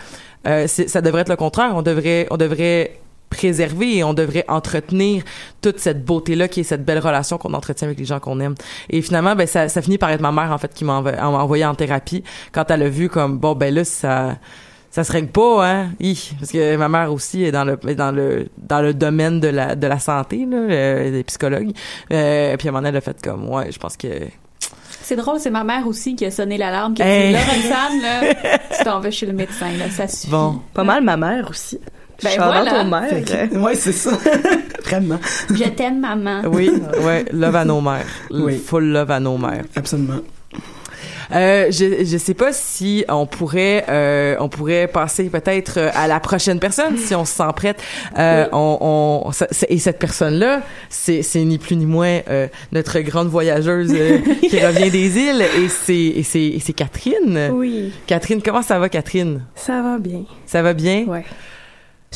euh, 0.48 0.68
ça 0.68 1.02
devrait 1.02 1.22
être 1.22 1.30
le 1.30 1.36
contraire. 1.36 1.72
On 1.76 1.82
devrait, 1.82 2.28
on 2.30 2.38
devrait 2.38 3.00
préserver 3.30 3.98
et 3.98 4.04
on 4.04 4.14
devrait 4.14 4.46
entretenir 4.48 5.24
toute 5.62 5.80
cette 5.80 6.06
beauté-là 6.06 6.48
qui 6.48 6.62
est 6.62 6.64
cette 6.64 6.86
belle 6.86 7.00
relation 7.00 7.38
qu'on 7.38 7.54
entretient 7.54 7.88
avec 7.88 8.00
les 8.00 8.06
gens 8.06 8.20
qu'on 8.20 8.40
aime. 8.40 8.56
Et 8.90 9.02
finalement, 9.02 9.36
ben 9.36 9.48
ça, 9.48 9.68
ça 9.68 9.82
finit 9.82 9.98
par 9.98 10.10
être 10.10 10.22
ma 10.22 10.32
mère 10.32 10.52
en 10.52 10.58
fait 10.58 10.74
qui 10.74 10.86
m'a 10.86 11.00
envoyé 11.22 11.66
en 11.66 11.76
thérapie 11.76 12.24
quand 12.52 12.70
elle 12.70 12.84
a 12.84 12.90
vu 12.90 13.10
comme 13.10 13.38
bon 13.38 13.54
ben 13.54 13.74
là 13.74 13.84
ça 13.84 14.36
ça 14.96 15.04
se 15.04 15.12
règle 15.12 15.28
pas 15.28 15.68
hein? 15.68 15.90
Hi. 16.00 16.32
parce 16.40 16.52
que 16.52 16.78
ma 16.78 16.88
mère 16.88 17.12
aussi 17.12 17.44
est 17.44 17.52
dans 17.52 17.66
le 17.66 17.76
dans 17.96 18.12
le 18.16 18.48
dans 18.58 18.82
le 18.82 18.94
domaine 18.94 19.40
de 19.42 19.50
la 19.50 19.76
de 19.76 19.88
la 19.88 20.00
santé 20.00 20.46
là 20.50 20.58
euh, 20.58 21.08
elle 21.08 21.16
est 21.16 21.24
psychologue 21.24 21.72
euh, 22.14 22.56
puis 22.58 22.68
à 22.68 22.70
un 22.70 22.72
moment 22.72 22.80
donné 22.80 22.90
elle 22.90 22.98
a 22.98 23.02
fait 23.02 23.22
comme 23.22 23.50
ouais 23.50 23.72
je 23.72 23.78
pense 23.80 23.98
que 23.98 24.08
C'est 25.02 25.16
drôle, 25.18 25.40
c'est 25.40 25.52
ma 25.52 25.64
mère 25.64 25.86
aussi 25.86 26.16
qui 26.16 26.26
a 26.26 26.32
sonné 26.32 26.58
l'alarme, 26.58 26.94
qui 26.96 27.04
a 27.04 27.06
Hey. 27.08 27.28
dit 27.28 27.34
là, 27.34 27.40
Roxane, 27.46 28.02
là, 28.02 28.34
tu 28.78 28.84
t'en 28.84 29.00
vas 29.02 29.12
chez 29.12 29.28
le 29.28 29.34
médecin, 29.34 29.70
là, 29.78 29.88
ça 29.92 30.08
suffit. 30.08 30.32
bon 30.32 30.62
Pas 30.74 30.84
mal 30.84 31.04
ma 31.04 31.16
mère 31.18 31.48
aussi. 31.50 31.78
Ben 32.24 32.30
Charlotte 32.32 32.64
voilà. 32.64 32.82
aux 32.82 32.86
mères. 32.90 33.10
Fait 33.10 33.50
que- 33.50 33.58
ouais, 33.60 33.76
c'est 33.76 33.92
ça. 33.92 34.12
Vraiment. 34.86 35.20
Je 35.54 35.66
t'aime, 35.70 36.00
maman. 36.00 36.42
oui 36.48 36.72
ouais 37.06 37.26
love 37.34 37.56
à 37.56 37.66
nos 37.66 37.82
mères 37.82 38.08
Oui. 38.32 38.58
full 38.58 38.86
love 38.86 39.12
à 39.12 39.20
nos 39.20 39.38
mères 39.38 39.66
Absolument. 39.76 40.22
Euh, 41.34 41.68
je 41.72 42.04
je 42.06 42.18
sais 42.18 42.34
pas 42.34 42.52
si 42.54 43.04
on 43.10 43.26
pourrait 43.26 43.86
euh, 43.90 44.36
on 44.40 44.50
pourrait 44.50 44.88
passer 44.88 45.26
peut-être 45.30 45.78
euh, 45.80 45.90
à 45.94 46.08
la 46.08 46.20
prochaine 46.20 46.60
personne 46.60 46.98
si 46.98 47.16
on 47.16 47.26
se 47.26 47.34
sent 47.34 47.44
prête. 47.56 47.82
Euh, 48.18 48.48
on, 48.52 49.24
on 49.26 49.32
ça- 49.32 49.48
et 49.70 49.80
cette 49.80 50.00
personne 50.00 50.36
là 50.36 50.62
c'est 50.90 51.22
c'est 51.24 51.44
ni 51.44 51.58
plus 51.58 51.76
ni 51.76 51.86
moins 51.86 52.20
euh, 52.30 52.48
notre 52.72 53.00
grande 53.00 53.28
voyageuse 53.30 53.94
qui 54.50 54.60
revient 54.66 54.92
des 54.92 55.18
îles 55.18 55.42
et 55.42 55.68
c'est 55.70 55.94
et 55.96 56.24
c'est 56.24 56.58
c'est 56.64 56.74
Catherine. 56.74 57.50
Oui, 57.54 57.92
Catherine 58.08 58.42
comment 58.42 58.62
ça 58.62 58.78
va 58.80 58.90
Catherine? 58.90 59.42
Ça 59.56 59.82
va 59.82 59.98
bien. 59.98 60.24
Ça 60.46 60.62
va 60.62 60.74
bien? 60.74 61.06
Ouais. 61.08 61.24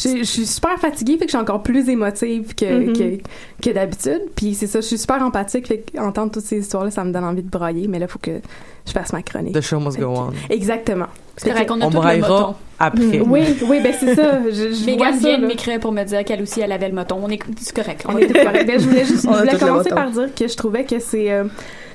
Je, 0.02 0.18
je 0.20 0.24
suis 0.24 0.46
super 0.46 0.78
fatiguée, 0.80 1.14
fait 1.14 1.26
que 1.26 1.32
je 1.32 1.38
suis 1.38 1.38
encore 1.38 1.62
plus 1.64 1.90
émotive 1.90 2.56
que, 2.56 2.88
Mhm. 2.88 2.94
que, 2.94 3.24
que 3.70 3.74
d'habitude. 3.74 4.22
Puis 4.36 4.54
c'est 4.56 4.68
ça, 4.68 4.80
je 4.82 4.86
suis 4.86 4.98
super 4.98 5.22
empathique, 5.22 5.68
fait 5.68 5.84
qu'entendre 5.94 6.32
toutes 6.32 6.44
ces 6.46 6.60
histoires-là, 6.60 6.92
ça 6.92 7.04
me 7.04 7.12
donne 7.12 7.24
envie 7.26 7.44
de 7.44 7.50
brailler, 7.50 7.88
mais 7.88 8.00
là, 8.00 8.06
il 8.08 8.12
faut 8.12 8.20
que 8.20 8.40
je 8.88 8.92
fasse 8.92 9.12
ma 9.14 9.22
chronique. 9.22 9.54
The 9.54 9.62
show 9.62 9.80
must 9.80 10.00
go 10.00 10.08
on. 10.08 10.30
Exactement. 10.50 11.08
C'est 11.38 11.52
on 11.52 11.56
a 11.82 11.86
On 11.86 11.90
tout 11.90 11.96
le 11.98 12.02
braillera 12.02 12.40
moton. 12.40 12.56
après. 12.80 13.20
Oui, 13.22 13.42
oui, 13.68 13.80
ben 13.82 13.94
c'est 13.98 14.16
ça. 14.16 14.40
Je, 14.46 14.52
je 14.52 14.74
ça, 14.74 15.12
vient 15.12 15.40
de 15.40 15.46
m'écrire 15.48 15.80
pour 15.80 15.92
me 15.94 16.04
dire 16.04 16.24
qu'elle 16.26 16.42
aussi, 16.42 16.60
elle 16.62 16.72
avait 16.72 16.90
le 16.90 16.96
moton. 16.96 17.18
On 17.22 17.30
est, 17.30 17.40
c'est 17.60 17.74
correct. 17.76 18.04
On 18.10 18.18
est 18.18 18.28
tout 18.28 18.34
correct. 18.34 18.66
Ben, 18.68 18.80
je 18.80 18.86
voulais 18.88 19.06
juste 19.06 19.26
On 19.28 19.32
je 19.34 19.38
a 19.38 19.40
voulais 19.42 19.52
tous 19.54 19.62
le 19.62 19.68
commencer 19.68 19.90
par 19.90 20.12
dire 20.12 20.36
que 20.36 20.48
je 20.48 20.56
trouvais 20.58 20.84
que 20.84 21.00
c'est 21.00 21.32
euh, 21.32 21.46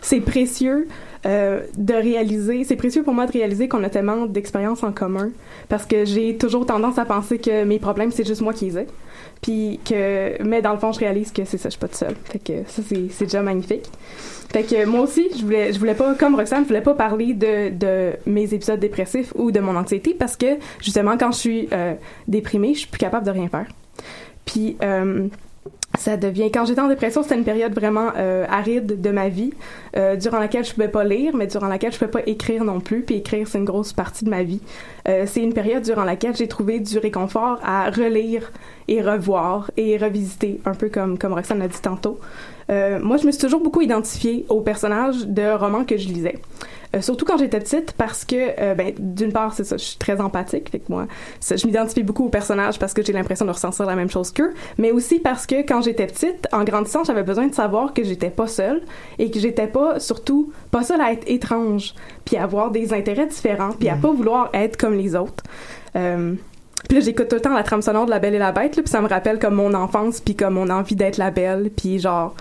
c'est 0.00 0.20
précieux 0.20 0.88
euh, 1.26 1.60
de 1.76 1.94
réaliser, 1.94 2.64
c'est 2.64 2.76
précieux 2.76 3.02
pour 3.02 3.14
moi 3.14 3.26
de 3.26 3.32
réaliser 3.32 3.68
qu'on 3.68 3.82
a 3.84 3.90
tellement 3.90 4.26
d'expériences 4.26 4.82
en 4.82 4.92
commun 4.92 5.30
parce 5.68 5.86
que 5.86 6.04
j'ai 6.04 6.36
toujours 6.36 6.66
tendance 6.66 6.98
à 6.98 7.04
penser 7.04 7.38
que 7.38 7.64
mes 7.64 7.78
problèmes 7.78 8.10
c'est 8.10 8.26
juste 8.26 8.40
moi 8.40 8.52
qui 8.52 8.66
les 8.66 8.78
ai. 8.78 8.86
Puis 9.42 9.80
que 9.84 10.42
mais 10.42 10.62
dans 10.62 10.72
le 10.72 10.78
fond 10.78 10.92
je 10.92 11.00
réalise 11.00 11.32
que 11.32 11.44
c'est 11.44 11.58
ça, 11.58 11.68
je 11.68 11.72
suis 11.72 11.80
pas 11.80 11.88
toute 11.88 11.96
seule. 11.96 12.16
Fait 12.24 12.38
que 12.38 12.52
ça 12.66 12.82
c'est 12.88 13.24
déjà 13.24 13.42
magnifique. 13.42 13.84
Fait 14.52 14.62
que 14.62 14.86
moi 14.86 15.00
aussi, 15.00 15.28
je 15.36 15.42
voulais, 15.42 15.72
je 15.72 15.80
voulais 15.80 15.96
pas, 15.96 16.14
comme 16.14 16.36
Roxane, 16.36 16.62
je 16.62 16.68
voulais 16.68 16.80
pas 16.80 16.94
parler 16.94 17.34
de, 17.34 17.70
de 17.70 18.12
mes 18.24 18.54
épisodes 18.54 18.78
dépressifs 18.78 19.32
ou 19.34 19.50
de 19.50 19.58
mon 19.58 19.74
anxiété 19.74 20.14
parce 20.14 20.36
que, 20.36 20.58
justement, 20.80 21.18
quand 21.18 21.32
je 21.32 21.38
suis 21.38 21.68
euh, 21.72 21.94
déprimée, 22.28 22.72
je 22.74 22.80
suis 22.80 22.88
plus 22.88 23.00
capable 23.00 23.26
de 23.26 23.32
rien 23.32 23.48
faire. 23.48 23.66
Puis 24.44 24.76
euh, 24.82 25.26
ça 25.98 26.16
devient 26.16 26.50
quand 26.50 26.64
j'étais 26.64 26.80
en 26.80 26.88
dépression 26.88 27.22
c'était 27.22 27.36
une 27.36 27.44
période 27.44 27.74
vraiment 27.74 28.10
euh, 28.16 28.46
aride 28.48 29.00
de 29.00 29.10
ma 29.10 29.28
vie 29.28 29.52
euh, 29.96 30.16
durant 30.16 30.38
laquelle 30.38 30.64
je 30.64 30.72
pouvais 30.72 30.88
pas 30.88 31.04
lire 31.04 31.36
mais 31.36 31.46
durant 31.46 31.68
laquelle 31.68 31.92
je 31.92 31.98
pouvais 31.98 32.10
pas 32.10 32.22
écrire 32.26 32.64
non 32.64 32.80
plus 32.80 33.02
puis 33.02 33.16
écrire 33.16 33.46
c'est 33.46 33.58
une 33.58 33.64
grosse 33.64 33.92
partie 33.92 34.24
de 34.24 34.30
ma 34.30 34.42
vie. 34.42 34.60
Euh, 35.08 35.24
c'est 35.26 35.42
une 35.42 35.54
période 35.54 35.82
durant 35.82 36.04
laquelle 36.04 36.34
j'ai 36.34 36.48
trouvé 36.48 36.80
du 36.80 36.98
réconfort 36.98 37.60
à 37.62 37.90
relire 37.90 38.50
et 38.88 39.02
revoir 39.02 39.70
et 39.76 39.96
revisiter 39.96 40.60
un 40.64 40.74
peu 40.74 40.88
comme 40.88 41.18
comme 41.18 41.32
Roxane 41.32 41.58
l'a 41.58 41.68
dit 41.68 41.80
tantôt. 41.80 42.18
Euh, 42.70 42.98
moi 43.00 43.16
je 43.16 43.26
me 43.26 43.32
suis 43.32 43.40
toujours 43.40 43.62
beaucoup 43.62 43.82
identifiée 43.82 44.46
aux 44.48 44.62
personnages 44.62 45.26
de 45.26 45.56
romans 45.56 45.84
que 45.84 45.96
je 45.96 46.08
lisais 46.08 46.38
euh, 46.94 47.00
surtout 47.00 47.24
quand 47.24 47.36
j'étais 47.36 47.60
petite 47.60 47.92
parce 47.92 48.24
que 48.24 48.36
euh, 48.60 48.74
ben 48.74 48.94
d'une 48.98 49.32
part 49.32 49.52
c'est 49.54 49.64
ça 49.64 49.76
je 49.76 49.84
suis 49.84 49.98
très 49.98 50.20
empathique 50.20 50.70
fait 50.70 50.78
que 50.78 50.90
moi 50.90 51.06
ça, 51.40 51.56
je 51.56 51.66
m'identifie 51.66 52.02
beaucoup 52.02 52.26
aux 52.26 52.30
personnages 52.30 52.78
parce 52.78 52.94
que 52.94 53.02
j'ai 53.02 53.12
l'impression 53.12 53.44
de 53.44 53.50
ressentir 53.50 53.86
la 53.86 53.96
même 53.96 54.10
chose 54.10 54.30
qu'eux 54.30 54.54
mais 54.78 54.90
aussi 54.92 55.18
parce 55.18 55.46
que 55.46 55.56
quand 55.66 55.82
j'étais 55.82 56.06
petite 56.06 56.46
en 56.52 56.64
grandissant 56.64 57.04
j'avais 57.04 57.22
besoin 57.22 57.46
de 57.46 57.54
savoir 57.54 57.92
que 57.92 58.04
j'étais 58.04 58.30
pas 58.30 58.46
seule 58.46 58.82
et 59.18 59.30
que 59.30 59.38
j'étais 59.38 59.66
pas 59.66 60.00
surtout 60.00 60.52
pas 60.70 60.82
seule 60.82 61.00
à 61.00 61.12
être 61.12 61.24
étrange 61.26 61.94
puis 62.24 62.36
à 62.36 62.44
avoir 62.44 62.70
des 62.70 62.92
intérêts 62.92 63.26
différents 63.26 63.72
puis 63.72 63.88
à 63.88 63.96
pas 63.96 64.12
vouloir 64.12 64.50
être 64.52 64.76
comme 64.76 64.94
les 64.94 65.16
autres. 65.16 65.44
Euh, 65.96 66.34
puis 66.88 66.98
là, 66.98 67.04
j'écoute 67.04 67.28
tout 67.28 67.36
le 67.36 67.40
temps 67.40 67.54
la 67.54 67.62
trame 67.62 67.82
sonore 67.82 68.06
de 68.06 68.10
La 68.10 68.18
Belle 68.18 68.34
et 68.34 68.38
la 68.38 68.52
Bête, 68.52 68.76
là, 68.76 68.82
puis 68.82 68.90
ça 68.90 69.00
me 69.00 69.08
rappelle 69.08 69.38
comme 69.38 69.54
mon 69.54 69.72
enfance, 69.74 70.20
puis 70.20 70.34
comme 70.34 70.54
mon 70.54 70.68
envie 70.70 70.96
d'être 70.96 71.16
la 71.16 71.30
belle, 71.30 71.70
puis 71.74 71.98
genre 71.98 72.34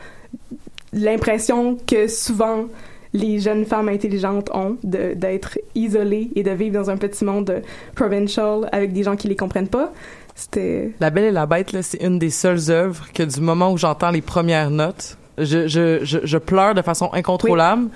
l'impression 0.91 1.78
que 1.88 2.08
souvent 2.08 2.66
les 3.14 3.39
jeunes 3.39 3.66
femmes 3.66 3.89
intelligentes 3.89 4.49
ont 4.53 4.78
d'être 4.84 5.59
isolées 5.76 6.32
et 6.36 6.43
de 6.43 6.51
vivre 6.51 6.74
dans 6.74 6.89
un 6.89 6.97
petit 6.97 7.24
monde 7.24 7.61
provincial 7.95 8.68
avec 8.72 8.91
des 8.91 9.03
gens 9.03 9.16
qui 9.16 9.28
les 9.28 9.36
comprennent 9.36 9.68
pas. 9.68 9.93
C'était 10.36 10.91
La 10.99 11.11
Belle 11.11 11.26
et 11.26 11.32
la 11.32 11.45
Bête, 11.45 11.74
là, 11.74 11.84
c'est 11.84 12.03
une 12.03 12.18
des 12.18 12.32
seules 12.32 12.72
œuvres 12.72 13.05
que 13.14 13.24
du 13.24 13.39
moment 13.39 13.72
où 13.72 13.78
j'entends 13.78 14.09
les 14.09 14.22
premières 14.22 14.72
notes, 14.72 15.18
je, 15.38 15.68
je, 15.68 16.00
je, 16.04 16.20
je 16.24 16.38
pleure 16.38 16.74
de 16.76 16.82
façon 16.82 17.10
incontrôlable 17.14 17.88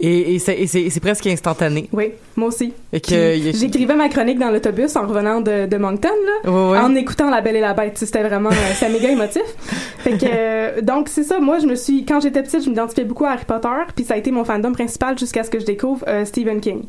et, 0.00 0.34
et 0.34 0.38
c'est 0.38 0.54
et 0.58 0.66
c'est- 0.66 0.90
c'est 0.90 1.00
presque 1.00 1.26
instantané. 1.26 1.88
Oui, 1.92 2.12
moi 2.36 2.48
aussi. 2.48 2.72
Et 2.92 3.00
que, 3.00 3.34
J'écrivais 3.54 3.94
ma 3.96 4.08
chronique 4.08 4.38
dans 4.38 4.50
l'autobus 4.50 4.94
en 4.96 5.06
revenant 5.06 5.40
de, 5.40 5.66
de 5.66 5.76
Moncton, 5.76 6.08
là, 6.44 6.50
en 6.84 6.94
écoutant 6.94 7.30
La 7.30 7.40
Belle 7.40 7.56
et 7.56 7.60
la 7.60 7.74
Bête. 7.74 7.96
C'était 7.98 8.22
vraiment, 8.22 8.50
euh, 8.50 8.54
c'était 8.74 8.92
méga 8.92 9.10
émotif. 9.10 9.42
Fait 9.98 10.12
que, 10.18 10.26
euh, 10.28 10.80
donc 10.82 11.08
c'est 11.08 11.22
ça. 11.24 11.38
Moi, 11.40 11.58
je 11.58 11.66
me 11.66 11.74
suis, 11.74 12.04
quand 12.04 12.20
j'étais 12.20 12.42
petite, 12.42 12.64
je 12.64 12.68
m'identifiais 12.68 13.04
beaucoup 13.04 13.24
à 13.24 13.30
Harry 13.30 13.44
Potter, 13.46 13.68
puis 13.94 14.04
ça 14.04 14.14
a 14.14 14.16
été 14.16 14.30
mon 14.30 14.44
fandom 14.44 14.72
principal 14.72 15.18
jusqu'à 15.18 15.44
ce 15.44 15.50
que 15.50 15.58
je 15.58 15.64
découvre 15.66 16.04
euh, 16.08 16.24
Stephen 16.24 16.60
King. 16.60 16.82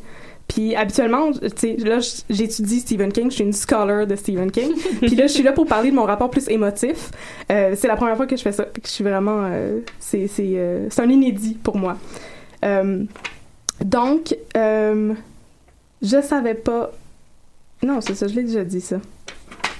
Puis 0.48 0.74
habituellement, 0.74 1.30
tu 1.32 1.48
sais, 1.56 1.76
là, 1.76 1.98
j'étudie 2.30 2.80
Stephen 2.80 3.12
King, 3.12 3.30
je 3.30 3.36
suis 3.36 3.44
une 3.44 3.52
scholar 3.52 4.06
de 4.06 4.16
Stephen 4.16 4.50
King. 4.50 4.72
Puis 5.00 5.14
là, 5.14 5.26
je 5.26 5.32
suis 5.32 5.42
là 5.42 5.52
pour 5.52 5.66
parler 5.66 5.90
de 5.90 5.94
mon 5.94 6.04
rapport 6.04 6.30
plus 6.30 6.48
émotif. 6.48 7.10
Euh, 7.52 7.74
c'est 7.76 7.86
la 7.86 7.96
première 7.96 8.16
fois 8.16 8.26
que 8.26 8.34
je 8.34 8.42
fais 8.42 8.52
ça. 8.52 8.64
Puis 8.64 8.80
que 8.80 8.88
je 8.88 8.92
suis 8.94 9.04
vraiment, 9.04 9.44
euh, 9.44 9.80
c'est 10.00 10.26
c'est 10.26 10.54
euh, 10.56 10.88
c'est 10.90 11.02
un 11.02 11.10
inédit 11.10 11.54
pour 11.62 11.76
moi. 11.76 11.98
Donc, 13.84 14.36
je 14.54 16.22
savais 16.22 16.54
pas. 16.54 16.92
Non, 17.82 18.00
c'est 18.00 18.14
ça, 18.14 18.26
je 18.26 18.34
l'ai 18.34 18.42
déjà 18.42 18.64
dit 18.64 18.80
ça. 18.80 18.96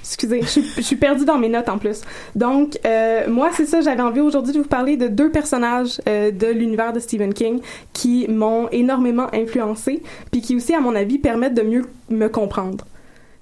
Excusez, 0.09 0.41
je 0.41 0.47
suis, 0.47 0.63
je 0.63 0.95
perdue 0.95 1.27
dans 1.27 1.37
mes 1.37 1.51
notes 1.51 1.69
en 1.69 1.77
plus. 1.77 2.01
Donc, 2.35 2.79
euh, 2.87 3.29
moi, 3.29 3.51
c'est 3.53 3.67
ça, 3.67 3.83
j'avais 3.83 4.01
envie 4.01 4.21
aujourd'hui 4.21 4.55
de 4.55 4.59
vous 4.59 4.69
parler 4.69 4.97
de 4.97 5.07
deux 5.07 5.31
personnages 5.31 6.01
euh, 6.09 6.31
de 6.31 6.47
l'univers 6.47 6.95
de 6.95 6.99
Stephen 6.99 7.35
King 7.35 7.61
qui 7.93 8.27
m'ont 8.27 8.69
énormément 8.71 9.27
influencé, 9.35 10.03
puis 10.31 10.41
qui 10.41 10.57
aussi, 10.57 10.75
à 10.75 10.81
mon 10.81 10.95
avis, 10.95 11.19
permettent 11.19 11.53
de 11.53 11.63
mieux 11.63 11.85
me 12.09 12.29
comprendre. 12.29 12.87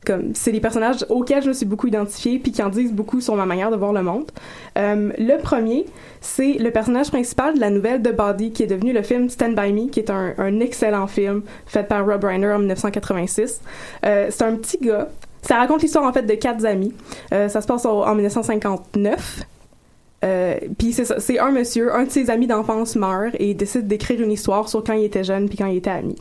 Comme, 0.05 0.35
c'est 0.35 0.51
des 0.51 0.61
personnages 0.61 1.07
auxquels 1.09 1.43
je 1.43 1.49
me 1.49 1.53
suis 1.53 1.67
beaucoup 1.67 1.87
identifiée, 1.87 2.41
puis 2.41 2.51
qui 2.51 2.63
en 2.63 2.69
disent 2.69 2.93
beaucoup 2.93 3.21
sur 3.21 3.37
ma 3.37 3.47
manière 3.47 3.71
de 3.71 3.77
voir 3.77 3.93
le 3.93 4.03
monde. 4.03 4.31
Euh, 4.77 5.13
le 5.19 5.41
premier, 5.41 5.87
c'est 6.21 6.55
le 6.55 6.73
personnage 6.73 7.11
principal 7.11 7.55
de 7.55 7.61
la 7.61 7.71
nouvelle 7.71 8.03
The 8.03 8.15
Body, 8.15 8.51
qui 8.51 8.65
est 8.65 8.69
devenu 8.69 8.93
le 8.93 9.03
film 9.03 9.29
Stand 9.29 9.55
By 9.55 9.73
Me, 9.73 9.89
qui 9.89 10.01
est 10.01 10.11
un, 10.11 10.61
excellent 10.61 11.07
film 11.07 11.43
fait 11.67 11.87
par 11.87 12.05
Rob 12.05 12.25
Reiner 12.25 12.53
en 12.53 12.59
1986. 12.59 13.61
Euh, 14.05 14.27
c'est 14.31 14.45
un 14.45 14.57
petit 14.57 14.79
gars. 14.79 15.09
Ça 15.47 15.57
raconte 15.57 15.83
l'histoire 15.83 16.05
en 16.05 16.13
fait 16.13 16.23
de 16.23 16.35
quatre 16.35 16.65
amis. 16.65 16.93
Euh, 17.33 17.49
ça 17.49 17.61
se 17.61 17.67
passe 17.67 17.85
en 17.87 18.15
1959. 18.15 19.43
Euh, 20.25 20.57
puis 20.79 20.93
c'est 20.93 21.39
un 21.39 21.51
monsieur, 21.53 21.95
un 21.95 22.05
de 22.05 22.11
ses 22.11 22.31
amis 22.31 22.47
d'enfance 22.47 22.97
meurt 22.97 23.35
et 23.39 23.51
il 23.51 23.57
décide 23.57 23.87
d'écrire 23.87 24.21
une 24.21 24.33
histoire 24.33 24.69
sur 24.69 24.83
quand 24.83 24.95
il 24.95 25.05
était 25.05 25.25
jeune 25.25 25.49
puis 25.49 25.59
quand 25.59 25.67
il 25.67 25.77
était 25.77 25.91
ami. 25.91 26.17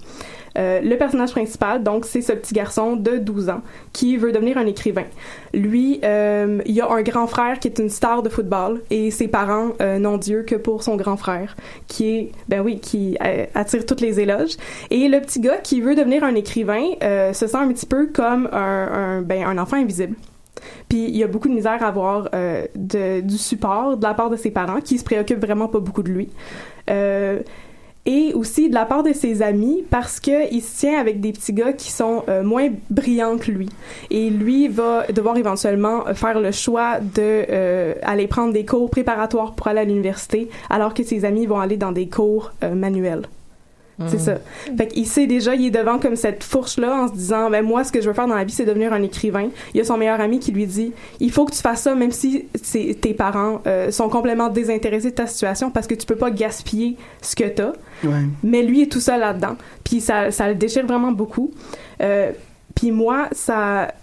Euh, 0.58 0.82
le 0.82 0.98
personnage 0.98 1.32
principal, 1.32 1.84
donc, 1.84 2.06
c'est 2.06 2.22
ce 2.22 2.34
petit 2.34 2.54
garçon 2.54 2.96
de 2.96 3.18
12 3.18 3.50
ans 3.50 3.62
qui 3.94 4.18
veut 4.18 4.32
devenir 4.32 4.58
un 4.58 4.66
écrivain. 4.66 5.06
Lui, 5.54 6.00
euh, 6.04 6.60
il 6.66 6.80
a 6.82 6.92
un 6.92 7.02
grand 7.02 7.28
frère 7.28 7.60
qui 7.60 7.68
est 7.68 7.80
une 7.80 7.90
star 7.90 8.24
de 8.24 8.30
football 8.30 8.82
et 8.90 9.10
ses 9.10 9.28
parents 9.28 9.70
euh, 9.82 10.00
n'ont 10.00 10.18
Dieu 10.18 10.44
que 10.44 10.56
pour 10.56 10.84
son 10.84 10.98
grand 10.98 11.18
frère, 11.18 11.56
qui 11.88 12.10
est, 12.10 12.32
ben 12.50 12.62
oui, 12.62 12.80
qui 12.80 13.18
euh, 13.24 13.46
attire 13.56 13.86
toutes 13.86 14.02
les 14.02 14.20
éloges. 14.20 14.58
Et 14.92 15.08
le 15.08 15.22
petit 15.22 15.40
gars 15.40 15.58
qui 15.58 15.82
veut 15.82 15.96
devenir 15.96 16.24
un 16.24 16.36
écrivain 16.36 16.84
se 17.02 17.48
sent 17.48 17.58
un 17.58 17.70
petit 17.70 17.86
peu 17.86 18.08
comme 18.08 18.50
un, 18.52 19.22
ben, 19.22 19.46
un 19.46 19.58
enfant 19.58 19.78
invisible. 19.78 20.16
Puis 20.90 21.06
il 21.06 21.18
y 21.18 21.24
a 21.24 21.28
beaucoup 21.28 21.48
de 21.48 21.54
misère 21.54 21.82
à 21.84 21.88
avoir 21.88 22.30
du 22.76 23.38
support 23.38 23.98
de 23.98 24.04
la 24.04 24.14
part 24.14 24.30
de 24.30 24.36
ses 24.36 24.52
parents 24.52 24.82
qui 24.82 24.98
se 24.98 25.04
préoccupent 25.04 25.44
vraiment 25.44 25.68
pas 25.68 25.80
beaucoup 25.80 26.04
de 26.04 26.10
lui. 26.10 26.30
Et 28.06 28.34
aussi 28.34 28.70
de 28.70 28.74
la 28.74 28.86
part 28.86 29.04
de 29.04 29.14
ses 29.14 29.42
amis 29.42 29.84
parce 29.90 30.20
que 30.20 30.52
il 30.54 30.62
se 30.62 30.80
tient 30.80 31.00
avec 31.00 31.20
des 31.20 31.32
petits 31.32 31.54
gars 31.54 31.74
qui 31.74 31.92
sont 31.92 32.24
euh, 32.30 32.44
moins 32.44 32.70
brillants 32.90 33.38
que 33.38 33.52
lui 33.52 33.70
et 34.10 34.30
lui 34.30 34.68
va 34.68 35.06
devoir 35.08 35.38
éventuellement 35.38 36.06
faire 36.14 36.40
le 36.40 36.52
choix 36.52 37.00
de 37.00 37.46
euh, 37.50 37.94
aller 38.04 38.28
prendre 38.28 38.54
des 38.54 38.66
cours 38.66 38.90
préparatoires 38.90 39.54
pour 39.54 39.68
aller 39.68 39.82
à 39.82 39.86
l'université 39.86 40.50
alors 40.70 40.94
que 40.94 41.04
ses 41.04 41.26
amis 41.26 41.46
vont 41.46 41.60
aller 41.60 41.78
dans 41.78 41.92
des 41.92 42.08
cours 42.08 42.54
euh, 42.64 42.76
manuels. 42.76 43.24
C'est 44.08 44.20
ça. 44.20 44.36
Fait 44.78 44.88
qu'il 44.88 45.08
sait 45.08 45.26
déjà, 45.26 45.56
il 45.56 45.68
est 45.68 45.72
devant 45.72 46.00
comme 46.00 46.16
cette 46.16 46.44
fourche-là 46.44 47.04
en 47.04 47.08
se 47.08 47.14
disant, 47.14 47.50
ben 47.50 47.64
moi, 47.64 47.84
ce 47.84 47.92
que 47.92 48.02
je 48.02 48.08
veux 48.08 48.14
faire 48.14 48.28
dans 48.28 48.36
la 48.36 48.44
vie, 48.44 48.52
c'est 48.52 48.66
devenir 48.66 48.92
un 48.92 49.02
écrivain. 49.02 49.50
Il 49.74 49.78
y 49.78 49.82
a 49.82 49.86
son 49.86 49.98
meilleur 49.98 50.20
ami 50.20 50.40
qui 50.40 50.52
lui 50.52 50.66
dit, 50.66 50.92
il 51.20 51.32
faut 51.32 51.46
que 51.46 51.54
tu 51.54 51.62
fasses 51.62 51.84
ça, 51.84 51.96
même 51.96 52.12
si 52.12 52.46
tes 53.02 53.14
parents 53.14 53.62
euh, 53.68 53.92
sont 53.92 54.10
complètement 54.10 54.50
désintéressés 54.50 55.12
de 55.12 55.16
ta 55.16 55.28
situation 55.28 55.72
parce 55.72 55.88
que 55.88 55.96
tu 55.96 56.06
peux 56.06 56.18
pas 56.18 56.30
gaspiller 56.30 56.98
ce 57.22 57.36
que 57.36 57.46
t'as. 57.46 57.72
Ouais. 58.04 58.24
Mais 58.44 58.64
lui 58.64 58.82
est 58.82 58.92
tout 58.92 59.00
seul 59.00 59.22
là-dedans. 59.22 59.56
Puis 59.84 60.02
ça, 60.02 60.30
ça 60.32 60.50
le 60.50 60.56
déchire 60.56 60.86
vraiment 60.86 61.14
beaucoup. 61.14 61.52
Euh, 62.02 62.32
puis 62.76 62.92
moi, 62.92 63.30
ça, 63.32 63.94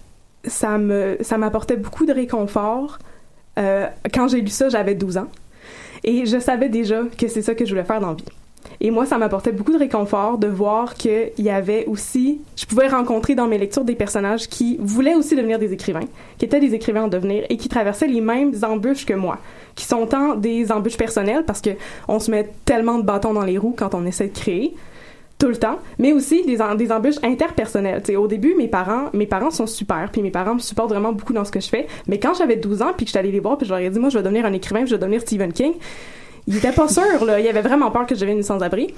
ça 0.44 0.78
me, 0.78 1.18
ça 1.20 1.36
m'apportait 1.36 1.76
beaucoup 1.76 2.06
de 2.06 2.12
réconfort. 2.12 2.98
Euh, 3.58 3.86
quand 4.12 4.28
j'ai 4.28 4.40
lu 4.40 4.48
ça, 4.48 4.70
j'avais 4.70 4.94
12 4.94 5.18
ans. 5.18 5.28
Et 6.04 6.24
je 6.24 6.38
savais 6.40 6.68
déjà 6.68 7.02
que 7.16 7.28
c'est 7.28 7.42
ça 7.42 7.54
que 7.54 7.64
je 7.64 7.70
voulais 7.70 7.84
faire 7.84 8.00
dans 8.00 8.08
la 8.08 8.14
vie. 8.14 8.24
Et 8.80 8.90
moi, 8.90 9.06
ça 9.06 9.18
m'apportait 9.18 9.52
beaucoup 9.52 9.72
de 9.72 9.78
réconfort 9.78 10.38
de 10.38 10.48
voir 10.48 10.94
qu'il 10.94 11.30
y 11.38 11.50
avait 11.50 11.86
aussi, 11.86 12.40
je 12.56 12.66
pouvais 12.66 12.88
rencontrer 12.88 13.34
dans 13.34 13.46
mes 13.46 13.58
lectures 13.58 13.84
des 13.84 13.94
personnages 13.94 14.48
qui 14.48 14.76
voulaient 14.80 15.14
aussi 15.14 15.36
devenir 15.36 15.58
des 15.58 15.72
écrivains, 15.72 16.06
qui 16.38 16.44
étaient 16.44 16.60
des 16.60 16.74
écrivains 16.74 17.04
en 17.04 17.08
devenir 17.08 17.44
et 17.48 17.56
qui 17.56 17.68
traversaient 17.68 18.08
les 18.08 18.20
mêmes 18.20 18.52
embûches 18.62 19.06
que 19.06 19.14
moi, 19.14 19.38
qui 19.74 19.84
sont 19.84 20.06
tant 20.06 20.34
des 20.34 20.72
embûches 20.72 20.96
personnelles 20.96 21.44
parce 21.46 21.60
que 21.60 21.70
on 22.08 22.18
se 22.18 22.30
met 22.30 22.50
tellement 22.64 22.98
de 22.98 23.04
bâtons 23.04 23.34
dans 23.34 23.44
les 23.44 23.58
roues 23.58 23.74
quand 23.76 23.94
on 23.94 24.04
essaie 24.04 24.28
de 24.28 24.36
créer 24.36 24.74
tout 25.42 25.48
le 25.48 25.56
temps, 25.56 25.78
mais 25.98 26.12
aussi 26.12 26.44
des, 26.44 26.58
des 26.76 26.92
embûches 26.92 27.22
interpersonnelles. 27.24 28.00
T'sais, 28.02 28.14
au 28.14 28.28
début, 28.28 28.54
mes 28.54 28.68
parents, 28.68 29.06
mes 29.12 29.26
parents 29.26 29.50
sont 29.50 29.66
super, 29.66 30.08
puis 30.12 30.22
mes 30.22 30.30
parents 30.30 30.54
me 30.54 30.60
supportent 30.60 30.90
vraiment 30.90 31.12
beaucoup 31.12 31.32
dans 31.32 31.44
ce 31.44 31.50
que 31.50 31.58
je 31.58 31.68
fais. 31.68 31.88
Mais 32.06 32.20
quand 32.20 32.34
j'avais 32.34 32.54
12 32.54 32.80
ans, 32.80 32.92
puis 32.96 33.06
que 33.06 33.08
j'étais 33.08 33.18
allée 33.18 33.32
les 33.32 33.40
voir, 33.40 33.58
puis 33.58 33.66
je 33.66 33.72
leur 33.72 33.80
ai 33.80 33.90
dit, 33.90 33.98
moi, 33.98 34.08
je 34.08 34.18
vais 34.18 34.22
devenir 34.22 34.46
un 34.46 34.52
écrivain, 34.52 34.82
puis 34.82 34.90
je 34.90 34.94
vais 34.94 35.00
devenir 35.00 35.20
Stephen 35.20 35.52
King. 35.52 35.72
Ils 36.48 36.56
étaient 36.56 36.72
pas 36.72 36.88
sûrs, 36.88 37.24
là. 37.24 37.38
Ils 37.38 37.48
avaient 37.48 37.62
vraiment 37.62 37.90
peur 37.90 38.06
que 38.06 38.14
je 38.14 38.20
devienne 38.20 38.38
une 38.38 38.42
sans-abri. 38.42 38.92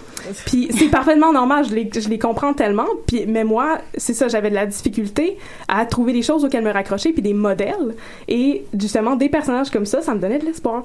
Puis 0.47 0.68
c'est 0.76 0.88
parfaitement 0.88 1.32
normal, 1.32 1.66
je 1.68 1.74
les, 1.74 1.90
je 1.92 2.09
les 2.09 2.18
comprends 2.18 2.55
tellement. 2.55 2.86
Puis, 3.07 3.26
mais 3.26 3.45
moi, 3.45 3.78
c'est 3.97 4.14
ça, 4.14 4.28
j'avais 4.28 4.49
de 4.49 4.55
la 4.55 4.66
difficulté 4.66 5.36
à 5.68 5.84
trouver 5.84 6.12
des 6.12 6.22
choses 6.22 6.45
auxquelles 6.45 6.64
me 6.64 6.72
raccrocher, 6.72 7.12
puis 7.12 7.20
des 7.20 7.34
modèles. 7.34 7.95
Et 8.28 8.64
justement, 8.78 9.16
des 9.16 9.28
personnages 9.28 9.70
comme 9.70 9.84
ça, 9.84 10.01
ça 10.01 10.14
me 10.14 10.20
donnait 10.20 10.38
de 10.38 10.47
l'espoir. 10.47 10.84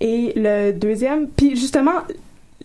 Et 0.00 0.32
le 0.36 0.72
deuxième, 0.72 1.28
puis 1.28 1.56
justement, 1.56 2.02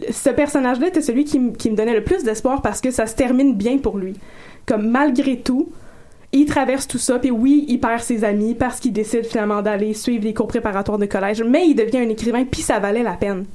ce 0.09 0.29
personnage-là 0.29 0.87
était 0.87 1.01
celui 1.01 1.25
qui, 1.25 1.53
qui 1.53 1.71
me 1.71 1.75
donnait 1.75 1.95
le 1.95 2.03
plus 2.03 2.23
d'espoir 2.23 2.61
parce 2.61 2.79
que 2.79 2.91
ça 2.91 3.07
se 3.07 3.15
termine 3.15 3.55
bien 3.55 3.79
pour 3.79 3.97
lui. 3.97 4.15
Comme 4.65 4.87
malgré 4.87 5.37
tout, 5.39 5.69
il 6.31 6.45
traverse 6.45 6.87
tout 6.87 6.97
ça, 6.97 7.19
puis 7.19 7.31
oui, 7.31 7.65
il 7.67 7.79
perd 7.79 8.01
ses 8.01 8.23
amis 8.23 8.53
parce 8.53 8.79
qu'il 8.79 8.93
décide 8.93 9.25
finalement 9.25 9.61
d'aller 9.61 9.93
suivre 9.93 10.23
les 10.23 10.33
cours 10.33 10.47
préparatoires 10.47 10.99
de 10.99 11.05
collège, 11.05 11.43
mais 11.43 11.67
il 11.67 11.75
devient 11.75 11.99
un 11.99 12.09
écrivain, 12.09 12.45
puis 12.45 12.61
ça 12.61 12.79
valait 12.79 13.03
la 13.03 13.13
peine. 13.13 13.45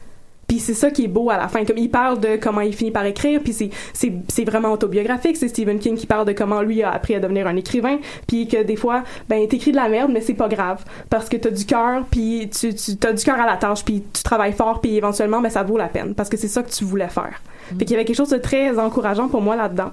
Puis 0.47 0.59
c'est 0.59 0.75
ça 0.75 0.91
qui 0.91 1.05
est 1.05 1.09
beau 1.09 1.31
à 1.31 1.37
la 1.37 1.49
fin. 1.49 1.65
Comme 1.65 1.79
il 1.79 1.91
parle 1.91 2.21
de 2.21 2.37
comment 2.37 2.61
il 2.61 2.75
finit 2.75 2.91
par 2.91 3.05
écrire, 3.05 3.41
puis 3.43 3.53
c'est, 3.53 3.71
c'est, 3.93 4.13
c'est 4.29 4.45
vraiment 4.45 4.73
autobiographique. 4.73 5.37
C'est 5.37 5.49
Stephen 5.49 5.79
King 5.79 5.97
qui 5.97 6.07
parle 6.07 6.27
de 6.27 6.33
comment 6.33 6.63
lui 6.63 6.83
a 6.83 6.91
appris 6.91 7.15
à 7.15 7.21
devenir 7.21 7.47
un 7.47 7.57
écrivain, 7.57 7.99
puis 8.27 8.49
que 8.49 8.63
des 8.63 8.77
fois, 8.77 9.05
ben 9.29 9.47
t'écris 9.49 9.71
de 9.71 9.77
la 9.77 9.89
merde, 9.89 10.11
mais 10.13 10.21
c'est 10.21 10.35
pas 10.35 10.49
grave 10.49 10.85
parce 11.11 11.29
que 11.29 11.37
t'as 11.37 11.51
du 11.51 11.65
cœur, 11.65 12.05
puis 12.11 12.51
tu, 12.51 12.75
tu 12.75 12.97
t'as 12.97 13.13
du 13.13 13.25
cœur 13.25 13.41
à 13.41 13.47
la 13.47 13.57
tâche, 13.57 13.85
puis 13.85 14.03
tu 14.13 14.23
travailles 14.23 14.53
fort, 14.53 14.81
puis 14.81 14.97
éventuellement, 14.97 15.41
ben 15.41 15.51
ça 15.51 15.63
vaut 15.63 15.79
la 15.79 15.89
peine 15.89 16.15
parce 16.15 16.29
que 16.29 16.37
c'est 16.37 16.49
ça 16.49 16.63
que 16.63 16.71
tu 16.71 16.85
voulais 16.85 17.09
faire. 17.09 17.41
Fait 17.79 17.85
qu'il 17.85 17.93
y 17.93 17.95
avait 17.95 18.05
quelque 18.05 18.17
chose 18.17 18.31
de 18.31 18.39
très 18.39 18.79
encourageant 18.79 19.29
pour 19.29 19.41
moi 19.41 19.57
là-dedans. 19.57 19.91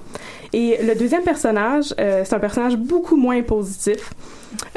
Et 0.52 0.78
le 0.84 0.93
deuxième 0.93 1.24
personnage, 1.24 1.93
euh, 1.99 2.24
c'est 2.26 2.36
un 2.36 2.39
personnage 2.39 2.76
beaucoup 2.76 3.16
moins 3.16 3.41
positif, 3.43 4.14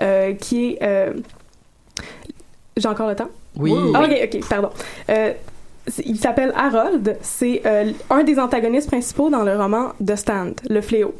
euh, 0.00 0.32
qui 0.34 0.66
est 0.66 0.78
euh, 0.82 1.12
J'ai 2.76 2.88
encore 2.88 3.08
le 3.08 3.16
temps? 3.16 3.30
Oui. 3.56 3.72
Ah, 3.94 4.04
ok, 4.04 4.28
ok, 4.32 4.48
pardon. 4.48 4.70
Il 6.04 6.18
s'appelle 6.18 6.52
Harold. 6.56 7.16
C'est 7.20 7.62
euh, 7.66 7.92
un 8.10 8.24
des 8.24 8.38
antagonistes 8.38 8.88
principaux 8.88 9.30
dans 9.30 9.42
le 9.42 9.56
roman 9.56 9.92
The 10.04 10.16
Stand, 10.16 10.60
Le 10.68 10.80
Fléau. 10.80 11.14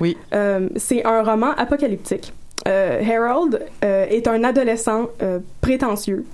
Oui. 0.00 0.16
Euh, 0.34 0.68
c'est 0.76 1.04
un 1.04 1.22
roman 1.22 1.52
apocalyptique. 1.56 2.32
Euh, 2.68 3.00
Harold 3.02 3.66
est 3.82 4.28
un 4.28 4.44
adolescent 4.44 5.08
prétentieux, 5.60 6.26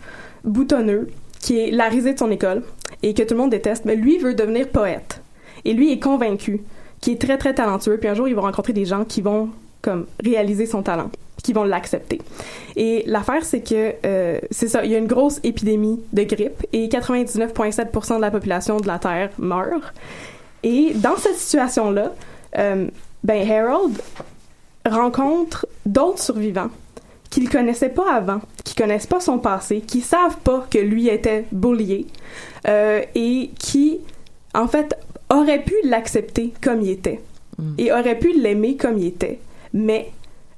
boutonneux, 0.45 1.09
qui 1.41 1.61
est 1.61 1.71
la 1.71 1.89
risée 1.89 2.15
de 2.15 2.19
son 2.19 2.31
école 2.31 2.63
et 3.03 3.15
que 3.15 3.23
tout 3.23 3.35
le 3.35 3.41
monde 3.41 3.51
déteste, 3.51 3.85
mais 3.85 3.95
lui 3.95 4.19
veut 4.19 4.35
devenir 4.35 4.69
poète. 4.69 5.23
Et 5.65 5.73
lui 5.73 5.93
est 5.93 6.01
convaincu 6.01 6.63
qu'il 7.01 7.13
est 7.15 7.21
très 7.21 7.39
très 7.39 7.55
talentueux. 7.55 7.99
Puis 7.99 8.09
un 8.09 8.15
jour, 8.15 8.27
il 8.27 8.35
va 8.35 8.43
rencontrer 8.43 8.73
des 8.73 8.85
gens 8.85 9.05
qui 9.05 9.23
vont 9.23 9.51
comme 9.83 10.07
réaliser 10.25 10.67
son 10.67 10.83
talent, 10.83 11.11
qui 11.47 11.53
vont 11.53 11.63
l'accepter. 11.63 12.21
Et 12.75 13.05
l'affaire, 13.07 13.45
c'est 13.45 13.61
que 13.61 13.95
euh, 14.05 14.41
c'est 14.51 14.67
ça, 14.67 14.85
il 14.85 14.91
y 14.91 14.97
a 14.97 14.99
une 14.99 15.07
grosse 15.07 15.39
épidémie 15.45 16.01
de 16.13 16.25
grippe 16.25 16.67
et 16.73 16.89
99,7% 16.89 18.17
de 18.17 18.21
la 18.21 18.33
population 18.33 18.79
de 18.79 18.89
la 18.89 18.99
Terre 18.99 19.31
meurt. 19.39 19.95
Et 20.65 20.93
dans 20.97 21.17
cette 21.17 21.37
situation-là, 21.37 22.13
euh, 22.59 22.89
ben 23.23 23.49
Harold 23.49 23.97
rencontre 24.85 25.69
d'autres 25.85 26.21
survivants 26.21 26.71
qu'il 27.31 27.49
connaissait 27.49 27.91
pas 27.91 28.13
avant, 28.13 28.41
qui 28.65 28.75
connaissent 28.75 29.07
pas 29.07 29.21
son 29.21 29.39
passé, 29.39 29.83
qui 29.83 30.01
savent 30.01 30.39
pas 30.39 30.67
que 30.69 30.79
lui 30.79 31.09
était 31.09 31.45
bullié 31.53 32.09
euh, 32.67 33.03
et 33.15 33.51
qui, 33.57 34.01
en 34.53 34.67
fait, 34.67 34.99
auraient 35.31 35.63
pu 35.63 35.75
l'accepter 35.85 36.53
comme 36.61 36.83
il 36.83 36.91
était 36.91 37.21
et 37.79 37.93
auraient 37.93 38.19
pu 38.19 38.33
l'aimer 38.33 38.77
comme 38.77 38.99
il 38.99 39.07
était. 39.07 39.39
Mais 39.73 40.11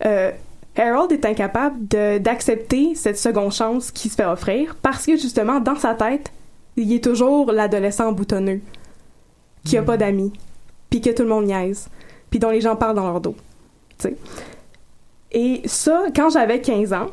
euh, 0.05 0.30
Harold 0.78 1.10
est 1.12 1.24
incapable 1.24 1.86
d'accepter 2.20 2.94
cette 2.94 3.18
seconde 3.18 3.52
chance 3.52 3.90
qui 3.90 4.08
se 4.08 4.14
fait 4.14 4.24
offrir 4.24 4.76
parce 4.80 5.06
que 5.06 5.16
justement, 5.16 5.60
dans 5.60 5.76
sa 5.76 5.94
tête, 5.94 6.30
il 6.76 6.92
est 6.92 7.02
toujours 7.02 7.50
l'adolescent 7.52 8.12
boutonneux 8.12 8.60
qui 9.64 9.76
a 9.76 9.82
pas 9.82 9.96
d'amis, 9.96 10.32
puis 10.88 11.00
que 11.00 11.10
tout 11.10 11.22
le 11.22 11.28
monde 11.28 11.46
niaise, 11.46 11.88
puis 12.30 12.38
dont 12.38 12.50
les 12.50 12.60
gens 12.60 12.76
parlent 12.76 12.96
dans 12.96 13.06
leur 13.06 13.20
dos. 13.20 13.36
tu 13.98 14.08
sais. 14.08 14.16
Et 15.32 15.60
ça, 15.66 16.04
quand 16.14 16.30
j'avais 16.30 16.60
15 16.60 16.92
ans, 16.94 17.08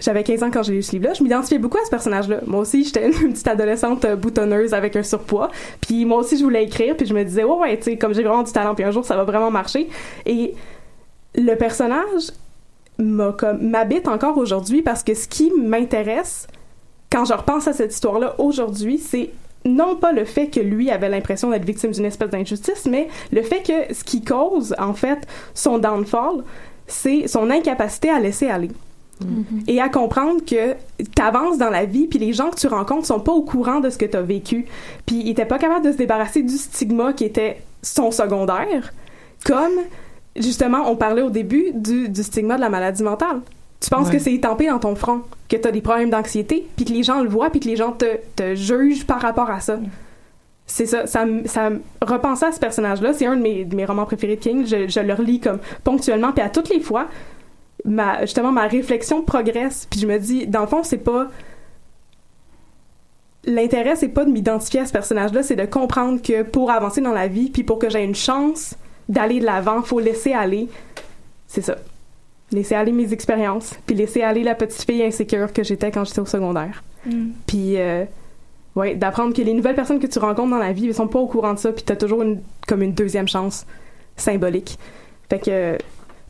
j'avais 0.00 0.24
15 0.24 0.42
ans 0.44 0.50
quand 0.50 0.62
j'ai 0.62 0.72
lu 0.72 0.82
ce 0.82 0.92
livre-là, 0.92 1.14
je 1.14 1.22
m'identifiais 1.22 1.58
beaucoup 1.58 1.78
à 1.78 1.84
ce 1.84 1.90
personnage-là. 1.90 2.40
Moi 2.46 2.60
aussi, 2.60 2.84
j'étais 2.84 3.06
une 3.22 3.32
petite 3.32 3.46
adolescente 3.46 4.04
euh, 4.04 4.16
boutonneuse 4.16 4.74
avec 4.74 4.96
un 4.96 5.02
surpoids. 5.02 5.50
Puis 5.80 6.04
moi 6.04 6.18
aussi, 6.18 6.38
je 6.38 6.44
voulais 6.44 6.64
écrire, 6.64 6.96
puis 6.96 7.06
je 7.06 7.14
me 7.14 7.24
disais, 7.24 7.44
ouais, 7.44 7.58
ouais, 7.58 7.76
tu 7.76 7.84
sais, 7.84 7.96
comme 7.96 8.14
j'ai 8.14 8.22
vraiment 8.22 8.42
du 8.42 8.52
talent, 8.52 8.74
puis 8.74 8.84
un 8.84 8.90
jour, 8.90 9.04
ça 9.04 9.16
va 9.16 9.24
vraiment 9.24 9.50
marcher. 9.50 9.88
Et 10.26 10.54
le 11.34 11.54
personnage 11.54 12.32
m'habite 12.98 14.08
encore 14.08 14.38
aujourd'hui 14.38 14.82
parce 14.82 15.02
que 15.02 15.14
ce 15.14 15.28
qui 15.28 15.52
m'intéresse 15.52 16.48
quand 17.10 17.24
je 17.24 17.32
repense 17.32 17.68
à 17.68 17.72
cette 17.72 17.92
histoire-là 17.92 18.34
aujourd'hui, 18.38 18.98
c'est 18.98 19.30
non 19.64 19.96
pas 19.96 20.12
le 20.12 20.24
fait 20.24 20.48
que 20.48 20.60
lui 20.60 20.90
avait 20.90 21.08
l'impression 21.08 21.50
d'être 21.50 21.64
victime 21.64 21.90
d'une 21.90 22.04
espèce 22.04 22.30
d'injustice, 22.30 22.86
mais 22.86 23.08
le 23.32 23.42
fait 23.42 23.62
que 23.62 23.94
ce 23.94 24.04
qui 24.04 24.22
cause, 24.22 24.74
en 24.78 24.94
fait, 24.94 25.26
son 25.54 25.78
downfall, 25.78 26.44
c'est 26.86 27.28
son 27.28 27.50
incapacité 27.50 28.10
à 28.10 28.20
laisser 28.20 28.48
aller. 28.48 28.70
Et 29.66 29.80
à 29.80 29.88
comprendre 29.88 30.44
que 30.44 30.74
t'avances 31.16 31.58
dans 31.58 31.70
la 31.70 31.86
vie, 31.86 32.06
puis 32.06 32.20
les 32.20 32.32
gens 32.32 32.50
que 32.50 32.56
tu 32.56 32.68
rencontres 32.68 33.06
sont 33.06 33.18
pas 33.18 33.32
au 33.32 33.42
courant 33.42 33.80
de 33.80 33.90
ce 33.90 33.98
que 33.98 34.04
t'as 34.04 34.22
vécu. 34.22 34.66
Puis 35.06 35.16
il 35.16 35.28
était 35.28 35.44
pas 35.44 35.58
capable 35.58 35.84
de 35.84 35.90
se 35.90 35.96
débarrasser 35.96 36.44
du 36.44 36.56
stigma 36.56 37.12
qui 37.12 37.24
était 37.24 37.60
son 37.82 38.12
secondaire, 38.12 38.92
comme 39.44 39.72
justement 40.40 40.90
on 40.90 40.96
parlait 40.96 41.22
au 41.22 41.30
début 41.30 41.66
du, 41.74 42.08
du 42.08 42.22
stigma 42.22 42.56
de 42.56 42.60
la 42.60 42.68
maladie 42.70 43.02
mentale. 43.02 43.40
Tu 43.80 43.90
penses 43.90 44.08
Ouais. 44.08 44.14
que 44.14 44.18
c'est 44.18 44.32
étampé 44.34 44.66
dans 44.66 44.78
ton 44.80 44.94
front, 44.96 45.22
que 45.48 45.56
t'as 45.56 45.70
des 45.70 45.80
problèmes 45.80 46.10
d'anxiété, 46.10 46.66
puis 46.76 46.84
que 46.84 46.92
les 46.92 47.02
gens 47.04 47.22
le 47.22 47.28
voient, 47.28 47.50
puis 47.50 47.60
que 47.60 47.68
les 47.68 47.76
gens 47.76 47.92
te, 47.92 48.06
te 48.34 48.54
jugent 48.56 49.06
par 49.06 49.20
rapport 49.20 49.50
à 49.50 49.60
ça? 49.60 49.78
C'est 50.66 50.84
ça, 50.86 51.06
ça, 51.06 51.24
me- 51.24 51.46
ça 51.46 51.70
me 51.70 51.80
repensait 52.02 52.46
à 52.46 52.52
ce 52.52 52.58
personnage-là. 52.60 53.12
C'est 53.14 53.24
un 53.26 53.36
de 53.36 53.40
mes, 53.42 53.64
de 53.64 53.74
mes 53.76 53.84
romans 53.86 54.04
préférés 54.04 54.36
de 54.36 54.40
King. 54.40 54.66
Je, 54.66 54.88
je 54.88 55.00
le 55.00 55.14
relis 55.14 55.40
comme 55.40 55.58
ponctuellement, 55.84 56.32
puis 56.32 56.42
à 56.42 56.50
toutes 56.50 56.68
les 56.70 56.80
fois, 56.80 57.06
ma, 57.84 58.22
justement, 58.22 58.50
ma 58.52 58.66
réflexion 58.66 59.22
progresse. 59.22 59.86
Puis 59.88 60.00
je 60.00 60.06
me 60.06 60.18
dis, 60.18 60.46
dans 60.46 60.60
le 60.62 60.66
fond, 60.66 60.82
c'est 60.82 60.98
pas. 60.98 61.28
L'intérêt, 63.44 63.96
c'est 63.96 64.08
pas 64.08 64.24
de 64.24 64.30
m'identifier 64.30 64.80
à 64.80 64.86
ce 64.86 64.92
personnage-là, 64.92 65.42
c'est 65.42 65.56
de 65.56 65.64
comprendre 65.64 66.20
que 66.20 66.42
pour 66.42 66.70
avancer 66.70 67.00
dans 67.00 67.12
la 67.14 67.28
vie, 67.28 67.48
puis 67.50 67.62
pour 67.62 67.78
que 67.78 67.88
j'ai 67.88 68.02
une 68.02 68.14
chance 68.16 68.74
d'aller 69.08 69.40
de 69.40 69.44
l'avant, 69.44 69.82
faut 69.82 70.00
laisser 70.00 70.32
aller. 70.32 70.68
C'est 71.46 71.62
ça. 71.62 71.76
Laisser 72.50 72.74
aller 72.74 72.92
mes 72.92 73.12
expériences, 73.12 73.74
puis 73.86 73.96
laisser 73.96 74.22
aller 74.22 74.42
la 74.42 74.54
petite 74.54 74.82
fille 74.82 75.02
insécure 75.02 75.52
que 75.52 75.62
j'étais 75.62 75.90
quand 75.90 76.04
j'étais 76.04 76.20
au 76.20 76.26
secondaire. 76.26 76.82
Mm. 77.06 77.28
Puis, 77.46 77.76
euh, 77.76 78.04
ouais, 78.76 78.94
d'apprendre 78.94 79.34
que 79.34 79.42
les 79.42 79.52
nouvelles 79.52 79.74
personnes 79.74 79.98
que 79.98 80.06
tu 80.06 80.18
rencontres 80.18 80.50
dans 80.50 80.58
la 80.58 80.72
vie, 80.72 80.86
elles 80.86 80.94
sont 80.94 81.08
pas 81.08 81.18
au 81.18 81.26
courant 81.26 81.54
de 81.54 81.58
ça, 81.58 81.72
puis 81.72 81.84
t'as 81.84 81.96
toujours 81.96 82.22
une, 82.22 82.40
comme 82.66 82.82
une 82.82 82.92
deuxième 82.92 83.28
chance 83.28 83.66
symbolique. 84.16 84.78
Fait 85.28 85.38
que, 85.38 85.78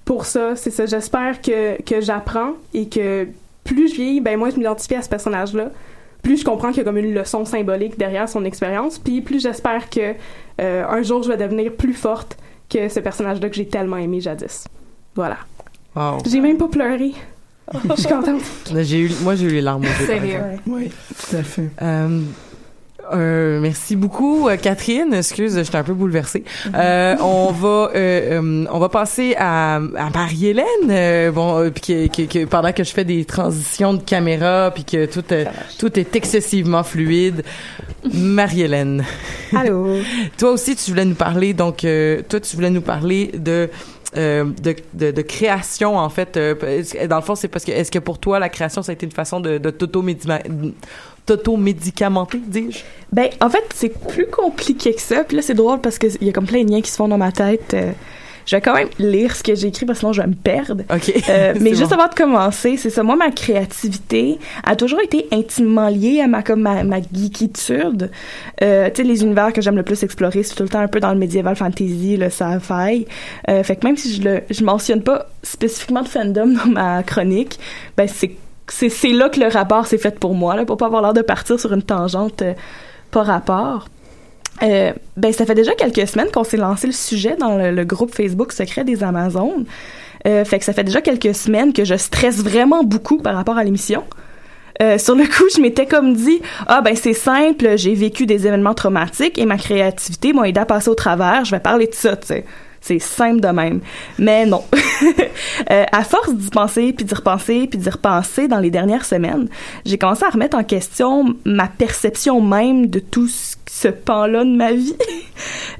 pour 0.05 0.25
ça, 0.25 0.57
c'est 0.57 0.71
ça. 0.71 0.87
J'espère 0.87 1.41
que, 1.41 1.81
que 1.83 2.01
j'apprends 2.01 2.53
et 2.75 2.89
que 2.89 3.29
plus 3.65 3.89
je 3.89 3.95
vieillis, 3.95 4.21
ben 4.21 4.39
moi, 4.39 4.51
je 4.51 4.57
m'identifie 4.57 4.95
à 4.95 5.03
ce 5.03 5.09
personnage-là. 5.09 5.71
Plus 6.23 6.39
je 6.39 6.45
comprends 6.45 6.69
qu'il 6.69 6.79
y 6.79 6.81
a 6.81 6.85
comme 6.85 6.97
une 6.97 7.15
leçon 7.15 7.45
symbolique 7.45 7.97
derrière 7.99 8.29
son 8.29 8.45
expérience, 8.45 8.99
puis 8.99 9.21
plus 9.21 9.41
j'espère 9.41 9.89
que 9.89 10.15
euh, 10.61 10.85
un 10.89 11.03
jour 11.03 11.23
je 11.23 11.29
vais 11.29 11.37
devenir 11.37 11.73
plus 11.73 11.95
forte 11.95 12.37
que 12.69 12.89
ce 12.89 13.01
personnage-là 13.01 13.49
que 13.49 13.57
j'ai 13.57 13.67
tellement 13.67 13.97
aimé 13.97 14.21
jadis. 14.21 14.67
Voilà. 15.15 15.39
Wow. 15.95 16.19
J'ai 16.27 16.41
même 16.41 16.59
pas 16.59 16.69
pleuré. 16.69 17.13
Je 17.73 17.95
suis 18.01 18.09
contente. 18.09 18.43
J'ai 18.75 19.01
eu, 19.01 19.11
moi, 19.23 19.35
j'ai 19.35 19.47
eu 19.47 19.51
les 19.51 19.61
larmes 19.61 19.83
aux 19.83 19.87
yeux. 19.87 19.93
par 19.93 20.07
Sérieux. 20.07 20.41
Oui, 20.67 20.91
tout 20.91 21.37
à 21.37 21.43
fait. 21.43 21.71
Euh, 21.83 22.21
euh, 23.13 23.61
merci 23.61 23.97
beaucoup, 23.97 24.49
euh, 24.49 24.57
Catherine. 24.57 25.13
Excuse, 25.15 25.57
j'étais 25.57 25.77
un 25.77 25.83
peu 25.85 25.95
bouleversée. 25.95 26.45
Euh, 26.75 27.17
on 27.21 27.53
va, 27.53 27.91
euh, 27.95 28.65
on 28.71 28.79
va 28.79 28.89
passer 28.89 29.35
à, 29.39 29.77
à 29.77 30.11
Marie-Hélène. 30.15 31.33
bon, 31.33 31.71
puis 31.71 31.83
que, 31.83 32.07
que- 32.27 32.33
que 32.33 32.45
pendant 32.45 32.73
que 32.73 32.85
je 32.85 32.91
fais 32.93 33.05
des 33.05 33.25
transitions 33.25 33.95
de 33.95 34.03
caméra, 34.03 34.71
puis 34.75 34.85
que 34.85 35.07
tout, 35.07 35.25
tout 35.79 35.99
est 35.99 36.15
excessivement 36.17 36.83
fluide. 36.85 37.45
Marie-Hélène. 38.13 39.05
Allô? 39.55 39.97
Toi 40.39 40.51
aussi, 40.53 40.77
tu 40.77 40.91
voulais 40.91 41.05
nous 41.05 41.15
parler. 41.15 41.55
Donc, 41.55 41.85
euh, 41.85 42.23
toi, 42.29 42.41
tu 42.41 42.55
voulais 42.57 42.71
nous 42.71 42.81
parler 42.83 43.31
de 43.35 43.69
euh, 44.17 44.45
de, 44.63 44.75
de, 44.95 45.11
de 45.11 45.21
création 45.23 45.99
en 45.99 46.09
fait 46.09 46.39
euh, 46.39 46.55
dans 47.11 47.17
le 47.17 47.23
fond 47.23 47.35
c'est 47.35 47.47
parce 47.49 47.63
que 47.67 47.73
est-ce 47.73 47.91
que 47.91 47.99
pour 47.99 48.19
toi 48.19 48.39
la 48.39 48.49
création 48.49 48.81
ça 48.83 48.91
a 48.91 48.95
été 48.95 49.05
une 49.05 49.13
façon 49.13 49.39
de, 49.39 49.59
de 49.59 49.69
t'auto-médima- 49.69 50.41
t'auto-médicamenter 51.29 52.41
dis-je? 52.47 52.81
Ben, 53.13 53.29
en 53.41 53.49
fait, 53.51 53.65
c'est 53.75 53.93
plus 54.09 54.27
compliqué 54.27 54.95
que 54.95 55.01
ça. 55.01 55.25
Puis 55.25 55.37
là, 55.37 55.43
c'est 55.43 55.55
drôle 55.55 55.81
parce 55.81 55.99
qu'il 55.99 56.23
y 56.23 56.29
a 56.29 56.33
comme 56.33 56.47
plein 56.47 56.65
de 56.65 56.71
liens 56.71 56.81
qui 56.81 56.91
se 56.91 56.97
font 56.97 57.09
dans 57.09 57.19
ma 57.19 57.33
tête. 57.33 57.75
Euh, 57.75 57.93
je 58.47 58.57
vais 58.57 58.63
quand 58.63 58.75
même 58.75 58.89
lire 58.99 59.37
ce 59.37 59.43
que 59.43 59.55
j'ai 59.55 59.69
écrit 59.69 59.85
parce 59.85 59.99
que 59.99 60.01
sinon 60.01 60.15
je 60.15 60.23
vais 60.23 60.27
me 60.29 60.35
perdre. 60.35 60.83
ok 60.91 61.13
Euh, 61.29 61.53
mais 61.61 61.75
juste 61.75 61.91
bon. 61.91 61.97
avant 61.97 62.09
de 62.09 62.15
commencer, 62.15 62.79
c'est 62.79 62.89
ça. 62.89 63.03
Moi, 63.03 63.15
ma 63.15 63.31
créativité 63.31 64.39
a 64.65 64.75
toujours 64.75 65.01
été 65.03 65.29
intimement 65.33 65.89
liée 65.91 66.21
à 66.23 66.29
ma 66.29 66.43
comme 66.43 66.63
ma, 66.63 66.83
ma 66.83 66.99
geekitude. 67.01 68.11
Euh, 68.63 68.89
tu 68.89 69.03
sais, 69.03 69.07
les 69.07 69.23
univers 69.23 69.53
que 69.53 69.61
j'aime 69.61 69.77
le 69.77 69.83
plus 69.83 70.03
explorer, 70.03 70.43
c'est 70.43 70.55
tout 70.55 70.63
le 70.63 70.71
temps 70.71 70.81
un 70.81 70.89
peu 70.89 70.99
dans 70.99 71.13
le 71.13 71.19
médiéval 71.19 71.57
fantasy, 71.57 72.17
le 72.17 72.31
sci-fi. 72.31 73.07
Euh, 73.51 73.63
fait 73.63 73.77
que 73.77 73.87
même 73.87 73.99
si 73.99 74.15
je 74.15 74.23
le 74.23 74.41
je 74.49 74.65
mentionne 74.65 75.03
pas 75.03 75.27
spécifiquement 75.43 76.03
de 76.03 76.09
fandom 76.09 76.47
dans 76.65 76.71
ma 76.71 77.03
chronique, 77.03 77.59
ben 77.99 78.09
c'est 78.09 78.31
c'est 78.73 79.09
là 79.09 79.29
que 79.29 79.41
le 79.41 79.49
rapport 79.49 79.87
s'est 79.87 79.99
fait 79.99 80.19
pour 80.19 80.35
moi, 80.35 80.57
là, 80.57 80.65
pour 80.65 80.77
pas 80.77 80.87
avoir 80.87 81.03
l'air 81.03 81.15
de 81.15 81.23
partir 81.23 81.59
sur 81.59 81.73
une 81.73 81.83
tangente 81.83 82.43
euh, 82.43 82.55
pas 83.11 83.23
rapport. 83.23 83.89
Euh, 84.63 84.93
ben, 85.17 85.33
ça 85.33 85.47
fait 85.47 85.55
déjà 85.55 85.75
quelques 85.75 86.09
semaines 86.09 86.31
qu'on 86.33 86.45
s'est 86.45 86.57
lancé 86.57 86.87
le 86.87 86.93
sujet 86.93 87.37
dans 87.37 87.57
le, 87.57 87.85
groupe 87.85 88.15
Facebook 88.15 88.53
secret 88.53 88.85
des 88.85 89.03
Amazones. 89.03 89.65
Euh, 90.27 90.45
fait 90.45 90.59
que 90.59 90.65
ça 90.65 90.73
fait 90.73 90.85
déjà 90.85 91.01
quelques 91.01 91.35
semaines 91.35 91.73
que 91.73 91.85
je 91.85 91.95
stresse 91.95 92.39
vraiment 92.39 92.83
beaucoup 92.83 93.19
par 93.19 93.35
rapport 93.35 93.57
à 93.57 93.65
l'émission. 93.65 94.05
Euh, 94.83 94.99
sur 94.99 95.15
le 95.15 95.25
coup, 95.25 95.45
je 95.55 95.61
m'étais 95.61 95.87
comme 95.87 96.15
dit, 96.15 96.41
ah 96.67 96.81
ben 96.83 96.95
c'est 96.95 97.13
simple, 97.13 97.77
j'ai 97.77 97.95
vécu 97.95 98.27
des 98.27 98.47
événements 98.47 98.75
traumatiques 98.75 99.39
et 99.39 99.47
ma 99.47 99.57
créativité 99.57 100.33
m'a 100.33 100.49
aidé 100.49 100.61
à 100.61 100.67
passer 100.67 100.89
au 100.89 100.95
travers, 100.95 101.45
je 101.45 101.53
vais 101.53 101.61
parler 101.61 101.87
de 101.87 101.95
ça. 101.95 102.17
C'est 102.81 102.99
simple 102.99 103.41
de 103.41 103.49
même. 103.49 103.81
Mais 104.19 104.47
non. 104.47 104.65
Euh, 105.71 105.85
à 105.93 106.03
force 106.03 106.35
d'y 106.35 106.51
penser, 106.51 106.93
puis 106.93 107.05
d'y 107.05 107.15
repenser, 107.15 107.67
puis 107.69 107.79
d'y 107.79 107.91
repenser 107.91 108.49
dans 108.49 108.59
les 108.59 108.71
dernières 108.71 109.05
semaines, 109.05 109.49
j'ai 109.85 109.99
commencé 109.99 110.25
à 110.25 110.31
remettre 110.31 110.57
en 110.57 110.65
question 110.65 111.35
ma 111.45 111.67
perception 111.67 112.41
même 112.41 112.87
de 112.87 112.99
tout 112.99 113.29
ce, 113.29 113.89
pan-là 113.89 114.45
de 114.45 114.55
ma 114.55 114.73
vie. 114.73 114.97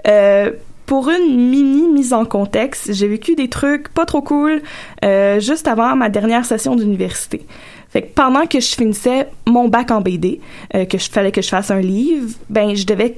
Euh, 0.07 0.53
pour 0.87 1.11
une 1.11 1.51
mini 1.51 1.89
mise 1.89 2.13
en 2.13 2.25
contexte, 2.25 2.93
j'ai 2.93 3.09
vécu 3.09 3.35
des 3.35 3.49
trucs 3.49 3.89
pas 3.89 4.07
trop 4.07 4.23
cool 4.23 4.63
euh, 5.05 5.41
juste 5.41 5.67
avant 5.67 5.97
ma 5.97 6.09
dernière 6.09 6.45
session 6.45 6.77
d'université. 6.77 7.45
Fait 7.91 8.03
que 8.03 8.15
pendant 8.15 8.47
que 8.47 8.61
je 8.61 8.75
finissais 8.75 9.29
mon 9.47 9.69
bac 9.69 9.91
en 9.91 10.01
BD, 10.01 10.41
que 10.73 10.99
je 10.99 11.11
fallait 11.11 11.33
que 11.33 11.43
je 11.43 11.49
fasse 11.49 11.71
un 11.71 11.81
livre, 11.81 12.31
ben 12.49 12.75
je 12.75 12.87
devais 12.87 13.17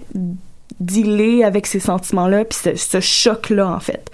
dealer 0.81 1.45
avec 1.45 1.67
ces 1.67 1.81
sentiments-là 1.81 2.45
puis 2.45 2.59
ce, 2.77 3.01
choc-là 3.01 3.69
en 3.69 3.81
fait. 3.81 4.11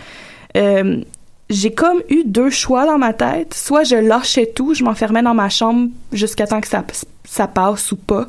Euh, 0.57 1.03
j'ai 1.49 1.73
comme 1.73 2.03
eu 2.09 2.25
deux 2.25 2.51
choix 2.51 2.87
dans 2.87 2.99
ma 2.99 3.13
tête. 3.13 3.55
Soit 3.55 3.85
je 3.85 3.97
lâchais 3.97 4.47
tout, 4.47 4.75
je 4.75 4.83
m'enfermais 4.83 5.23
dans 5.23 5.35
ma 5.35 5.49
chambre 5.49 5.89
jusqu'à 6.13 6.47
temps 6.47 6.61
que 6.61 6.69
ça, 6.69 6.85
ça 7.25 7.47
passe 7.47 7.93
ou 7.93 7.97
pas. 7.97 8.27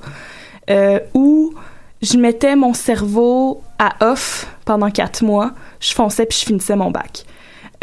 Euh, 0.69 0.99
ou 1.13 1.53
je 2.01 2.17
mettais 2.17 2.55
mon 2.55 2.73
cerveau 2.73 3.63
à 3.79 3.95
off 4.11 4.47
pendant 4.65 4.91
quatre 4.91 5.23
mois, 5.23 5.51
je 5.79 5.93
fonçais 5.93 6.25
puis 6.25 6.37
je 6.39 6.45
finissais 6.45 6.75
mon 6.75 6.91
bac. 6.91 7.25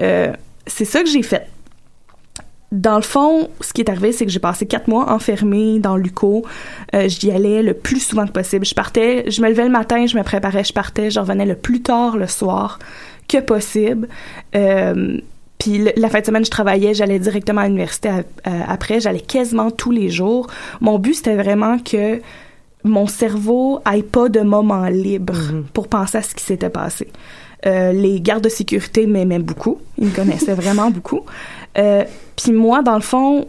Euh, 0.01 0.33
c'est 0.67 0.85
ça 0.85 1.03
que 1.03 1.09
j'ai 1.09 1.23
fait. 1.23 1.49
Dans 2.75 2.97
le 2.97 3.03
fond, 3.03 3.51
ce 3.61 3.73
qui 3.73 3.83
est 3.83 3.89
arrivé, 3.89 4.11
c'est 4.11 4.27
que 4.27 4.33
j'ai 4.33 4.41
passé 4.41 4.67
quatre 4.67 4.89
mois 4.89 5.13
enfermée 5.13 5.79
dans 5.79 5.97
l'UCO. 5.97 6.45
Euh, 6.93 7.07
j'y 7.07 7.31
allais 7.31 7.63
le 7.63 7.73
plus 7.73 8.01
souvent 8.01 8.27
que 8.27 8.33
possible. 8.33 8.67
Je 8.67 8.75
partais, 8.75 9.31
je 9.31 9.41
me 9.43 9.49
levais 9.49 9.63
le 9.63 9.71
matin, 9.71 10.07
je 10.07 10.19
me 10.19 10.25
préparais, 10.25 10.65
je 10.65 10.73
partais, 10.73 11.09
je 11.09 11.21
revenais 11.21 11.47
le 11.47 11.55
plus 11.55 11.83
tard 11.83 12.17
le 12.17 12.27
soir 12.27 12.81
que 13.29 13.39
possible. 13.39 14.09
Euh, 14.57 15.19
puis 15.57 15.89
la 15.97 16.09
fin 16.09 16.19
de 16.19 16.27
semaine, 16.27 16.45
je 16.45 16.51
travaillais, 16.51 16.95
j'allais 16.95 17.21
directement 17.21 17.61
à 17.61 17.67
l'université 17.67 18.11
après, 18.45 18.99
j'allais 18.99 19.21
quasiment 19.21 19.71
tous 19.71 19.93
les 19.93 20.11
jours. 20.11 20.49
Mon 20.81 20.99
but, 20.99 21.15
c'était 21.15 21.37
vraiment 21.37 21.79
que 21.79 22.21
mon 22.83 23.07
cerveau 23.07 23.83
aille 23.85 24.03
pas 24.03 24.29
de 24.29 24.41
moment 24.41 24.87
libre 24.87 25.35
mm-hmm. 25.35 25.63
pour 25.73 25.87
penser 25.87 26.19
à 26.19 26.23
ce 26.23 26.35
qui 26.35 26.43
s'était 26.43 26.71
passé. 26.71 27.07
Euh, 27.67 27.93
les 27.93 28.21
gardes 28.21 28.45
de 28.45 28.49
sécurité 28.49 29.07
m'aimaient 29.07 29.39
beaucoup. 29.39 29.79
Ils 29.99 30.09
me 30.09 30.15
connaissaient 30.15 30.55
vraiment 30.55 30.91
beaucoup. 30.91 31.23
Euh, 31.79 32.05
puis 32.37 32.53
moi, 32.53 32.83
dans 32.83 32.95
le 32.95 33.01
fond, 33.01 33.49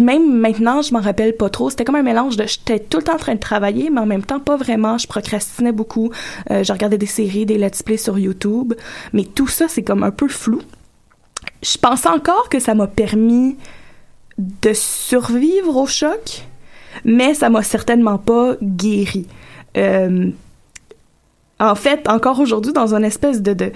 même 0.00 0.38
maintenant, 0.38 0.82
je 0.82 0.92
m'en 0.92 1.00
rappelle 1.00 1.36
pas 1.36 1.48
trop. 1.48 1.70
C'était 1.70 1.84
comme 1.84 1.96
un 1.96 2.02
mélange 2.02 2.36
de 2.36 2.46
j'étais 2.46 2.78
tout 2.78 2.98
le 2.98 3.04
temps 3.04 3.14
en 3.14 3.18
train 3.18 3.34
de 3.34 3.40
travailler, 3.40 3.90
mais 3.90 4.00
en 4.00 4.06
même 4.06 4.24
temps 4.24 4.40
pas 4.40 4.56
vraiment. 4.56 4.98
Je 4.98 5.06
procrastinais 5.06 5.72
beaucoup. 5.72 6.10
Euh, 6.50 6.62
je 6.62 6.72
regardais 6.72 6.98
des 6.98 7.06
séries, 7.06 7.46
des 7.46 7.58
let's 7.58 7.82
play 7.82 7.96
sur 7.96 8.18
YouTube, 8.18 8.74
mais 9.12 9.24
tout 9.24 9.48
ça 9.48 9.66
c'est 9.68 9.82
comme 9.82 10.02
un 10.02 10.10
peu 10.10 10.28
flou. 10.28 10.60
Je 11.62 11.78
pense 11.78 12.06
encore 12.06 12.48
que 12.48 12.58
ça 12.58 12.74
m'a 12.74 12.86
permis 12.86 13.56
de 14.38 14.72
survivre 14.72 15.76
au 15.76 15.86
choc, 15.86 16.44
mais 17.04 17.34
ça 17.34 17.50
m'a 17.50 17.62
certainement 17.62 18.18
pas 18.18 18.56
guéri. 18.62 19.26
En 21.60 21.74
fait, 21.74 22.08
encore 22.08 22.40
aujourd'hui, 22.40 22.72
dans 22.72 22.94
une 22.94 23.04
espèce 23.04 23.42
de, 23.42 23.52
de 23.52 23.72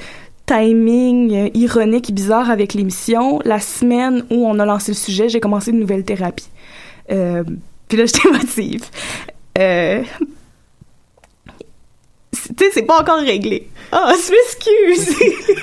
timing 0.46 1.34
euh, 1.34 1.50
ironique 1.54 2.10
et 2.10 2.12
bizarre 2.12 2.50
avec 2.50 2.74
l'émission, 2.74 3.40
la 3.44 3.60
semaine 3.60 4.24
où 4.30 4.46
on 4.46 4.58
a 4.58 4.66
lancé 4.66 4.92
le 4.92 4.96
sujet, 4.96 5.28
j'ai 5.28 5.40
commencé 5.40 5.70
une 5.70 5.80
nouvelle 5.80 6.04
thérapie. 6.04 6.48
Euh, 7.10 7.44
puis 7.88 7.98
là, 7.98 8.04
j'étais 8.06 8.28
motive. 8.30 8.84
Euh, 9.58 10.02
tu 12.32 12.64
sais, 12.64 12.70
c'est 12.72 12.82
pas 12.82 13.00
encore 13.00 13.20
réglé. 13.20 13.68
Ah, 13.92 14.12
oh, 14.12 14.16
je 14.16 14.32
m'excuse. 14.32 15.16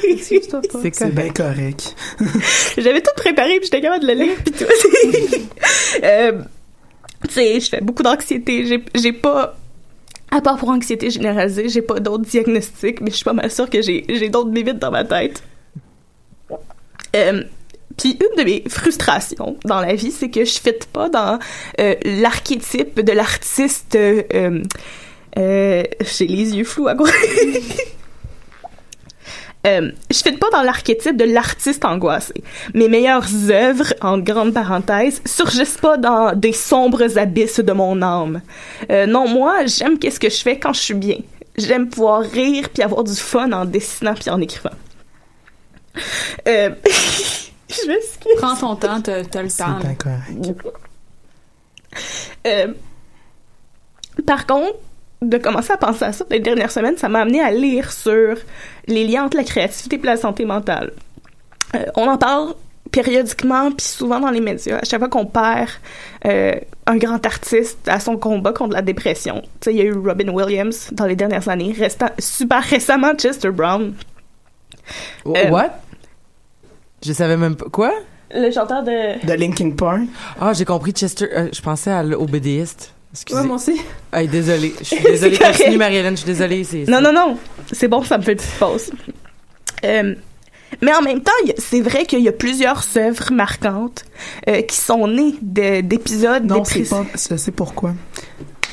Excuse-toi 0.10 0.62
pas. 0.62 0.80
C'est 0.94 1.14
bien 1.14 1.30
correct. 1.30 1.96
J'avais 2.78 3.02
tout 3.02 3.12
préparé 3.16 3.60
puis 3.60 3.66
j'étais 3.66 3.82
capable 3.82 4.04
de 4.04 4.14
le 4.14 4.24
lire 4.24 4.38
puis 4.44 4.54
tout. 4.54 4.66
euh, 6.04 6.42
tu 7.28 7.34
sais, 7.34 7.60
je 7.60 7.70
fais 7.70 7.82
beaucoup 7.82 8.04
d'anxiété. 8.04 8.82
J'ai 8.96 9.12
pas 9.14 9.58
à 10.32 10.42
part 10.42 10.58
pour 10.58 10.70
anxiété 10.70 11.10
généralisée, 11.10 11.70
j'ai 11.70 11.82
pas 11.82 12.00
d'autres 12.00 12.26
diagnostics, 12.26 13.02
mais 13.02 13.12
je 13.12 13.16
suis 13.18 13.26
pas 13.26 13.34
mal 13.34 13.52
sûre 13.52 13.70
que 13.70 13.82
j'ai, 13.82 14.30
d'autres 14.30 14.52
limites 14.52 14.80
dans 14.80 14.92
ma 14.92 15.04
tête. 15.04 15.44
Euh, 17.16 17.44
puis 17.98 18.18
une 18.20 18.44
de 18.44 18.44
mes 18.44 18.64
frustrations 18.68 19.58
dans 19.66 19.82
la 19.82 19.94
vie, 19.94 20.12
c'est 20.12 20.30
que 20.30 20.46
je 20.46 20.60
fit 20.60 20.72
pas 20.92 21.10
dans 21.10 21.40
euh, 21.80 21.96
l'archétype 22.04 23.00
de 23.00 23.12
l'artiste. 23.12 23.96
Euh, 23.96 24.24
euh, 25.38 25.84
j'ai 26.02 26.28
les 26.28 26.58
yeux 26.58 26.64
flous 26.64 26.88
à 26.88 26.96
quoi. 26.96 27.10
Euh, 29.68 29.92
je 30.10 30.18
fais 30.18 30.32
pas 30.32 30.50
dans 30.52 30.64
l'archétype 30.64 31.16
de 31.16 31.26
l'artiste 31.26 31.86
angoissé. 31.86 32.34
Mes 32.74 32.90
meilleures 32.90 33.28
œuvres, 33.50 33.94
en 34.02 34.18
grande 34.18 34.54
parenthèse, 34.54 35.22
surgissent 35.26 35.78
pas 35.78 35.98
dans 35.98 36.34
des 36.36 36.54
sombres 36.54 37.18
abysses 37.18 37.60
de 37.60 37.72
mon 37.72 38.02
âme. 38.02 38.42
Euh, 38.90 39.06
non, 39.06 39.28
moi, 39.28 39.66
j'aime 39.66 40.00
qu'est-ce 40.00 40.20
que 40.20 40.30
je 40.30 40.42
fais 40.42 40.58
quand 40.58 40.74
je 40.74 40.80
suis 40.80 40.94
bien. 40.96 41.18
J'aime 41.58 41.90
pouvoir 41.90 42.22
rire 42.22 42.70
puis 42.74 42.82
avoir 42.82 43.04
du 43.04 43.16
fun 43.16 43.52
en 43.52 43.66
dessinant 43.66 44.16
puis 44.16 44.30
en 44.30 44.42
écrivant. 44.42 44.72
Euh, 46.48 46.70
je 46.86 47.88
m'excuse. 47.88 48.34
Prends 48.38 48.56
ton 48.56 48.76
temps, 48.76 49.02
t'as, 49.02 49.22
le 49.22 49.50
temps. 49.50 49.80
Euh, 52.48 52.74
par 54.26 54.48
contre, 54.48 54.78
de 55.22 55.38
commencer 55.38 55.72
à 55.72 55.78
penser 55.78 56.06
à 56.06 56.14
ça 56.14 56.26
les 56.30 56.40
dernières 56.40 56.72
semaines, 56.72 56.98
ça 56.98 57.08
m'a 57.08 57.20
amené 57.20 57.42
à 57.42 57.52
lire 57.52 57.92
sur 57.92 58.36
les 58.88 59.06
liens 59.06 59.26
entre 59.26 59.38
la 59.38 59.44
créativité 59.44 60.00
et 60.02 60.06
la 60.06 60.18
santé 60.18 60.46
mentale. 60.46 60.92
Euh, 61.76 61.86
on 61.96 62.08
en 62.08 62.18
parle 62.18 62.56
périodiquement 62.92 63.72
puis 63.72 63.86
souvent 63.86 64.20
dans 64.20 64.32
les 64.32 64.42
médias. 64.42 64.80
À 64.80 64.84
chaque 64.84 65.00
fois 65.00 65.10
qu'on 65.10 65.28
perd 65.28 65.70
euh, 66.26 66.56
un 66.88 66.98
grand 66.98 67.24
artiste 67.26 67.88
à 67.88 68.00
son 68.00 68.18
combat 68.18 68.52
contre 68.52 68.74
la 68.74 68.82
dépression. 68.82 69.42
Tu 69.62 69.66
sais, 69.66 69.74
il 69.74 69.78
y 69.78 69.82
a 69.82 69.86
eu 69.86 69.94
Robin 69.94 70.28
Williams 70.30 70.90
dans 70.92 71.06
les 71.06 71.16
dernières 71.16 71.48
années, 71.48 71.74
restant 71.78 72.10
super 72.18 72.64
récemment 72.64 73.14
Chester 73.14 73.52
Brown. 73.52 73.94
Euh, 75.28 75.50
What? 75.50 75.70
Je 77.06 77.14
savais 77.14 77.38
même 77.38 77.56
pas 77.56 77.70
quoi? 77.72 77.92
Le 78.34 78.50
chanteur 78.50 78.82
de 78.84 79.26
de 79.26 79.34
Linkin 79.34 79.72
Park. 79.72 80.02
Ah, 80.40 80.54
j'ai 80.54 80.66
compris 80.66 80.92
Chester. 80.94 81.28
je 81.54 81.62
pensais 81.62 81.92
à, 81.92 82.04
au 82.04 82.26
BDiste. 82.26 82.94
Excusez. 83.14 83.40
Ouais, 83.40 83.46
moi 83.46 83.56
aussi. 83.58 83.82
Hey, 84.14 84.28
désolé. 84.28 84.74
Je 84.80 84.86
suis 84.86 85.00
désolée. 85.04 85.38
Continue, 85.38 85.78
Marie-Hélène. 85.78 86.16
Je 86.16 86.22
suis 86.24 86.34
désolée. 86.34 86.66
Non, 86.88 87.02
non, 87.02 87.12
non. 87.14 87.38
C'est 87.72 87.88
bon, 87.88 88.04
ça 88.04 88.18
me 88.18 88.24
fait 88.24 88.34
une 88.34 88.40
pause. 88.60 88.92
Euh, 89.84 90.16
mais 90.82 90.94
en 90.94 91.02
même 91.02 91.22
temps, 91.22 91.32
c'est 91.58 91.82
vrai 91.82 92.06
qu'il 92.06 92.22
y 92.22 92.30
a 92.30 92.32
plusieurs 92.32 92.86
œuvres 92.96 93.32
marquantes 93.34 94.06
euh, 94.48 94.62
qui 94.62 94.78
sont 94.78 95.08
nées 95.08 95.36
d'épisodes 95.42 96.46
Non, 96.46 96.64
c'est 96.64 96.88
pas. 96.90 97.06
C'est 97.16 97.52
pourquoi. 97.52 97.94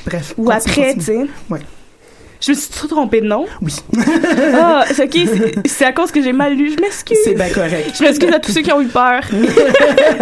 Bref. 0.06 0.34
Ou 0.38 0.50
après, 0.50 0.94
tu 0.94 1.00
sais. 1.00 1.26
Ouais. 1.50 1.60
Je 2.40 2.52
me 2.52 2.56
suis 2.56 2.70
trop 2.70 2.86
trompée 2.86 3.20
de 3.20 3.26
nom. 3.26 3.46
Oui. 3.62 3.74
ah, 4.54 4.84
ok, 4.90 5.18
c'est 5.66 5.84
à 5.84 5.92
cause 5.92 6.12
que 6.12 6.22
j'ai 6.22 6.32
mal 6.32 6.54
lu. 6.54 6.72
Je 6.76 6.80
m'excuse. 6.80 7.18
C'est 7.24 7.34
bien 7.34 7.48
correct. 7.48 7.96
Je 7.98 8.04
m'excuse 8.04 8.32
à 8.32 8.38
tous 8.38 8.52
ceux 8.52 8.62
qui 8.62 8.72
ont 8.72 8.80
eu 8.80 8.86
peur. 8.86 9.22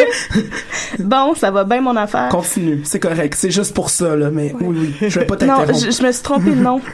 bon, 0.98 1.34
ça 1.34 1.50
va 1.50 1.64
bien 1.64 1.82
mon 1.82 1.96
affaire. 1.96 2.28
Continue, 2.30 2.80
c'est 2.84 3.00
correct. 3.00 3.34
C'est 3.36 3.50
juste 3.50 3.74
pour 3.74 3.90
ça, 3.90 4.16
là, 4.16 4.30
mais 4.30 4.54
oui, 4.60 4.94
oui, 5.00 5.08
je 5.08 5.20
vais 5.20 5.26
pas 5.26 5.36
t'interrompre. 5.36 5.72
Non, 5.72 5.78
je, 5.78 6.02
me 6.02 6.12
suis 6.12 6.22
trompée 6.22 6.50
de 6.50 6.62
nom. 6.62 6.80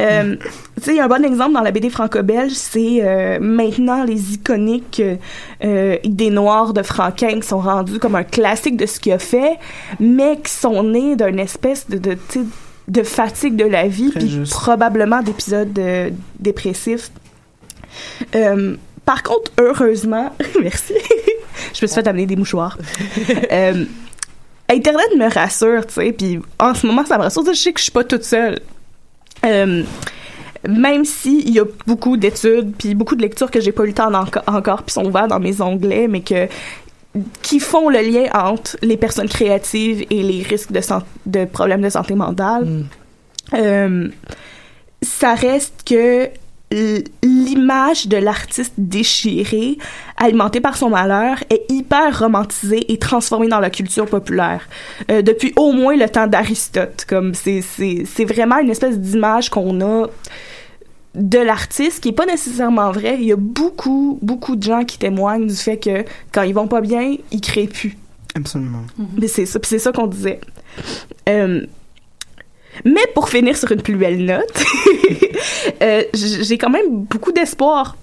Euh, 0.00 0.36
tu 0.82 0.94
sais, 0.94 1.00
un 1.00 1.06
bon 1.06 1.22
exemple 1.22 1.52
dans 1.52 1.60
la 1.60 1.70
BD 1.70 1.90
franco-belge, 1.90 2.52
c'est 2.52 3.00
euh, 3.02 3.38
maintenant 3.40 4.04
les 4.04 4.32
iconiques 4.32 5.02
euh, 5.62 5.96
idées 6.02 6.30
noires 6.30 6.72
de 6.72 6.82
Franquin 6.82 7.40
qui 7.40 7.46
sont 7.46 7.60
rendues 7.60 7.98
comme 7.98 8.14
un 8.14 8.24
classique 8.24 8.76
de 8.76 8.86
ce 8.86 8.98
qu'il 8.98 9.12
a 9.12 9.18
fait, 9.18 9.58
mais 10.00 10.38
qui 10.42 10.50
sont 10.50 10.82
nés 10.82 11.14
d'une 11.14 11.38
espèce 11.38 11.88
de, 11.88 11.98
de 11.98 12.16
de 12.88 13.02
fatigue 13.02 13.56
de 13.56 13.64
la 13.64 13.86
vie, 13.86 14.10
puis 14.10 14.42
probablement 14.50 15.22
d'épisodes 15.22 15.78
euh, 15.78 16.10
dépressifs. 16.38 17.10
Euh, 18.34 18.76
par 19.04 19.22
contre, 19.22 19.50
heureusement, 19.58 20.34
merci, 20.60 20.94
je 21.74 21.82
me 21.82 21.86
suis 21.86 21.88
fait 21.88 22.06
amener 22.06 22.26
des 22.26 22.36
mouchoirs. 22.36 22.78
euh, 23.52 23.84
Internet 24.70 25.08
me 25.16 25.32
rassure, 25.32 25.86
tu 25.86 25.94
sais, 25.94 26.12
puis 26.12 26.40
en 26.58 26.74
ce 26.74 26.86
moment, 26.86 27.04
ça 27.04 27.18
me 27.18 27.22
rassure. 27.22 27.44
Je 27.46 27.52
sais 27.52 27.72
que 27.72 27.78
je 27.78 27.84
suis 27.84 27.92
pas 27.92 28.04
toute 28.04 28.24
seule. 28.24 28.60
Même 30.68 31.04
s'il 31.04 31.50
y 31.50 31.58
a 31.58 31.64
beaucoup 31.88 32.16
d'études 32.16 32.72
puis 32.78 32.94
beaucoup 32.94 33.16
de 33.16 33.22
lectures 33.22 33.50
que 33.50 33.60
j'ai 33.60 33.72
pas 33.72 33.82
eu 33.82 33.88
le 33.88 33.92
temps 33.94 34.12
encore 34.46 34.82
puis 34.84 34.92
sont 34.92 35.04
ouvertes 35.04 35.28
dans 35.28 35.40
mes 35.40 35.60
onglets, 35.60 36.06
mais 36.06 36.20
que 36.20 36.46
qui 37.42 37.60
font 37.60 37.88
le 37.88 38.00
lien 38.00 38.28
entre 38.34 38.76
les 38.82 38.96
personnes 38.96 39.28
créatives 39.28 40.04
et 40.10 40.22
les 40.22 40.42
risques 40.42 40.72
de, 40.72 40.80
de 41.26 41.44
problèmes 41.44 41.82
de 41.82 41.90
santé 41.90 42.14
mentale. 42.14 42.64
Mm. 42.64 42.84
Euh, 43.54 44.08
ça 45.02 45.34
reste 45.34 45.82
que 45.84 46.30
l'image 47.22 48.06
de 48.06 48.16
l'artiste 48.16 48.72
déchiré, 48.78 49.76
alimenté 50.16 50.60
par 50.60 50.76
son 50.76 50.88
malheur, 50.88 51.36
est 51.50 51.70
hyper 51.70 52.18
romantisée 52.18 52.90
et 52.90 52.98
transformée 52.98 53.48
dans 53.48 53.60
la 53.60 53.68
culture 53.68 54.06
populaire. 54.06 54.66
Euh, 55.10 55.20
depuis 55.22 55.52
au 55.56 55.72
moins 55.72 55.96
le 55.96 56.08
temps 56.08 56.26
d'Aristote, 56.26 57.04
comme 57.06 57.34
c'est 57.34 57.60
c'est 57.62 58.24
vraiment 58.24 58.58
une 58.58 58.70
espèce 58.70 58.98
d'image 58.98 59.50
qu'on 59.50 59.80
a 59.82 60.06
de 61.14 61.38
l'artiste 61.38 62.02
qui 62.02 62.10
est 62.10 62.12
pas 62.12 62.26
nécessairement 62.26 62.90
vrai. 62.90 63.16
Il 63.18 63.24
y 63.24 63.32
a 63.32 63.36
beaucoup, 63.36 64.18
beaucoup 64.22 64.56
de 64.56 64.62
gens 64.62 64.84
qui 64.84 64.98
témoignent 64.98 65.46
du 65.46 65.54
fait 65.54 65.76
que 65.76 66.04
quand 66.32 66.42
ils 66.42 66.54
vont 66.54 66.68
pas 66.68 66.80
bien, 66.80 67.16
ils 67.30 67.40
créent 67.40 67.66
plus. 67.66 67.96
Absolument. 68.34 68.82
Mhm. 68.98 69.06
Mais 69.18 69.28
c'est 69.28 69.46
ça, 69.46 69.58
c'est 69.62 69.78
ça 69.78 69.92
qu'on 69.92 70.06
disait. 70.06 70.40
Euh, 71.28 71.60
mais 72.84 73.02
pour 73.14 73.28
finir 73.28 73.56
sur 73.56 73.70
une 73.72 73.82
plus 73.82 73.96
belle 73.96 74.24
note, 74.24 74.64
euh, 75.82 76.02
j'ai 76.14 76.56
quand 76.56 76.70
même 76.70 77.04
beaucoup 77.04 77.32
d'espoir. 77.32 77.96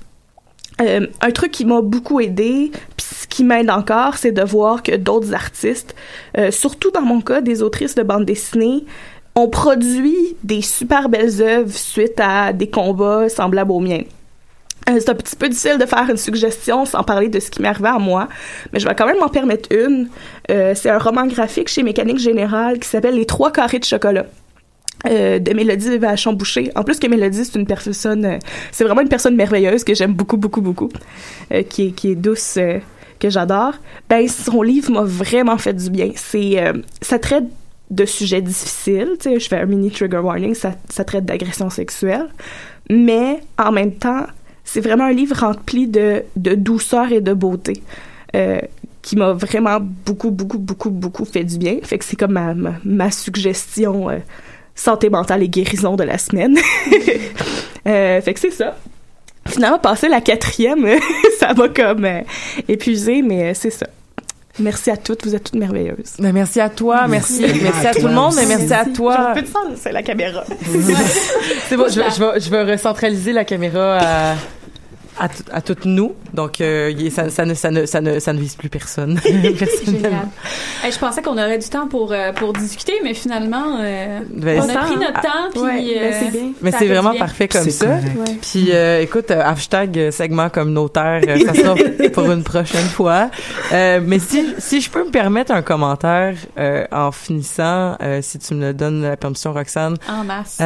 Euh, 0.82 1.08
un 1.20 1.32
truc 1.32 1.52
qui 1.52 1.66
m'a 1.66 1.82
beaucoup 1.82 2.20
aidé, 2.22 2.72
puis 2.96 3.06
ce 3.22 3.28
qui 3.28 3.44
m'aide 3.44 3.70
encore, 3.70 4.18
c'est 4.18 4.32
de 4.32 4.44
voir 4.44 4.84
que 4.84 4.96
d'autres 4.96 5.34
artistes, 5.34 5.94
surtout 6.52 6.92
dans 6.92 7.02
mon 7.02 7.20
cas, 7.20 7.42
des 7.42 7.64
autrices 7.64 7.96
de 7.96 8.04
bande 8.04 8.24
dessinée, 8.24 8.86
on 9.36 9.48
produit 9.48 10.36
des 10.44 10.62
super 10.62 11.10
belles 11.10 11.42
œuvres 11.42 11.72
suite 11.72 12.20
à 12.20 12.54
des 12.54 12.70
combats 12.70 13.30
semblables 13.30 13.72
aux 13.72 13.80
miens. 13.80 14.04
Euh, 14.90 14.98
c'est 15.00 15.10
un 15.10 15.16
petit 15.16 15.36
peu 15.36 15.50
difficile 15.50 15.78
de 15.78 15.86
faire 15.86 16.10
une 16.10 16.18
suggestion 16.18 16.86
sans 16.86 17.04
parler 17.04 17.30
de 17.30 17.40
ce 17.40 17.52
qui 17.52 17.62
m'est 17.62 17.68
arrivé 17.68 17.90
à 17.90 18.00
moi, 18.00 18.28
mais 18.74 18.80
je 18.80 18.88
vais 18.88 18.96
quand 18.96 19.06
même 19.06 19.20
m'en 19.20 19.30
permettre 19.30 19.70
une. 19.72 20.10
Euh, 20.50 20.74
c'est 20.76 20.90
un 20.90 20.98
roman 20.98 21.28
graphique 21.28 21.68
chez 21.68 21.84
Mécanique 21.84 22.20
Générale 22.20 22.80
qui 22.80 22.88
s'appelle 22.88 23.16
Les 23.16 23.26
trois 23.26 23.52
carrés 23.52 23.80
de 23.80 23.86
chocolat. 23.86 24.26
Euh, 25.08 25.40
de 25.40 25.54
Mélodie 25.54 25.98
Vachon-Boucher. 25.98 26.72
En 26.76 26.84
plus 26.84 27.00
que 27.00 27.08
Mélodie, 27.08 27.46
c'est 27.46 27.58
une 27.58 27.66
personne, 27.66 28.40
c'est 28.74 28.84
vraiment 28.84 29.00
une 29.00 29.08
personne 29.08 29.34
merveilleuse 29.34 29.86
que 29.86 29.94
j'aime 29.94 30.12
beaucoup, 30.12 30.36
beaucoup, 30.36 30.60
beaucoup, 30.60 30.90
qui, 31.70 31.88
est, 31.88 31.92
qui 31.92 32.12
est 32.12 32.16
douce, 32.16 32.60
que 33.18 33.30
j'adore. 33.30 33.76
Ben, 34.10 34.28
son 34.28 34.62
livre 34.62 34.92
m'a 34.92 35.04
vraiment 35.04 35.58
fait 35.58 35.72
du 35.72 35.90
bien. 35.90 36.12
C'est, 36.16 36.62
ça 37.02 37.18
traite 37.18 37.46
de 37.90 38.06
sujets 38.06 38.42
difficiles, 38.42 39.18
tu 39.20 39.30
sais, 39.30 39.40
je 39.40 39.48
fais 39.48 39.58
un 39.58 39.66
mini 39.66 39.90
trigger 39.90 40.20
warning, 40.20 40.54
ça, 40.54 41.04
traite 41.04 41.26
d'agression 41.26 41.70
sexuelle, 41.70 42.28
mais 42.90 43.40
en 43.58 43.72
même 43.72 43.94
temps, 43.94 44.26
c'est 44.64 44.82
vraiment 44.82 45.06
un 45.06 45.12
livre 45.12 45.36
rempli 45.36 45.88
de, 45.88 46.24
de 46.36 46.54
douceur 46.54 47.12
et 47.12 47.22
de 47.22 47.34
beauté. 47.34 47.82
Euh, 48.36 48.60
qui 49.02 49.16
m'a 49.16 49.32
vraiment 49.32 49.80
beaucoup, 49.80 50.30
beaucoup, 50.30 50.60
beaucoup, 50.60 50.90
beaucoup 50.90 51.26
fait 51.26 51.44
du 51.44 51.58
bien. 51.58 51.78
Fait 51.82 51.98
que 51.98 52.06
c'est 52.06 52.18
comme 52.18 52.34
ma, 52.34 52.54
ma, 52.84 53.12
suggestion 53.12 54.10
euh, 54.10 54.18
santé 54.76 55.10
mentale 55.10 55.42
et 55.42 55.50
guérison 55.50 55.96
de 55.96 56.04
la 56.04 56.18
semaine. 56.18 56.58
euh, 57.88 58.22
fait 58.22 58.34
que 58.34 58.40
c'est 58.40 58.52
ça. 58.52 58.76
Finalement, 59.48 59.80
passer 59.80 60.10
la 60.10 60.22
quatrième, 60.22 60.86
ça 61.40 61.54
m'a 61.54 61.70
comme 61.70 62.08
épuisé, 62.68 63.22
mais 63.22 63.54
c'est 63.54 63.72
ça. 63.72 63.88
Merci 64.58 64.90
à 64.92 64.98
toutes, 64.98 65.26
vous 65.26 65.36
êtes 65.36 65.44
toutes 65.46 65.60
merveilleuses. 65.60 66.16
Ben, 66.18 66.34
merci 66.34 66.60
à 66.60 66.70
toi, 66.70 67.08
merci, 67.08 67.42
merci, 67.42 67.60
Merci 67.64 67.88
à, 67.88 67.90
à 67.92 67.94
tout 67.94 68.08
le 68.08 68.14
monde, 68.14 68.34
mais 68.36 68.46
aussi. 68.46 68.58
merci 68.58 68.74
à 68.74 68.86
toi. 68.86 69.32
Peu 69.34 69.42
de 69.42 69.48
sens, 69.48 69.64
c'est 69.76 69.92
la 69.92 70.04
caméra. 70.04 70.44
C'est 71.70 71.78
bon, 71.78 71.86
je 71.90 72.00
vais, 72.02 72.10
je 72.10 72.20
vais, 72.20 72.40
je 72.40 72.50
vais 72.50 72.64
recentraliser 72.72 73.32
la 73.32 73.46
caméra 73.46 73.98
à, 74.02 74.36
à, 75.20 75.30
tout- 75.30 75.44
à 75.52 75.62
toutes 75.62 75.86
nous. 75.86 76.14
Donc, 76.34 76.62
euh, 76.62 76.94
ça, 77.10 77.30
ça, 77.30 77.46
ne, 77.46 77.54
ça, 77.54 77.72
ne, 77.72 77.86
ça, 77.86 78.02
ne, 78.02 78.20
ça 78.20 78.34
ne 78.34 78.40
vise 78.40 78.56
plus 78.56 78.70
personne. 78.70 79.20
Génial. 79.86 80.28
Hey, 80.84 80.92
je 80.92 81.00
pensais 81.00 81.22
qu'on 81.22 81.34
aurait 81.34 81.58
du 81.58 81.68
temps 81.70 81.88
pour, 81.88 82.12
euh, 82.12 82.32
pour 82.34 82.54
discuter, 82.54 82.94
mais 83.04 83.14
finalement, 83.14 83.78
euh, 83.82 84.20
Ben, 84.34 84.62
on 84.62 84.70
a 84.70 84.78
pris 84.78 84.96
notre 84.98 85.22
temps, 85.22 85.50
puis 85.52 85.62
Ouais, 85.62 85.82
ben, 85.96 85.98
euh, 86.04 86.12
c'est 86.20 86.32
bien. 86.32 86.52
Mais 86.62 86.72
c'est 86.72 86.88
vraiment 86.88 87.12
bien. 87.12 87.20
parfait 87.20 87.48
comme 87.48 87.64
C'est 87.64 87.72
ça. 87.72 87.88
Ouais. 87.88 88.38
Puis, 88.42 88.68
euh, 88.72 89.02
écoute, 89.02 89.32
euh, 89.32 89.42
hashtag 89.44 90.12
segment 90.12 90.50
communautaire, 90.50 91.22
euh, 91.28 91.40
ça 91.46 91.54
sera 91.54 91.76
pour 92.14 92.32
une 92.32 92.44
prochaine 92.44 92.86
fois. 92.88 93.30
Euh, 93.74 94.00
mais 94.04 94.20
si, 94.20 94.46
si 94.58 94.82
je 94.82 94.90
peux 94.90 95.06
me 95.06 95.12
permettre 95.12 95.52
un 95.52 95.62
commentaire 95.62 96.36
euh, 96.58 96.86
en 96.92 97.12
finissant, 97.12 97.96
euh, 98.02 98.20
si 98.22 98.40
tu 98.40 98.54
me 98.54 98.68
le 98.68 98.74
donnes 98.74 99.02
la 99.04 99.18
permission, 99.18 99.54
Roxane. 99.54 99.96
en 100.10 100.24
masse. 100.24 100.60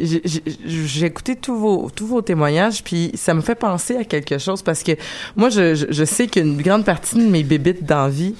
J'ai- 0.00 1.06
écouté 1.06 1.36
tous 1.36 1.56
vos 1.56 1.90
tous 1.94 2.06
vos 2.06 2.22
témoignages 2.22 2.82
puis 2.82 3.12
ça 3.14 3.34
me 3.34 3.40
fait 3.40 3.54
penser 3.54 3.96
à 3.96 4.04
quelque 4.04 4.38
chose 4.38 4.62
parce 4.62 4.82
que 4.82 4.92
moi 5.36 5.48
je 5.50 5.74
je, 5.74 6.04
sais 6.04 6.26
qu'une 6.26 6.60
grande 6.60 6.84
partie 6.84 7.16
de 7.16 7.28
mes 7.28 7.42
bébites 7.42 7.84
d'envie 7.84 8.34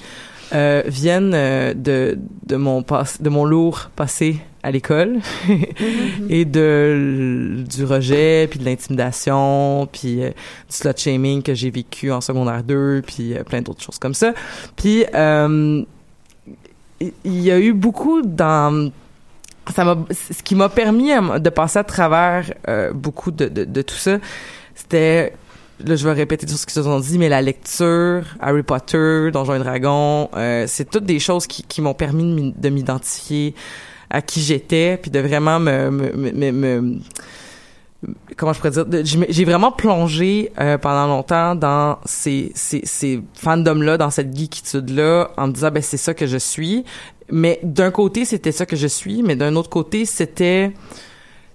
euh, 0.53 0.81
viennent 0.85 1.33
euh, 1.33 1.73
de 1.73 2.17
de 2.45 2.55
mon 2.55 2.83
passe 2.83 3.21
de 3.21 3.29
mon 3.29 3.45
lourd 3.45 3.89
passé 3.95 4.37
à 4.63 4.71
l'école 4.71 5.19
et 6.29 6.45
de 6.45 7.63
du 7.69 7.85
rejet 7.85 8.47
puis 8.49 8.59
de 8.59 8.65
l'intimidation 8.65 9.87
puis 9.91 10.23
euh, 10.23 10.29
du 10.29 10.75
slut 10.75 10.97
shaming 10.97 11.41
que 11.41 11.53
j'ai 11.53 11.69
vécu 11.69 12.11
en 12.11 12.21
secondaire 12.21 12.63
2 12.63 13.01
puis 13.05 13.33
euh, 13.33 13.43
plein 13.43 13.61
d'autres 13.61 13.81
choses 13.83 13.99
comme 13.99 14.13
ça. 14.13 14.33
Puis 14.75 15.03
il 15.13 15.85
il 17.23 17.41
y 17.41 17.51
a 17.51 17.59
eu 17.59 17.73
beaucoup 17.73 18.21
dans 18.23 18.91
ça 19.75 19.83
m'a 19.85 19.97
ce 20.11 20.41
qui 20.43 20.55
m'a 20.55 20.69
permis 20.69 21.11
à- 21.11 21.39
de 21.39 21.49
passer 21.49 21.79
à 21.79 21.83
travers 21.83 22.51
euh, 22.67 22.91
beaucoup 22.93 23.31
de, 23.31 23.45
de, 23.47 23.63
de 23.65 23.81
tout 23.81 23.95
ça 23.95 24.17
c'était 24.75 25.33
là 25.85 25.95
je 25.95 26.07
vais 26.07 26.13
répéter 26.13 26.45
tout 26.45 26.55
ce 26.57 26.65
qu'ils 26.65 26.73
se 26.73 26.83
sont 26.83 26.99
dit 26.99 27.17
mais 27.19 27.29
la 27.29 27.41
lecture 27.41 28.23
Harry 28.39 28.63
Potter 28.63 29.29
Donjons 29.31 29.55
et 29.55 29.59
Dragons 29.59 30.29
euh, 30.35 30.65
c'est 30.67 30.89
toutes 30.89 31.05
des 31.05 31.19
choses 31.19 31.47
qui, 31.47 31.63
qui 31.63 31.81
m'ont 31.81 31.93
permis 31.93 32.53
de 32.57 32.69
m'identifier 32.69 33.53
à 34.09 34.21
qui 34.21 34.41
j'étais 34.41 34.97
puis 35.01 35.11
de 35.11 35.19
vraiment 35.19 35.59
me, 35.59 35.91
me, 35.91 36.11
me, 36.13 36.31
me- 36.31 36.51
me- 36.81 36.99
comment 38.37 38.53
je 38.53 38.59
pourrais 38.59 38.71
dire 38.71 38.85
j'ai 39.29 39.43
vraiment 39.45 39.71
plongé 39.71 40.51
euh, 40.59 40.77
pendant 40.77 41.07
longtemps 41.07 41.55
dans 41.55 41.97
ces 42.05 42.51
ces 42.55 42.81
ces 42.85 43.21
fandoms 43.33 43.81
là 43.81 43.97
dans 43.97 44.11
cette 44.11 44.35
geekitude 44.37 44.91
là 44.91 45.31
en 45.35 45.47
me 45.47 45.51
disant 45.51 45.71
ben 45.71 45.81
c'est 45.81 45.97
ça 45.97 46.13
que 46.13 46.27
je 46.27 46.37
suis 46.37 46.85
mais 47.31 47.59
d'un 47.63 47.91
côté 47.91 48.25
c'était 48.25 48.51
ça 48.51 48.65
que 48.65 48.75
je 48.75 48.87
suis 48.87 49.21
mais 49.23 49.35
d'un 49.35 49.55
autre 49.55 49.69
côté 49.69 50.05
c'était 50.05 50.71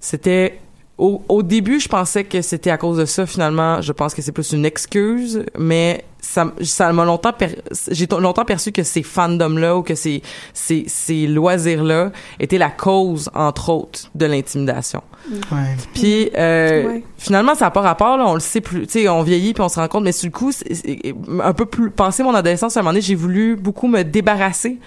c'était 0.00 0.58
au, 0.98 1.22
au 1.28 1.42
début 1.42 1.80
je 1.80 1.88
pensais 1.88 2.24
que 2.24 2.42
c'était 2.42 2.70
à 2.70 2.76
cause 2.76 2.98
de 2.98 3.04
ça 3.06 3.26
finalement 3.26 3.80
je 3.80 3.92
pense 3.92 4.14
que 4.14 4.22
c'est 4.22 4.32
plus 4.32 4.52
une 4.52 4.64
excuse 4.66 5.44
mais 5.58 6.04
ça 6.20 6.52
ça 6.62 6.92
m'a 6.92 7.04
longtemps 7.04 7.32
per- 7.32 7.56
j'ai 7.90 8.06
longtemps 8.06 8.44
perçu 8.44 8.70
que 8.72 8.82
ces 8.82 9.02
fandoms 9.02 9.56
là 9.58 9.76
ou 9.76 9.82
que 9.82 9.94
ces 9.94 10.22
ces 10.52 10.84
ces 10.86 11.26
loisirs 11.26 11.82
là 11.82 12.12
étaient 12.38 12.58
la 12.58 12.70
cause 12.70 13.30
entre 13.34 13.70
autres 13.70 14.10
de 14.14 14.26
l'intimidation 14.26 15.02
Ouais. 15.52 15.76
puis 15.94 16.30
euh, 16.36 16.84
Ouais. 16.88 17.04
finalement, 17.16 17.54
ça 17.54 17.66
n'a 17.66 17.70
pas 17.70 17.80
rapport. 17.80 18.16
Là, 18.16 18.26
on 18.26 18.34
le 18.34 18.40
sait 18.40 18.60
plus. 18.60 18.88
Tu 18.88 19.02
sais, 19.02 19.08
on 19.08 19.22
vieillit 19.22 19.54
puis 19.54 19.62
on 19.62 19.68
se 19.68 19.78
rend 19.78 19.86
compte. 19.86 20.02
Mais 20.02 20.10
sur 20.10 20.26
le 20.26 20.32
coup, 20.32 20.50
c'est- 20.50 20.74
c'est- 20.74 21.14
un 21.44 21.52
peu 21.52 21.64
plus. 21.64 21.92
Penser 21.92 22.24
mon 22.24 22.34
adolescence, 22.34 22.76
à 22.76 22.80
un 22.80 22.82
moment 22.82 22.90
donné, 22.90 23.02
j'ai 23.02 23.14
voulu 23.14 23.54
beaucoup 23.54 23.86
me 23.86 24.02
débarrasser 24.02 24.78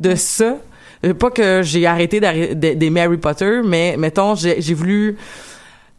de 0.00 0.14
ça. 0.16 0.56
Euh, 1.04 1.14
Pas 1.14 1.30
que 1.30 1.62
j'ai 1.62 1.86
arrêté 1.86 2.20
d'aimer 2.20 3.00
Harry 3.02 3.16
Potter, 3.18 3.60
mais 3.64 3.96
mettons, 3.96 4.34
j'ai 4.34 4.74
voulu. 4.74 5.16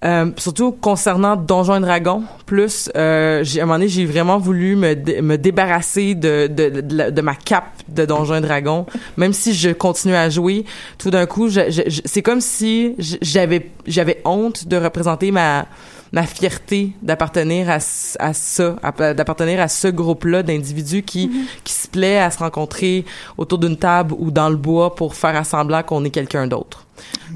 euh, 0.03 0.31
surtout 0.37 0.71
concernant 0.71 1.35
Donjons 1.35 1.75
et 1.77 1.79
Dragons, 1.79 2.23
plus 2.47 2.89
euh, 2.95 3.43
à 3.43 3.57
un 3.57 3.61
moment 3.61 3.73
donné 3.75 3.87
j'ai 3.87 4.03
vraiment 4.05 4.39
voulu 4.39 4.75
me, 4.75 4.95
dé- 4.95 5.21
me 5.21 5.37
débarrasser 5.37 6.15
de, 6.15 6.47
de, 6.47 6.81
de, 6.81 6.95
la- 6.97 7.11
de 7.11 7.21
ma 7.21 7.35
cape 7.35 7.69
de 7.87 8.03
Donjons 8.05 8.37
et 8.37 8.41
Dragons, 8.41 8.87
même 9.17 9.31
si 9.31 9.53
je 9.53 9.69
continuais 9.69 10.17
à 10.17 10.29
jouer. 10.31 10.65
Tout 10.97 11.11
d'un 11.11 11.27
coup, 11.27 11.49
c'est 12.05 12.21
comme 12.23 12.41
si 12.41 12.95
j'avais 13.21 13.69
j'avais 13.85 14.21
honte 14.25 14.67
de 14.67 14.75
représenter 14.77 15.29
ma 15.31 15.67
ma 16.13 16.23
fierté 16.23 16.89
d'appartenir 17.03 17.69
à, 17.69 17.75
à 18.19 18.33
ça, 18.33 18.75
d'appartenir 19.15 19.61
à 19.61 19.69
ce 19.69 19.87
groupe-là 19.87 20.43
d'individus 20.43 21.03
qui, 21.03 21.31
qui 21.63 21.71
se 21.73 21.80
plaît 21.91 22.19
à 22.19 22.31
se 22.31 22.39
rencontrer 22.39 23.05
autour 23.37 23.57
d'une 23.59 23.77
table 23.77 24.13
ou 24.17 24.31
dans 24.31 24.49
le 24.49 24.55
bois 24.57 24.95
pour 24.95 25.15
faire 25.15 25.35
à 25.35 25.43
semblant 25.43 25.83
qu'on 25.83 26.03
est 26.05 26.09
quelqu'un 26.09 26.47
d'autre. 26.47 26.85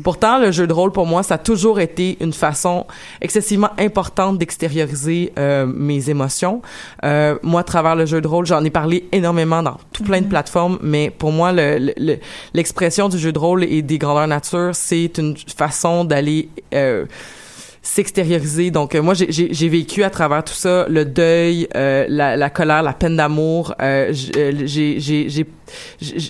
Pourtant, 0.04 0.38
le 0.38 0.52
jeu 0.52 0.68
de 0.68 0.74
rôle, 0.74 0.92
pour 0.92 1.08
moi, 1.08 1.24
ça 1.24 1.36
a 1.36 1.38
toujours 1.40 1.80
été 1.80 2.18
une 2.22 2.34
façon 2.34 2.86
excessivement 3.20 3.72
importante 3.80 4.38
d'extérioriser 4.38 5.34
euh, 5.40 5.66
mes 5.66 6.10
émotions. 6.10 6.62
Euh, 7.04 7.38
moi, 7.42 7.62
à 7.62 7.64
travers 7.64 7.96
le 7.96 8.06
jeu 8.06 8.22
de 8.22 8.28
rôle, 8.28 8.46
j'en 8.46 8.64
ai 8.64 8.70
parlé 8.70 9.08
énormément 9.12 9.64
dans 9.64 9.78
tout 9.92 10.04
plein 10.04 10.22
de 10.22 10.28
plateformes, 10.28 10.78
mais 10.84 11.10
pour 11.10 11.32
moi, 11.32 11.52
le- 11.52 11.80
le- 11.80 11.94
le- 11.98 12.18
l'expression 12.54 13.10
du 13.10 13.18
jeu 13.18 13.32
de 13.32 13.40
rôle 13.40 13.64
et 13.64 13.82
des 13.82 13.98
grandeurs 13.98 14.28
nature, 14.28 14.72
c'est 14.74 15.18
une 15.18 15.36
façon 15.58 16.06
d'aller... 16.06 16.50
Euh, 16.74 17.06
s'extérioriser. 17.86 18.72
Donc 18.72 18.96
euh, 18.96 19.02
moi 19.02 19.14
j'ai- 19.14 19.70
vécu 19.70 20.04
à 20.04 20.10
travers 20.10 20.44
tout 20.44 20.54
ça 20.54 20.86
le 20.90 21.06
deuil, 21.06 21.68
euh, 21.76 22.06
la, 22.10 22.36
la 22.36 22.50
colère, 22.50 22.82
la 22.84 22.94
peine 22.94 23.16
d'amour. 23.16 23.74
Euh, 23.82 24.12
j'ai 24.12 25.46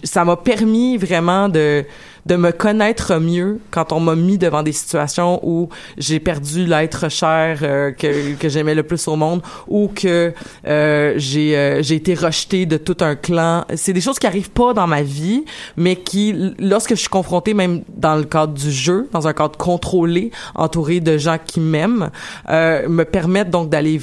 ça 0.03 0.23
m'a 0.25 0.35
permis 0.37 0.97
vraiment 0.97 1.49
de 1.49 1.83
de 2.25 2.35
me 2.35 2.51
connaître 2.51 3.19
mieux 3.19 3.59
quand 3.71 3.91
on 3.91 3.99
m'a 3.99 4.15
mis 4.15 4.37
devant 4.37 4.63
des 4.63 4.71
situations 4.71 5.39
où 5.43 5.69
j'ai 5.97 6.19
perdu 6.19 6.65
l'être 6.65 7.09
cher 7.09 7.59
euh, 7.61 7.91
que 7.91 8.33
que 8.35 8.49
j'aimais 8.49 8.75
le 8.75 8.83
plus 8.83 9.07
au 9.07 9.15
monde 9.15 9.41
ou 9.67 9.89
que 9.93 10.33
euh, 10.67 11.13
j'ai 11.17 11.57
euh, 11.57 11.81
j'ai 11.83 11.95
été 11.95 12.13
rejeté 12.13 12.65
de 12.65 12.77
tout 12.77 12.97
un 13.01 13.15
clan. 13.15 13.65
C'est 13.75 13.93
des 13.93 14.01
choses 14.01 14.19
qui 14.19 14.27
arrivent 14.27 14.51
pas 14.51 14.73
dans 14.73 14.87
ma 14.87 15.03
vie, 15.03 15.45
mais 15.77 15.95
qui 15.95 16.53
lorsque 16.59 16.91
je 16.91 16.99
suis 16.99 17.09
confrontée 17.09 17.53
même 17.53 17.83
dans 17.95 18.15
le 18.15 18.23
cadre 18.23 18.53
du 18.53 18.71
jeu, 18.71 19.07
dans 19.11 19.27
un 19.27 19.33
cadre 19.33 19.57
contrôlé, 19.57 20.31
entouré 20.55 20.99
de 20.99 21.17
gens 21.17 21.37
qui 21.43 21.59
m'aiment, 21.59 22.09
euh, 22.49 22.87
me 22.87 23.03
permettent 23.03 23.49
donc 23.49 23.69
d'aller 23.69 24.01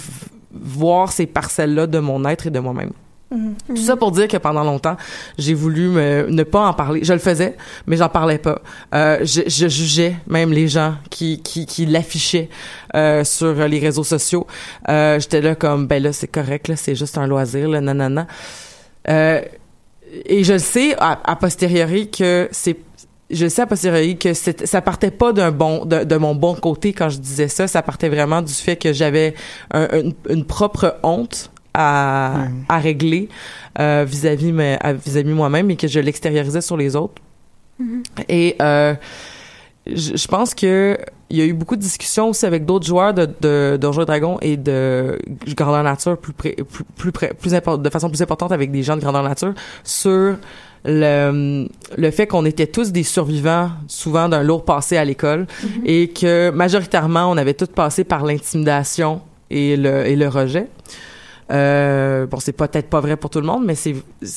voir 0.52 1.12
ces 1.12 1.26
parcelles-là 1.26 1.86
de 1.86 1.98
mon 1.98 2.24
être 2.24 2.46
et 2.46 2.50
de 2.50 2.60
moi-même. 2.60 2.92
Tout 3.68 3.76
ça 3.76 3.96
pour 3.96 4.12
dire 4.12 4.28
que 4.28 4.36
pendant 4.36 4.62
longtemps, 4.64 4.96
j'ai 5.38 5.54
voulu 5.54 5.88
me, 5.88 6.26
ne 6.28 6.42
pas 6.42 6.66
en 6.66 6.74
parler. 6.74 7.02
Je 7.02 7.12
le 7.12 7.18
faisais, 7.18 7.56
mais 7.86 7.96
j'en 7.96 8.08
parlais 8.08 8.38
pas. 8.38 8.60
Euh, 8.94 9.18
je, 9.22 9.42
je 9.46 9.68
jugeais 9.68 10.16
même 10.26 10.52
les 10.52 10.68
gens 10.68 10.94
qui 11.10 11.40
qui, 11.42 11.64
qui 11.66 11.86
l'affichaient 11.86 12.48
euh, 12.94 13.24
sur 13.24 13.54
les 13.68 13.78
réseaux 13.78 14.04
sociaux. 14.04 14.46
Euh, 14.88 15.18
J'étais 15.20 15.40
là 15.40 15.54
comme 15.54 15.86
ben 15.86 16.02
là 16.02 16.12
c'est 16.12 16.28
correct 16.28 16.68
là, 16.68 16.76
c'est 16.76 16.94
juste 16.94 17.16
un 17.16 17.26
loisir 17.26 17.68
là, 17.68 17.80
nanana. 17.80 18.26
Euh, 19.08 19.40
et 20.26 20.44
je 20.44 20.52
le 20.54 20.58
sais 20.58 20.94
a, 20.98 21.18
a 21.24 21.36
posteriori 21.36 22.10
que 22.10 22.48
c'est 22.50 22.76
je 23.30 23.48
sais 23.48 23.62
a 23.62 23.66
posteriori 23.66 24.18
que 24.18 24.34
ça 24.34 24.82
partait 24.82 25.10
pas 25.10 25.32
d'un 25.32 25.50
bon 25.50 25.86
de, 25.86 26.04
de 26.04 26.16
mon 26.16 26.34
bon 26.34 26.54
côté 26.54 26.92
quand 26.92 27.08
je 27.08 27.18
disais 27.18 27.48
ça 27.48 27.66
ça 27.66 27.80
partait 27.80 28.10
vraiment 28.10 28.42
du 28.42 28.52
fait 28.52 28.76
que 28.76 28.92
j'avais 28.92 29.32
un- 29.72 29.88
une, 29.98 30.12
une 30.28 30.44
propre 30.44 30.96
honte 31.02 31.50
à, 31.74 32.34
Ouais. 32.38 32.48
à 32.68 32.78
régler 32.78 33.28
euh, 33.78 34.04
vis-à-vis 34.06 34.52
à- 34.80 34.92
vis-à-vis 34.92 35.32
moi-même 35.32 35.70
et 35.70 35.76
que 35.76 35.88
je 35.88 36.00
l'extériorisais 36.00 36.60
sur 36.60 36.76
les 36.76 36.94
autres 36.96 37.14
et 38.28 38.54
euh, 38.62 38.94
je, 39.86 40.26
pense 40.28 40.54
que 40.54 40.96
il 41.30 41.36
y 41.38 41.40
a 41.40 41.44
eu 41.46 41.52
beaucoup 41.54 41.74
de 41.74 41.80
discussions 41.80 42.28
aussi 42.28 42.46
avec 42.46 42.64
d'autres 42.64 42.86
joueurs 42.86 43.12
de 43.14 43.28
de 43.40 43.76
Donjons 43.80 44.02
et 44.02 44.06
Dragons 44.06 44.38
et 44.40 44.56
de 44.56 45.18
Grandeur 45.56 45.82
Nature 45.82 46.16
plus 46.18 46.32
près, 46.32 46.54
plus 46.70 46.84
plus 46.96 47.10
près, 47.12 47.32
plus 47.34 47.50
de 47.50 47.90
façon 47.90 48.08
plus 48.08 48.22
importante 48.22 48.52
avec 48.52 48.70
des 48.70 48.82
gens 48.84 48.94
de 48.96 49.00
Grandeur 49.00 49.22
Nature 49.24 49.54
sur 49.82 50.36
le 50.84 51.66
le 51.96 52.10
fait 52.10 52.26
qu'on 52.28 52.44
était 52.44 52.66
tous 52.68 52.92
des 52.92 53.02
survivants 53.02 53.70
souvent 53.88 54.28
d'un 54.28 54.42
lourd 54.44 54.64
passé 54.64 54.96
à 54.96 55.04
l'école 55.04 55.46
et 55.84 56.08
que 56.08 56.50
majoritairement 56.50 57.28
on 57.30 57.36
avait 57.36 57.54
tous 57.54 57.66
passé 57.68 58.04
par 58.04 58.24
l'intimidation 58.24 59.22
et 59.50 59.76
le 59.76 60.06
et 60.06 60.14
le 60.14 60.28
rejet. 60.28 60.68
Euh, 61.52 62.26
bon, 62.26 62.40
c'est 62.40 62.52
peut-être 62.52 62.88
pas 62.88 63.00
vrai 63.00 63.16
pour 63.16 63.28
tout 63.28 63.40
le 63.40 63.46
monde, 63.46 63.64
mais 63.66 63.74
c'est 63.74 63.94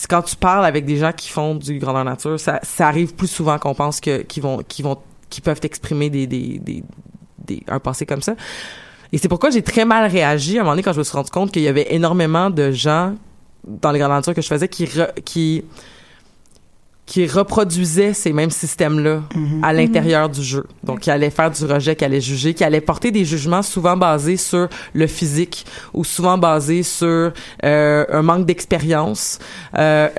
quand 0.10 0.22
tu 0.24 0.36
parles 0.36 0.66
avec 0.66 0.86
des 0.86 0.98
gens 0.98 1.14
qui 1.14 1.30
font 1.30 1.56
du 1.56 1.80
grandeur 1.80 2.04
nature, 2.04 2.38
ça, 2.40 2.60
ça 2.62 2.88
arrive 2.88 3.16
plus 3.16 3.28
souvent 3.28 3.58
qu'on 3.58 3.74
pense 3.74 4.02
que 4.02 4.22
qu'ils 4.24 4.44
vont 4.44 4.58
qu'ils 4.68 4.84
vont 4.84 4.98
qu'ils 5.30 5.44
peuvent 5.44 5.62
exprimer 5.64 6.10
des, 6.10 6.28
des, 6.28 6.60
des, 6.60 6.84
des 7.46 7.64
un 7.68 7.80
passé 7.80 8.06
comme 8.06 8.22
ça. 8.22 8.36
Et 9.14 9.18
c'est 9.18 9.30
pourquoi 9.30 9.50
j'ai 9.50 9.62
très 9.62 9.86
mal 9.86 10.10
réagi 10.12 10.58
à 10.58 10.62
un 10.62 10.64
moment 10.64 10.74
donné 10.74 10.84
quand 10.84 10.94
je 10.94 11.00
me 11.00 11.04
suis 11.04 11.16
rendu 11.16 11.30
compte 11.32 11.52
qu'il 11.52 11.62
y 11.62 11.68
avait 11.70 11.94
énormément 11.94 12.50
de 12.50 12.72
gens 12.72 13.16
dans 13.66 13.92
les 13.92 14.00
grandes 14.00 14.12
natures 14.12 14.34
que 14.34 14.42
je 14.42 14.48
faisais 14.48 14.68
qui 14.68 14.86
re- 14.86 15.14
qui 15.24 15.64
qui 17.06 17.28
reproduisaient 17.28 18.14
ces 18.14 18.34
mêmes 18.34 18.50
systèmes-là 18.50 19.22
à 19.62 19.74
l'intérieur 19.74 20.28
du 20.28 20.42
jeu. 20.42 20.66
Donc, 20.84 21.02
qui 21.02 21.12
allaient 21.12 21.30
faire 21.30 21.52
du 21.52 21.64
rejet, 21.66 21.96
qui 21.96 22.04
allaient 22.04 22.22
juger, 22.22 22.56
qui 22.56 22.64
allaient 22.64 22.82
porter 22.82 23.12
des 23.12 23.26
jugements 23.26 23.62
souvent 23.62 23.96
basés 23.96 24.38
sur 24.38 24.68
le 24.94 25.06
physique 25.06 25.66
ou 25.94 26.04
souvent 26.04 26.38
basés 26.38 26.82
sur 26.82 27.32
euh, 27.64 28.06
un 28.10 28.22
manque 28.24 28.48
d'expérience. 28.48 29.40
Euh, 29.78 30.10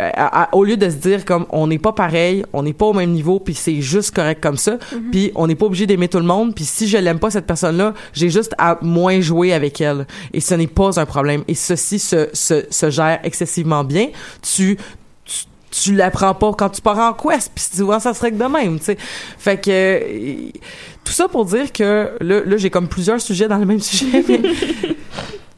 au 0.53 0.63
lieu 0.63 0.77
de 0.77 0.89
se 0.89 0.97
dire 0.97 1.25
comme 1.25 1.47
on 1.51 1.67
n'est 1.67 1.79
pas 1.79 1.93
pareil, 1.93 2.45
on 2.53 2.63
n'est 2.63 2.73
pas 2.73 2.87
au 2.87 2.93
même 2.93 3.11
niveau, 3.11 3.41
puis 3.41 3.55
c'est 3.55 3.81
juste 3.81 4.15
correct 4.15 4.41
comme 4.41 4.57
ça, 4.57 4.79
puis 5.11 5.33
on 5.35 5.49
n'est 5.49 5.55
pas 5.57 5.67
obligé 5.67 5.87
d'aimer 5.87 6.09
tout 6.09 6.19
le 6.19 6.25
monde, 6.25 6.55
puis 6.55 6.65
si 6.65 6.87
je 6.87 6.99
l'aime 6.99 7.19
pas 7.19 7.31
cette 7.31 7.47
personne-là, 7.47 7.95
j'ai 8.13 8.31
juste 8.31 8.55
à 8.59 8.79
moins 8.81 9.21
jouer 9.21 9.53
avec 9.53 9.81
elle. 9.81 10.07
Et 10.33 10.41
ce 10.41 10.55
n'est 10.55 10.67
pas 10.67 11.01
un 11.01 11.07
problème. 11.07 11.43
Et 11.49 11.55
ceci 11.55 11.99
se, 11.99 12.29
se, 12.33 12.65
se 12.71 12.91
gère 12.91 13.19
excessivement 13.25 13.83
bien. 13.83 14.09
Tu 14.43 14.79
tu, 15.83 15.83
tu 15.91 15.95
l'apprends 15.95 16.35
pas 16.35 16.53
quand 16.53 16.69
tu 16.71 16.81
pars 16.81 16.99
en 16.99 17.13
quest 17.13 17.51
puis 17.55 17.65
souvent 17.77 17.99
ça 18.01 18.15
serait 18.15 18.31
que 18.33 18.37
de 18.37 18.45
même 18.45 18.79
tu 18.79 18.85
sais 18.87 18.97
fait 19.39 19.57
que 19.61 19.71
euh, 19.71 20.51
tout 21.05 21.13
ça 21.13 21.29
pour 21.29 21.45
dire 21.45 21.73
que 21.73 22.13
là, 22.21 22.41
là 22.45 22.57
j'ai 22.57 22.71
comme 22.71 22.89
plusieurs 22.89 23.21
sujets 23.21 23.49
dans 23.49 23.59
le 23.59 23.67
même 23.67 23.81
sujet 23.93 24.25
mais 24.29 24.41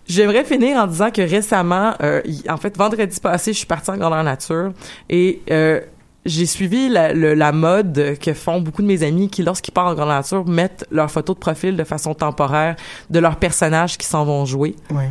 J'aimerais 0.06 0.44
finir 0.44 0.78
en 0.78 0.86
disant 0.86 1.10
que 1.10 1.20
récemment, 1.20 1.92
euh, 2.02 2.22
y- 2.24 2.48
en 2.48 2.56
fait, 2.56 2.74
vendredi 2.78 3.20
passé, 3.20 3.52
je 3.52 3.58
suis 3.58 3.66
partie 3.66 3.90
en 3.90 3.98
grandeur 3.98 4.24
nature 4.24 4.72
et 5.10 5.42
euh, 5.50 5.82
j'ai 6.24 6.46
suivi 6.46 6.88
la, 6.88 7.12
le- 7.12 7.34
la 7.34 7.52
mode 7.52 8.16
que 8.18 8.32
font 8.32 8.62
beaucoup 8.62 8.80
de 8.80 8.86
mes 8.86 9.02
amis 9.02 9.28
qui, 9.28 9.42
lorsqu'ils 9.42 9.72
partent 9.72 9.88
en 9.90 9.94
grandeur 9.94 10.16
nature, 10.16 10.46
mettent 10.46 10.86
leurs 10.90 11.10
photos 11.10 11.36
de 11.36 11.40
profil 11.40 11.76
de 11.76 11.84
façon 11.84 12.14
temporaire 12.14 12.76
de 13.10 13.18
leurs 13.18 13.36
personnages 13.36 13.98
qui 13.98 14.06
s'en 14.06 14.24
vont 14.24 14.46
jouer. 14.46 14.76
Ouais. 14.90 15.10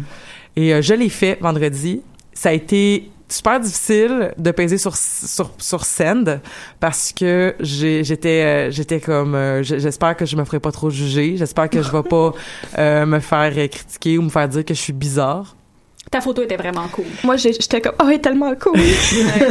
Et 0.55 0.73
euh, 0.73 0.81
je 0.81 0.95
l'ai 0.95 1.09
fait 1.09 1.37
vendredi. 1.41 2.01
Ça 2.33 2.49
a 2.49 2.53
été 2.53 3.11
super 3.29 3.59
difficile 3.59 4.33
de 4.37 4.51
peser 4.51 4.77
sur 4.77 4.95
sur 4.95 5.51
sur 5.57 5.85
send 5.85 6.39
parce 6.79 7.11
que 7.11 7.55
j'ai 7.59 8.03
j'étais 8.03 8.43
euh, 8.43 8.71
j'étais 8.71 8.99
comme 8.99 9.35
euh, 9.35 9.63
j'espère 9.63 10.15
que 10.15 10.25
je 10.25 10.35
me 10.35 10.45
ferai 10.45 10.59
pas 10.59 10.71
trop 10.71 10.89
juger, 10.89 11.35
j'espère 11.37 11.69
que 11.69 11.81
je 11.81 11.91
vais 11.91 12.03
pas 12.03 12.33
euh, 12.77 13.05
me 13.05 13.19
faire 13.19 13.53
euh, 13.55 13.67
critiquer 13.67 14.17
ou 14.17 14.23
me 14.23 14.29
faire 14.29 14.47
dire 14.47 14.65
que 14.65 14.73
je 14.73 14.79
suis 14.79 14.93
bizarre. 14.93 15.55
Ta 16.11 16.21
photo 16.21 16.41
était 16.41 16.55
vraiment 16.55 16.87
cool. 16.87 17.05
Moi, 17.23 17.35
j'étais 17.35 17.81
comme, 17.81 17.95
oh, 17.99 18.05
elle 18.07 18.15
est 18.15 18.19
tellement 18.19 18.55
cool. 18.55 18.79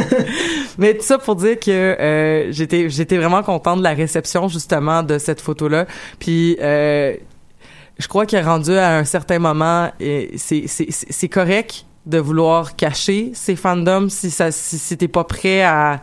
Mais 0.79 0.95
tout 0.95 1.03
ça 1.03 1.19
pour 1.19 1.35
dire 1.35 1.59
que 1.59 1.71
euh, 1.71 2.51
j'étais 2.51 2.89
j'étais 2.89 3.17
vraiment 3.17 3.43
contente 3.43 3.79
de 3.79 3.83
la 3.83 3.93
réception 3.93 4.47
justement 4.47 5.03
de 5.03 5.19
cette 5.19 5.39
photo 5.39 5.67
là. 5.67 5.85
Puis 6.17 6.57
euh, 6.59 7.15
je 7.99 8.07
crois 8.07 8.25
qu'il 8.25 8.39
est 8.39 8.43
rendu 8.43 8.71
à 8.71 8.97
un 8.97 9.03
certain 9.03 9.37
moment 9.39 9.91
et 9.99 10.31
c'est 10.37 10.63
c'est 10.67 10.87
c'est 10.89 11.29
correct 11.29 11.85
de 12.07 12.17
vouloir 12.17 12.75
cacher 12.75 13.31
ses 13.33 13.55
fandoms 13.55 14.09
si 14.09 14.31
ça 14.31 14.51
si, 14.51 14.77
si 14.79 14.97
t'es 14.97 15.07
pas 15.07 15.23
prêt 15.23 15.61
à 15.61 16.01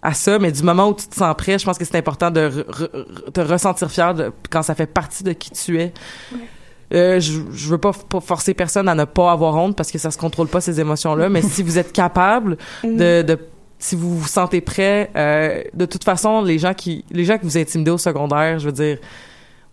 à 0.00 0.14
ça, 0.14 0.38
mais 0.38 0.52
du 0.52 0.62
moment 0.62 0.90
où 0.90 0.94
tu 0.94 1.08
te 1.08 1.14
sens 1.16 1.34
prêt, 1.36 1.58
je 1.58 1.64
pense 1.64 1.76
que 1.76 1.84
c'est 1.84 1.96
important 1.96 2.30
de 2.30 2.40
re- 2.42 2.64
re- 2.70 3.32
te 3.32 3.40
ressentir 3.40 3.90
fier 3.90 4.14
de, 4.14 4.30
quand 4.48 4.62
ça 4.62 4.76
fait 4.76 4.86
partie 4.86 5.24
de 5.24 5.32
qui 5.32 5.50
tu 5.50 5.80
es. 5.80 5.92
Euh, 6.94 7.18
je, 7.18 7.40
je 7.52 7.68
veux 7.68 7.78
pas, 7.78 7.90
forcer 8.20 8.54
personne 8.54 8.88
à 8.88 8.94
ne 8.94 9.04
pas 9.04 9.32
avoir 9.32 9.56
honte 9.56 9.76
parce 9.76 9.90
que 9.90 9.98
ça 9.98 10.10
se 10.12 10.16
contrôle 10.16 10.46
pas 10.46 10.60
ces 10.60 10.78
émotions-là, 10.80 11.28
mais 11.28 11.42
si 11.42 11.62
vous 11.64 11.78
êtes 11.78 11.92
capable 11.92 12.56
de, 12.84 13.22
de 13.22 13.38
si 13.80 13.96
vous 13.96 14.16
vous 14.18 14.28
sentez 14.28 14.60
prêt, 14.60 15.10
euh, 15.16 15.62
de 15.74 15.84
toute 15.84 16.04
façon, 16.04 16.42
les 16.42 16.58
gens 16.60 16.74
qui, 16.74 17.04
les 17.10 17.24
gens 17.24 17.36
que 17.36 17.42
vous 17.44 17.58
intimidez 17.58 17.90
au 17.90 17.98
secondaire, 17.98 18.58
je 18.60 18.66
veux 18.66 18.72
dire, 18.72 18.98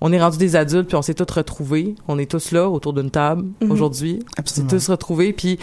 on 0.01 0.11
est 0.11 0.19
rendu 0.21 0.37
des 0.37 0.55
adultes 0.55 0.87
puis 0.87 0.95
on 0.97 1.01
s'est 1.01 1.13
tous 1.13 1.31
retrouvés, 1.33 1.95
on 2.07 2.17
est 2.19 2.29
tous 2.29 2.51
là 2.51 2.69
autour 2.69 2.93
d'une 2.93 3.09
table 3.11 3.45
aujourd'hui, 3.69 4.19
on 4.37 4.45
s'est 4.45 4.61
tous 4.67 4.89
retrouvés 4.89 5.33
puis 5.33 5.57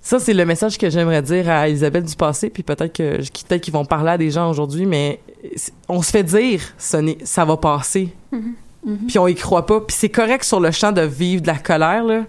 ça 0.00 0.18
c'est 0.18 0.34
le 0.34 0.44
message 0.44 0.78
que 0.78 0.90
j'aimerais 0.90 1.22
dire 1.22 1.48
à 1.48 1.68
Isabelle 1.68 2.04
du 2.04 2.16
passé 2.16 2.50
puis 2.50 2.62
peut-être 2.62 2.92
que 2.92 3.16
peut-être 3.18 3.60
qu'ils 3.60 3.72
vont 3.74 3.84
parler 3.84 4.10
à 4.10 4.18
des 4.18 4.30
gens 4.30 4.50
aujourd'hui 4.50 4.86
mais 4.86 5.20
on 5.88 6.02
se 6.02 6.10
fait 6.10 6.24
dire 6.24 6.60
ce 6.78 6.96
n'est 6.96 7.18
ça 7.24 7.44
va 7.44 7.56
passer. 7.56 8.08
Puis 9.06 9.16
on 9.20 9.28
y 9.28 9.36
croit 9.36 9.64
pas. 9.64 9.80
Puis 9.80 9.96
c'est 9.96 10.08
correct 10.08 10.42
sur 10.42 10.58
le 10.58 10.72
champ 10.72 10.90
de 10.90 11.02
vivre 11.02 11.40
de 11.42 11.46
la 11.46 11.56
colère 11.58 12.02
là 12.04 12.22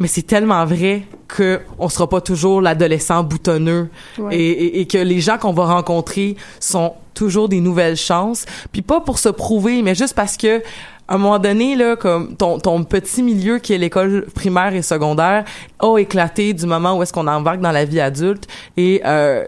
mais 0.00 0.08
c'est 0.08 0.22
tellement 0.22 0.64
vrai 0.64 1.02
que 1.28 1.60
on 1.78 1.88
sera 1.88 2.08
pas 2.08 2.20
toujours 2.20 2.60
l'adolescent 2.60 3.22
boutonneux. 3.22 3.88
Ouais. 4.18 4.36
et, 4.36 4.50
et- 4.50 4.80
et 4.80 4.86
que 4.86 4.98
les 4.98 5.20
gens 5.20 5.38
qu'on 5.38 5.52
va 5.52 5.66
rencontrer 5.66 6.36
sont 6.58 6.94
toujours 7.14 7.48
des 7.48 7.60
nouvelles 7.60 7.96
chances. 7.96 8.44
Puis 8.72 8.82
pas 8.82 9.00
pour 9.00 9.18
se 9.18 9.28
prouver 9.28 9.82
mais 9.82 9.94
juste 9.94 10.14
parce 10.14 10.36
que 10.36 10.62
à 11.06 11.16
un 11.16 11.18
moment 11.18 11.38
donné 11.38 11.76
là 11.76 11.96
comme 11.96 12.34
ton, 12.34 12.58
ton 12.58 12.82
petit 12.82 13.22
milieu 13.22 13.58
qui 13.58 13.74
est 13.74 13.78
l'école 13.78 14.24
primaire 14.34 14.74
et 14.74 14.80
secondaire 14.80 15.44
a 15.80 15.98
éclaté 15.98 16.54
du 16.54 16.64
moment 16.64 16.96
où 16.96 17.02
est-ce 17.02 17.12
qu'on 17.12 17.26
embarque 17.26 17.60
dans 17.60 17.72
la 17.72 17.84
vie 17.84 18.00
adulte. 18.00 18.46
Et 18.78 19.02
euh, 19.04 19.44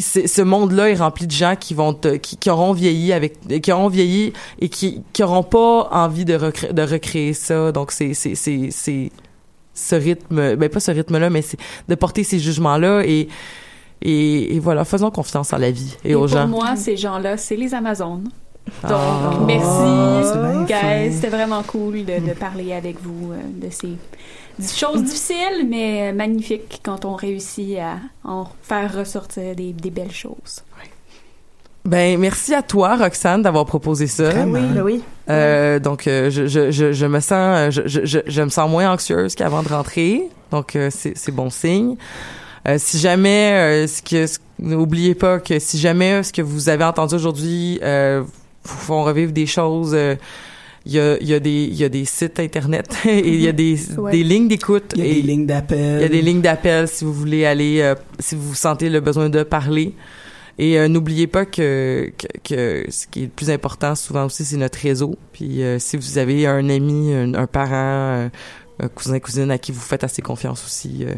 ce 0.00 0.40
monde-là 0.42 0.88
est 0.90 0.94
rempli 0.94 1.26
de 1.26 1.32
gens 1.32 1.56
qui 1.60 1.74
vont 1.74 1.92
te, 1.92 2.16
qui, 2.16 2.38
qui 2.38 2.48
auront 2.48 2.72
vieilli 2.72 3.12
avec 3.12 3.34
qui 3.62 3.70
auront 3.70 3.88
vieilli 3.88 4.32
et 4.60 4.68
qui 4.70 5.02
qui 5.12 5.22
auront 5.22 5.42
pas 5.42 5.88
envie 5.92 6.24
de 6.24 6.34
recré- 6.34 6.72
de 6.72 6.82
recréer 6.82 7.34
ça. 7.34 7.70
Donc 7.70 7.92
c'est 7.92 8.14
c'est 8.14 8.34
c'est 8.34 8.68
c'est 8.70 9.12
ce 9.74 9.94
rythme 9.96 10.56
ben 10.56 10.68
pas 10.70 10.80
ce 10.80 10.90
rythme 10.90 11.18
là 11.18 11.28
mais 11.30 11.42
c'est 11.42 11.58
de 11.88 11.94
porter 11.96 12.24
ces 12.24 12.38
jugements 12.38 12.78
là 12.78 13.02
et 13.04 13.28
et, 14.04 14.54
et 14.54 14.58
voilà 14.60 14.84
faisons 14.84 15.10
confiance 15.10 15.52
à 15.52 15.58
la 15.58 15.70
vie 15.70 15.96
et, 16.04 16.10
Et 16.10 16.14
aux 16.14 16.20
pour 16.20 16.28
gens 16.28 16.46
moi, 16.46 16.76
ces 16.76 16.96
gens-là, 16.96 17.36
c'est 17.36 17.56
les 17.56 17.74
Amazones. 17.74 18.28
Donc, 18.82 18.90
Ah. 18.92 19.38
merci, 19.46 20.28
c'est 20.32 20.38
bien 20.38 20.66
fin. 20.66 21.04
guys. 21.06 21.12
C'était 21.14 21.28
vraiment 21.28 21.62
cool 21.62 22.04
de, 22.04 22.26
de 22.26 22.32
parler 22.32 22.72
avec 22.72 22.96
vous 23.02 23.32
euh, 23.32 23.36
de 23.66 23.70
ces 23.70 23.96
choses 24.74 25.02
difficiles, 25.04 25.66
mais 25.68 26.12
magnifiques 26.12 26.80
quand 26.82 27.04
on 27.04 27.14
réussit 27.14 27.78
à 27.78 27.96
en 28.28 28.46
faire 28.62 28.94
ressortir 28.96 29.54
des, 29.54 29.72
des 29.72 29.90
belles 29.90 30.12
choses. 30.12 30.62
ben 31.84 32.18
merci 32.18 32.54
à 32.54 32.62
toi 32.62 32.96
Roxane 32.96 33.42
d'avoir 33.42 33.66
proposé 33.66 34.06
ça 34.06 34.30
Vraiment. 34.30 34.52
Oui, 34.58 34.66
ben 34.74 34.82
oui. 34.82 35.02
Euh, 35.28 35.78
donc 35.78 36.06
euh, 36.06 36.30
je, 36.30 36.46
je, 36.46 36.70
je, 36.70 36.92
je 36.92 37.06
me 37.06 37.20
sens 37.20 37.70
je, 37.74 37.82
je, 37.86 38.04
je, 38.06 38.18
je 38.26 38.42
me 38.42 38.48
sens 38.48 38.70
moins 38.70 38.90
anxieuse 38.92 39.34
qu'avant 39.34 39.62
de 39.62 39.68
rentrer 39.68 40.22
donc 40.50 40.76
euh, 40.76 40.88
c'est 40.90 41.12
c'est 41.16 41.32
bon 41.32 41.50
signe 41.50 41.96
Euh, 41.96 42.43
si 42.78 42.98
jamais 42.98 43.52
euh, 43.52 43.86
ce 43.86 44.00
que 44.02 44.26
ce- 44.26 44.38
n'oubliez 44.58 45.14
pas 45.14 45.38
que 45.40 45.58
si 45.58 45.78
jamais 45.78 46.22
ce 46.22 46.32
que 46.32 46.42
vous 46.42 46.68
avez 46.68 46.84
entendu 46.84 47.14
aujourd'hui 47.14 47.78
euh, 47.82 48.22
vous 48.64 48.78
font 48.78 49.02
revivre 49.04 49.32
des 49.32 49.46
choses 49.46 49.92
euh, 49.94 50.14
il 50.86 50.92
y 50.92 50.98
a 51.00 51.16
il 51.20 51.26
y 51.26 51.34
a 51.34 51.40
des 51.40 51.64
il 51.64 51.74
y 51.76 51.84
a 51.84 51.88
des 51.88 52.04
sites 52.04 52.38
internet 52.40 52.86
et 53.06 53.28
il 53.28 53.40
y 53.40 53.48
a 53.48 53.52
des 53.52 53.76
Ouais. 53.98 54.12
des 54.12 54.22
lignes 54.24 54.48
d'écoute 54.48 54.92
Il 54.96 55.00
y 55.00 55.06
a 55.06 55.10
et 55.10 55.14
des 55.16 55.22
lignes 55.22 55.46
d'appel. 55.46 55.96
il 55.98 56.02
y 56.02 56.04
a 56.04 56.08
des 56.08 56.22
lignes 56.22 56.40
d'appel 56.42 56.88
si 56.88 57.04
vous 57.04 57.12
voulez 57.12 57.44
aller, 57.46 57.80
euh, 57.80 57.94
si 58.18 58.34
vous 58.34 58.54
sentez 58.54 58.88
le 58.90 59.00
besoin 59.00 59.28
de 59.28 59.42
parler. 59.42 59.94
Et 60.56 60.78
euh, 60.78 60.86
n'oubliez 60.86 61.26
pas 61.26 61.46
que, 61.46 62.12
que, 62.16 62.26
que 62.44 62.90
ce 62.90 63.06
qui 63.08 63.20
est 63.20 63.24
le 63.24 63.28
plus 63.30 63.50
important 63.50 63.94
souvent 63.96 64.26
aussi, 64.26 64.44
c'est 64.44 64.56
notre 64.56 64.78
réseau. 64.78 65.16
Puis 65.32 65.62
euh, 65.64 65.78
si 65.80 65.96
vous 65.96 66.16
avez 66.18 66.46
un 66.46 66.68
ami, 66.68 67.12
un, 67.12 67.34
un 67.34 67.46
parent, 67.48 67.72
euh, 67.74 68.28
un 68.78 68.88
cousin, 68.88 69.18
cousine 69.18 69.50
à 69.50 69.58
qui 69.58 69.72
vous 69.72 69.80
faites 69.80 70.04
assez 70.04 70.22
confiance 70.22 70.64
aussi, 70.64 70.98
euh, 71.08 71.12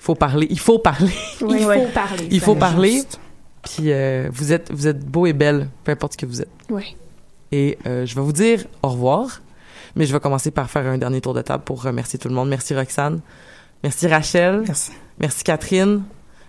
faut 0.00 0.14
parler. 0.14 0.46
Il 0.50 0.58
faut 0.58 0.78
parler. 0.78 1.12
il 1.40 1.46
faut 1.60 1.86
parler. 1.94 2.28
Il 2.30 2.40
faut 2.40 2.54
parler. 2.54 3.02
Puis 3.62 3.92
euh, 3.92 4.28
vous 4.32 4.52
êtes 4.52 4.72
vous 4.72 4.86
êtes 4.86 5.04
beau 5.04 5.26
et 5.26 5.32
belle, 5.32 5.68
peu 5.84 5.92
importe 5.92 6.12
ce 6.14 6.18
que 6.18 6.26
vous 6.26 6.40
êtes. 6.40 6.48
Ouais. 6.70 6.86
Et 7.52 7.78
euh, 7.86 8.06
je 8.06 8.14
vais 8.14 8.20
vous 8.22 8.32
dire 8.32 8.64
au 8.82 8.88
revoir, 8.88 9.42
mais 9.96 10.06
je 10.06 10.12
vais 10.12 10.20
commencer 10.20 10.50
par 10.50 10.70
faire 10.70 10.86
un 10.86 10.98
dernier 10.98 11.20
tour 11.20 11.34
de 11.34 11.42
table 11.42 11.64
pour 11.64 11.82
remercier 11.82 12.18
tout 12.18 12.28
le 12.28 12.34
monde. 12.34 12.48
Merci 12.48 12.74
Roxane. 12.74 13.20
Merci 13.82 14.06
Rachel. 14.08 14.62
Merci. 14.66 14.92
Merci 15.18 15.44
Catherine. 15.44 16.02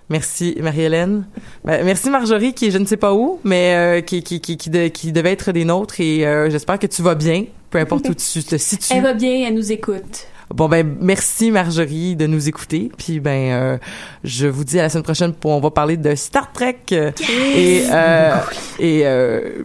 Merci 0.10 0.58
Marie-Hélène. 0.62 1.26
Ben, 1.64 1.86
merci 1.86 2.10
Marjorie 2.10 2.54
qui 2.54 2.68
est 2.68 2.72
je 2.72 2.78
ne 2.78 2.86
sais 2.86 2.98
pas 2.98 3.14
où, 3.14 3.40
mais 3.46 3.74
euh, 3.76 4.02
qui, 4.02 4.24
qui, 4.24 4.42
qui, 4.42 4.58
qui, 4.58 4.70
de- 4.70 4.88
qui 4.90 5.12
devait 5.14 5.32
être 5.32 5.52
des 5.54 5.64
nôtres 5.66 6.00
et 6.02 6.26
euh, 6.28 6.50
j'espère 6.50 6.78
que 6.80 6.88
tu 6.88 7.02
vas 7.02 7.16
bien, 7.16 7.46
peu 7.70 7.78
importe 7.80 8.10
où 8.10 8.14
tu 8.14 8.44
te 8.44 8.58
situes. 8.58 8.94
Elle 8.94 9.04
va 9.04 9.14
bien, 9.14 9.48
elle 9.48 9.54
nous 9.56 9.72
écoute. 9.72 10.28
Bon 10.54 10.68
ben 10.68 10.98
merci 11.00 11.52
Marjorie 11.52 12.16
de 12.16 12.28
nous 12.28 12.48
écouter. 12.50 12.92
Puis 12.98 13.20
ben 13.20 13.52
euh, 13.52 13.78
je 14.24 14.48
vous 14.48 14.64
dis 14.64 14.80
à 14.80 14.84
la 14.84 14.90
semaine 14.90 15.04
prochaine 15.04 15.34
pour 15.34 15.52
on 15.52 15.60
va 15.60 15.72
parler 15.72 15.98
de 15.98 16.16
Star 16.16 16.52
Trek 16.52 16.78
et 16.92 17.84
euh, 17.92 18.36
et 18.80 19.02
euh, 19.06 19.64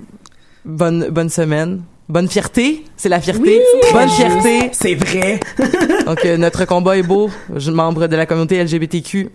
bonne 0.65 1.09
bonne 1.11 1.31
semaine 1.31 1.83
Bonne 2.09 2.29
fierté, 2.29 2.85
c'est 2.97 3.09
la 3.09 3.21
fierté. 3.21 3.61
Bonne 3.93 4.09
fierté. 4.09 4.71
C'est 4.73 4.95
vrai. 4.95 5.41
Donc 6.07 6.25
euh, 6.25 6.37
notre 6.37 6.65
combat 6.65 6.97
est 6.97 7.03
beau. 7.03 7.31
Je 7.55 7.73
membre 7.73 8.07
de 8.07 8.15
la 8.15 8.27
communauté 8.27 8.63
LGBTQ 8.63 9.31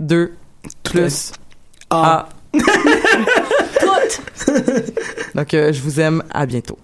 2 0.00 0.32
plus 0.82 1.32
Ah. 1.90 2.28
A. 2.54 2.58
Donc 5.34 5.52
euh, 5.52 5.70
je 5.70 5.82
vous 5.82 6.00
aime. 6.00 6.22
À 6.30 6.46
bientôt. 6.46 6.78